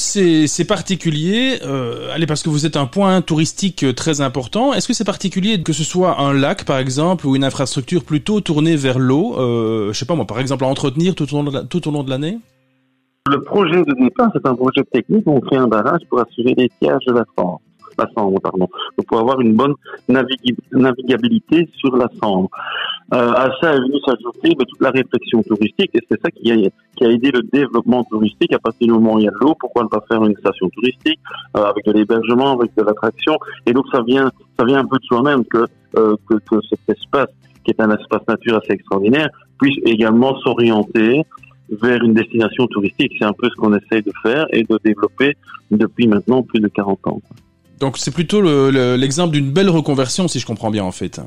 c'est 0.47 0.65
particulier 0.65 1.59
euh, 1.63 2.13
allez 2.13 2.25
parce 2.25 2.43
que 2.43 2.49
vous 2.49 2.65
êtes 2.65 2.77
un 2.77 2.85
point 2.85 3.21
touristique 3.21 3.85
très 3.95 4.21
important 4.21 4.73
est-ce 4.73 4.87
que 4.87 4.93
c'est 4.93 5.05
particulier 5.05 5.61
que 5.61 5.73
ce 5.73 5.83
soit 5.83 6.21
un 6.21 6.33
lac 6.33 6.63
par 6.63 6.77
exemple 6.77 7.27
ou 7.27 7.35
une 7.35 7.43
infrastructure 7.43 8.03
plutôt 8.03 8.39
tournée 8.39 8.75
vers 8.75 8.99
l'eau 8.99 9.35
euh, 9.37 9.91
je 9.91 9.99
sais 9.99 10.05
pas 10.05 10.15
moi 10.15 10.25
par 10.25 10.39
exemple 10.39 10.63
à 10.63 10.67
entretenir 10.67 11.15
tout 11.15 11.33
au 11.33 11.91
long 11.91 12.03
de 12.03 12.09
l'année? 12.09 12.39
Le 13.29 13.41
projet 13.41 13.83
de 13.83 13.93
départ 14.03 14.29
c'est 14.33 14.45
un 14.45 14.55
projet 14.55 14.83
technique 14.91 15.23
on 15.25 15.41
crée 15.41 15.57
un 15.57 15.67
barrage 15.67 16.01
pour 16.09 16.21
assurer 16.21 16.53
l'étiage 16.57 17.01
de 17.07 17.13
la 17.13 17.25
France 17.35 17.61
la 17.97 18.07
Sambre, 18.15 18.39
pardon, 18.41 18.67
pour 19.07 19.19
avoir 19.19 19.39
une 19.41 19.55
bonne 19.55 19.73
navigabilité 20.07 21.69
sur 21.77 21.95
la 21.95 22.07
Sambre. 22.21 22.49
Euh, 23.13 23.31
à 23.31 23.49
ça 23.59 23.73
est 23.73 23.79
venu 23.79 23.99
s'ajouter 24.05 24.55
bah, 24.57 24.63
toute 24.67 24.81
la 24.81 24.91
réflexion 24.91 25.43
touristique, 25.43 25.91
et 25.93 25.99
c'est 26.09 26.21
ça 26.21 26.31
qui 26.31 26.49
a, 26.51 26.55
qui 26.95 27.05
a 27.05 27.09
aidé 27.09 27.31
le 27.31 27.41
développement 27.51 28.05
touristique. 28.05 28.53
À 28.53 28.59
partir 28.59 28.87
du 28.87 28.93
moment 28.93 29.15
où 29.15 29.19
il 29.19 29.25
y 29.25 29.27
a 29.27 29.31
de 29.31 29.37
l'eau, 29.41 29.53
pourquoi 29.59 29.83
ne 29.83 29.89
pas 29.89 30.03
faire 30.07 30.23
une 30.23 30.35
station 30.37 30.69
touristique 30.69 31.19
euh, 31.57 31.63
avec 31.63 31.85
de 31.85 31.91
l'hébergement, 31.91 32.53
avec 32.57 32.73
de 32.75 32.83
l'attraction? 32.83 33.37
Et 33.65 33.73
donc 33.73 33.85
ça 33.91 34.01
vient, 34.01 34.31
ça 34.57 34.65
vient 34.65 34.79
un 34.79 34.85
peu 34.85 34.97
de 34.97 35.03
soi-même 35.03 35.43
que, 35.45 35.65
euh, 35.97 36.15
que, 36.29 36.35
que 36.35 36.61
cet 36.69 36.97
espace, 36.97 37.29
qui 37.65 37.71
est 37.71 37.81
un 37.81 37.91
espace 37.91 38.21
nature 38.27 38.57
assez 38.57 38.73
extraordinaire, 38.73 39.29
puisse 39.59 39.77
également 39.85 40.37
s'orienter 40.39 41.23
vers 41.69 42.03
une 42.03 42.13
destination 42.13 42.67
touristique. 42.67 43.13
C'est 43.19 43.25
un 43.25 43.33
peu 43.33 43.49
ce 43.49 43.55
qu'on 43.55 43.73
essaye 43.75 44.03
de 44.03 44.11
faire 44.23 44.45
et 44.51 44.63
de 44.63 44.79
développer 44.83 45.35
depuis 45.69 46.07
maintenant 46.07 46.43
plus 46.43 46.59
de 46.59 46.67
40 46.67 47.07
ans. 47.07 47.21
Donc 47.81 47.97
c'est 47.97 48.13
plutôt 48.13 48.41
l'exemple 48.71 49.33
d'une 49.33 49.51
belle 49.51 49.69
reconversion, 49.69 50.27
si 50.27 50.39
je 50.39 50.45
comprends 50.45 50.69
bien 50.69 50.83
en 50.83 50.91
fait. 50.91 51.19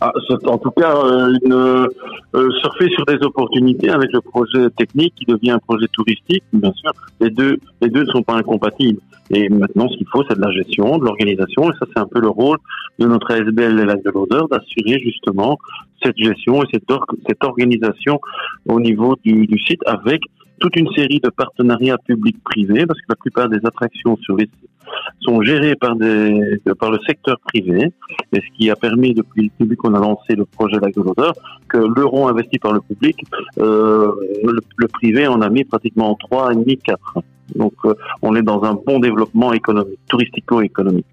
Ah, 0.00 0.12
en 0.46 0.58
tout 0.58 0.70
cas, 0.70 0.94
euh, 0.96 1.88
euh, 2.34 2.50
surfer 2.60 2.88
sur 2.90 3.04
des 3.04 3.16
opportunités 3.22 3.90
avec 3.90 4.12
le 4.12 4.20
projet 4.20 4.70
technique 4.76 5.12
qui 5.16 5.24
devient 5.24 5.50
un 5.50 5.58
projet 5.58 5.86
touristique, 5.92 6.44
bien 6.52 6.72
sûr. 6.72 6.92
Les 7.20 7.30
deux, 7.30 7.58
les 7.82 7.88
deux 7.88 8.04
ne 8.04 8.10
sont 8.10 8.22
pas 8.22 8.34
incompatibles. 8.34 9.00
Et 9.30 9.48
maintenant, 9.48 9.88
ce 9.88 9.96
qu'il 9.96 10.06
faut, 10.06 10.22
c'est 10.28 10.36
de 10.36 10.40
la 10.40 10.52
gestion, 10.52 10.98
de 10.98 11.04
l'organisation, 11.04 11.64
et 11.64 11.74
ça, 11.80 11.86
c'est 11.92 12.00
un 12.00 12.06
peu 12.06 12.20
le 12.20 12.28
rôle 12.28 12.58
de 13.00 13.06
notre 13.06 13.32
ASBL 13.32 13.74
Les 13.74 13.84
Lacs 13.84 14.04
de 14.04 14.10
l'Odeur, 14.10 14.48
d'assurer 14.48 15.00
justement 15.00 15.58
cette 16.00 16.16
gestion 16.16 16.62
et 16.62 16.66
cette, 16.72 16.84
cette 17.26 17.42
organisation 17.42 18.20
au 18.68 18.78
niveau 18.78 19.16
du, 19.24 19.48
du 19.48 19.58
site 19.58 19.80
avec 19.84 20.20
toute 20.60 20.76
une 20.76 20.88
série 20.94 21.20
de 21.20 21.28
partenariats 21.28 21.98
publics-privés, 22.06 22.86
parce 22.86 23.00
que 23.00 23.06
la 23.08 23.16
plupart 23.16 23.48
des 23.48 23.58
attractions 23.64 24.16
sur 24.22 24.36
les 24.36 24.44
sites 24.44 24.70
sont 25.20 25.42
gérées 25.42 25.76
par, 25.76 25.96
des, 25.96 26.58
par 26.78 26.90
le 26.90 26.98
secteur 27.06 27.38
privé, 27.46 27.90
et 28.32 28.36
ce 28.40 28.56
qui 28.56 28.70
a 28.70 28.76
permis 28.76 29.14
depuis 29.14 29.44
le 29.44 29.50
début 29.60 29.76
qu'on 29.76 29.94
a 29.94 30.00
lancé 30.00 30.34
le 30.34 30.44
projet 30.44 30.78
Lac 30.80 30.94
de 30.94 31.02
l'Odeur, 31.02 31.34
que 31.68 31.78
l'euro 31.78 32.28
investi 32.28 32.58
par 32.58 32.72
le 32.72 32.80
public, 32.80 33.16
euh, 33.58 34.12
le, 34.44 34.88
privé 34.88 35.26
en 35.26 35.40
a 35.40 35.48
mis 35.50 35.64
pratiquement 35.64 36.14
trois 36.14 36.52
et 36.52 36.56
demi, 36.56 36.78
quatre. 36.78 37.18
Donc 37.56 37.74
euh, 37.84 37.94
on 38.22 38.34
est 38.34 38.42
dans 38.42 38.62
un 38.64 38.74
bon 38.74 38.98
développement 38.98 39.52
économique, 39.52 39.98
touristico-économique. 40.08 41.06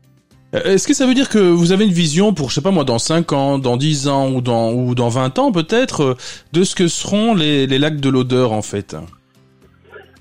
Euh, 0.53 0.61
est-ce 0.63 0.87
que 0.87 0.93
ça 0.93 1.05
veut 1.05 1.13
dire 1.13 1.29
que 1.29 1.39
vous 1.39 1.71
avez 1.71 1.85
une 1.85 1.91
vision 1.91 2.33
pour, 2.33 2.49
je 2.49 2.55
sais 2.55 2.61
pas 2.61 2.71
moi, 2.71 2.83
dans 2.83 2.99
5 2.99 3.33
ans, 3.33 3.57
dans 3.57 3.77
10 3.77 4.07
ans 4.07 4.31
ou 4.31 4.41
dans, 4.41 4.73
ou 4.73 4.95
dans 4.95 5.09
20 5.09 5.39
ans 5.39 5.51
peut-être, 5.51 6.17
de 6.53 6.63
ce 6.63 6.75
que 6.75 6.87
seront 6.87 7.33
les, 7.33 7.67
les 7.67 7.79
lacs 7.79 7.99
de 7.99 8.09
l'odeur 8.09 8.51
en 8.51 8.61
fait? 8.61 8.95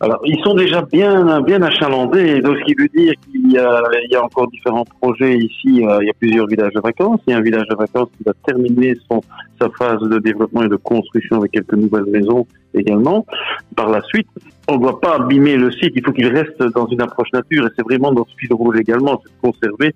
Alors, 0.04 0.20
ils 0.26 0.38
sont 0.44 0.54
déjà 0.54 0.82
bien, 0.82 1.40
bien 1.40 1.62
achalandés, 1.62 2.42
donc 2.42 2.58
ce 2.58 2.64
qui 2.64 2.74
veut 2.74 2.88
dire 2.94 3.14
qu'il 3.22 3.50
y 3.50 3.54
y 3.54 4.16
a 4.16 4.22
encore 4.22 4.48
différents 4.48 4.84
projets 5.00 5.38
ici. 5.38 5.82
Euh, 5.82 5.98
il 6.02 6.08
y 6.08 6.10
a 6.10 6.12
plusieurs 6.18 6.46
villages 6.46 6.74
de 6.74 6.80
vacances. 6.80 7.20
Il 7.26 7.30
y 7.30 7.32
a 7.32 7.38
un 7.38 7.40
village 7.40 7.66
de 7.70 7.74
vacances 7.74 8.10
qui 8.18 8.22
va 8.22 8.32
terminer 8.44 8.94
son, 9.10 9.22
sa 9.58 9.70
phase 9.70 10.02
de 10.02 10.18
développement 10.18 10.62
et 10.62 10.68
de 10.68 10.76
construction 10.76 11.38
avec 11.38 11.52
quelques 11.52 11.72
nouvelles 11.72 12.04
maisons 12.04 12.46
également. 12.74 13.24
Par 13.76 13.88
la 13.88 14.02
suite, 14.02 14.28
on 14.68 14.74
ne 14.74 14.82
doit 14.82 15.00
pas 15.00 15.16
abîmer 15.16 15.56
le 15.56 15.72
site. 15.72 15.92
Il 15.96 16.04
faut 16.04 16.12
qu'il 16.12 16.28
reste 16.28 16.62
dans 16.74 16.86
une 16.88 17.00
approche 17.00 17.32
nature, 17.32 17.64
et 17.64 17.70
c'est 17.74 17.84
vraiment 17.84 18.12
dans 18.12 18.26
ce 18.26 18.36
fil 18.36 18.52
rouge 18.52 18.76
également, 18.78 19.22
c'est 19.24 19.32
de 19.32 19.52
conserver 19.52 19.94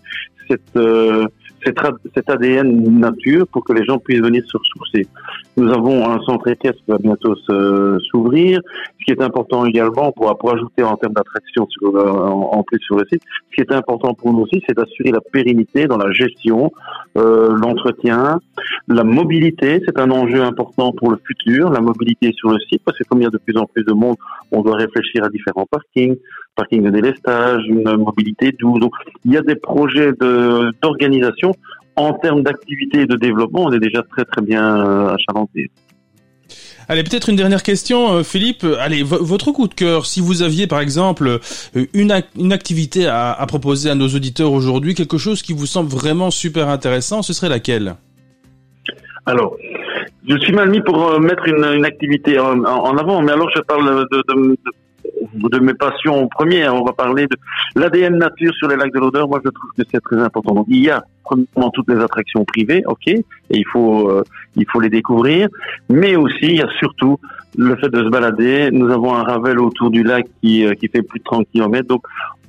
cette, 0.48 0.76
euh, 0.76 1.26
cet 1.64 2.30
ADN 2.30 2.98
nature 2.98 3.46
pour 3.48 3.64
que 3.64 3.72
les 3.72 3.84
gens 3.84 3.98
puissent 3.98 4.20
venir 4.20 4.42
se 4.46 4.56
ressourcer. 4.56 5.06
Nous 5.56 5.70
avons 5.72 6.08
un 6.08 6.20
centre 6.22 6.46
équestre 6.48 6.78
qui 6.84 6.90
va 6.90 6.98
bientôt 6.98 7.34
s'ouvrir. 8.10 8.60
Ce 9.00 9.04
qui 9.04 9.12
est 9.12 9.22
important 9.22 9.64
également, 9.64 10.12
pour, 10.12 10.28
ajouter 10.52 10.82
en 10.82 10.96
termes 10.96 11.14
d'attraction 11.14 11.66
en, 11.82 12.58
en, 12.58 12.62
plus 12.62 12.78
sur 12.80 12.96
le 12.96 13.04
site, 13.10 13.22
ce 13.50 13.56
qui 13.56 13.60
est 13.60 13.72
important 13.72 14.14
pour 14.14 14.32
nous 14.32 14.42
aussi, 14.42 14.62
c'est 14.66 14.76
d'assurer 14.76 15.10
la 15.10 15.20
pérennité 15.20 15.86
dans 15.86 15.96
la 15.96 16.12
gestion, 16.12 16.70
euh, 17.16 17.56
l'entretien, 17.56 18.40
la 18.86 19.04
mobilité. 19.04 19.80
C'est 19.84 19.98
un 19.98 20.10
enjeu 20.10 20.42
important 20.42 20.92
pour 20.92 21.10
le 21.10 21.18
futur, 21.26 21.70
la 21.70 21.80
mobilité 21.80 22.32
sur 22.32 22.50
le 22.50 22.58
site, 22.60 22.82
parce 22.84 22.96
que 22.98 23.04
comme 23.04 23.20
il 23.20 23.24
y 23.24 23.26
a 23.26 23.30
de 23.30 23.38
plus 23.38 23.56
en 23.56 23.66
plus 23.66 23.84
de 23.84 23.92
monde, 23.92 24.16
on 24.52 24.62
doit 24.62 24.76
réfléchir 24.76 25.24
à 25.24 25.28
différents 25.28 25.66
parkings, 25.70 26.16
parking 26.56 26.82
de 26.82 26.90
délestage, 26.90 27.62
une 27.68 27.96
mobilité 27.96 28.52
douce. 28.58 28.80
Donc, 28.80 28.92
il 29.24 29.32
y 29.32 29.36
a 29.36 29.42
des 29.42 29.56
projets 29.56 30.12
d'organisation 30.82 31.47
en 31.96 32.12
termes 32.14 32.42
d'activité 32.42 33.00
et 33.00 33.06
de 33.06 33.16
développement, 33.16 33.64
on 33.64 33.72
est 33.72 33.80
déjà 33.80 34.02
très 34.02 34.24
très 34.24 34.40
bien 34.40 34.64
euh, 34.86 35.14
achalandé. 35.14 35.70
Allez, 36.90 37.02
peut-être 37.02 37.28
une 37.28 37.36
dernière 37.36 37.62
question, 37.62 38.12
euh, 38.12 38.22
Philippe. 38.22 38.64
Allez, 38.80 39.02
votre 39.02 39.52
coup 39.52 39.68
de 39.68 39.74
cœur, 39.74 40.06
si 40.06 40.20
vous 40.20 40.42
aviez 40.42 40.66
par 40.66 40.80
exemple 40.80 41.28
euh, 41.76 41.86
une, 41.92 42.14
une 42.38 42.52
activité 42.52 43.06
à, 43.06 43.32
à, 43.32 43.46
proposer 43.46 43.90
à 43.90 43.94
nos 43.94 44.08
auditeurs 44.08 44.52
aujourd'hui, 44.52 44.94
quelque 44.94 45.18
chose 45.18 45.42
qui 45.42 45.52
vous 45.52 45.66
semble 45.66 45.90
vraiment 45.90 46.30
super 46.30 46.68
intéressant, 46.68 47.20
ce 47.22 47.32
serait 47.32 47.50
laquelle? 47.50 47.96
Alors, 49.26 49.56
je 50.26 50.38
suis 50.38 50.52
mal 50.52 50.70
mis 50.70 50.80
pour 50.80 51.20
mettre 51.20 51.46
une, 51.46 51.64
une 51.64 51.84
activité 51.84 52.38
en, 52.38 52.64
en, 52.64 52.96
avant, 52.96 53.20
mais 53.20 53.32
alors 53.32 53.50
je 53.54 53.60
parle 53.60 54.06
de, 54.10 54.22
de, 54.28 54.50
de 54.50 54.72
de 55.34 55.58
mes 55.58 55.74
passions 55.74 56.28
premières. 56.28 56.74
On 56.74 56.84
va 56.84 56.92
parler 56.92 57.26
de 57.26 57.80
l'ADN 57.80 58.16
nature 58.18 58.52
sur 58.54 58.68
les 58.68 58.76
lacs 58.76 58.92
de 58.92 58.98
l'odeur. 58.98 59.28
Moi, 59.28 59.40
je 59.44 59.50
trouve 59.50 59.70
que 59.76 59.82
c'est 59.90 60.00
très 60.00 60.16
important. 60.16 60.54
Donc, 60.54 60.66
il 60.68 60.84
y 60.84 60.90
a 60.90 61.02
premièrement 61.24 61.70
toutes 61.70 61.88
les 61.88 62.00
attractions 62.00 62.44
privées, 62.44 62.82
ok, 62.86 63.06
et 63.08 63.22
il 63.50 63.66
faut 63.66 64.10
euh, 64.10 64.22
il 64.56 64.66
faut 64.70 64.80
les 64.80 64.90
découvrir. 64.90 65.48
Mais 65.88 66.16
aussi, 66.16 66.36
il 66.42 66.56
y 66.56 66.62
a 66.62 66.68
surtout 66.78 67.18
le 67.56 67.76
fait 67.76 67.88
de 67.88 68.02
se 68.04 68.08
balader. 68.08 68.70
Nous 68.72 68.90
avons 68.90 69.14
un 69.14 69.22
ravel 69.22 69.58
autour 69.58 69.90
du 69.90 70.02
lac 70.02 70.26
qui 70.42 70.66
euh, 70.66 70.74
qui 70.74 70.88
fait 70.88 71.02
plus 71.02 71.18
de 71.18 71.24
30 71.24 71.46
km. 71.52 71.86
Donc, 71.86 72.02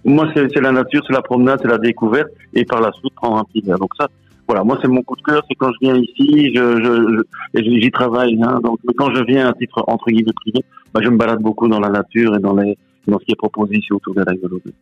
moi, 0.05 0.29
c'est 0.33 0.61
la 0.61 0.71
nature, 0.71 1.03
c'est 1.05 1.13
la 1.13 1.21
promenade, 1.21 1.59
c'est 1.61 1.67
la 1.67 1.77
découverte, 1.77 2.29
et 2.53 2.63
par 2.65 2.81
la 2.81 2.91
suite 2.93 3.13
prendre 3.15 3.37
un 3.37 3.43
petit 3.43 3.61
verre. 3.61 3.77
Donc 3.77 3.91
ça, 3.97 4.07
voilà, 4.49 4.63
moi 4.63 4.79
c'est 4.81 4.87
mon 4.87 5.03
coup 5.03 5.15
de 5.15 5.21
cœur, 5.21 5.43
c'est 5.47 5.53
quand 5.53 5.69
je 5.73 5.77
viens 5.79 5.95
ici, 5.95 6.51
je, 6.55 7.23
je, 7.53 7.61
j'y 7.61 7.91
travaille. 7.91 8.35
Hein, 8.41 8.59
donc 8.63 8.79
quand 8.97 9.13
je 9.13 9.23
viens 9.23 9.47
à 9.47 9.53
titre 9.53 9.83
entre 9.85 10.07
guillemets 10.07 10.33
privé, 10.33 10.65
bah, 10.91 11.01
je 11.03 11.09
me 11.09 11.17
balade 11.17 11.39
beaucoup 11.39 11.67
dans 11.67 11.79
la 11.79 11.89
nature 11.89 12.35
et 12.35 12.39
dans, 12.39 12.55
les, 12.55 12.75
dans 13.07 13.19
ce 13.19 13.25
qui 13.25 13.33
est 13.33 13.35
proposé 13.35 13.77
ici 13.77 13.93
autour 13.93 14.15
des 14.15 14.23
lacs 14.25 14.41
de 14.41 14.47
l'Odeur. 14.47 14.73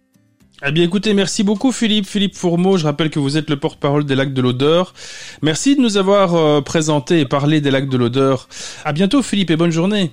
Eh 0.65 0.71
bien 0.71 0.85
écoutez, 0.85 1.13
merci 1.13 1.43
beaucoup 1.43 1.73
Philippe. 1.73 2.05
Philippe 2.05 2.35
Fourmeau, 2.35 2.77
je 2.77 2.85
rappelle 2.85 3.09
que 3.09 3.19
vous 3.19 3.35
êtes 3.35 3.49
le 3.49 3.57
porte-parole 3.57 4.05
des 4.05 4.15
lacs 4.15 4.33
de 4.33 4.41
l'Odeur. 4.41 4.93
Merci 5.41 5.75
de 5.75 5.81
nous 5.81 5.97
avoir 5.97 6.33
euh, 6.35 6.61
présenté 6.61 7.19
et 7.19 7.25
parlé 7.25 7.59
des 7.59 7.69
lacs 7.69 7.89
de 7.89 7.97
l'Odeur. 7.97 8.47
À 8.85 8.93
bientôt 8.93 9.21
Philippe 9.21 9.51
et 9.51 9.57
bonne 9.57 9.71
journée. 9.71 10.11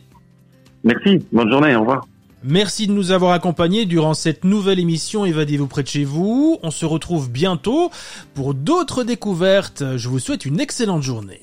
Merci, 0.83 1.21
bonne 1.31 1.49
journée, 1.49 1.77
au 1.77 1.81
revoir. 1.81 2.05
Merci 2.47 2.87
de 2.87 2.93
nous 2.93 3.11
avoir 3.11 3.33
accompagnés 3.33 3.87
durant 3.87 4.13
cette 4.13 4.45
nouvelle 4.45 4.79
émission 4.79 5.25
Évadez-vous 5.25 5.67
près 5.67 5.83
de 5.83 5.89
chez 5.89 6.05
vous. 6.05 6.59
On 6.63 6.71
se 6.71 6.85
retrouve 6.85 7.31
bientôt 7.31 7.91
pour 8.35 8.53
d'autres 8.53 9.03
découvertes. 9.03 9.97
Je 9.97 10.09
vous 10.11 10.19
souhaite 10.19 10.45
une 10.45 10.61
excellente 10.61 11.03
journée. 11.03 11.41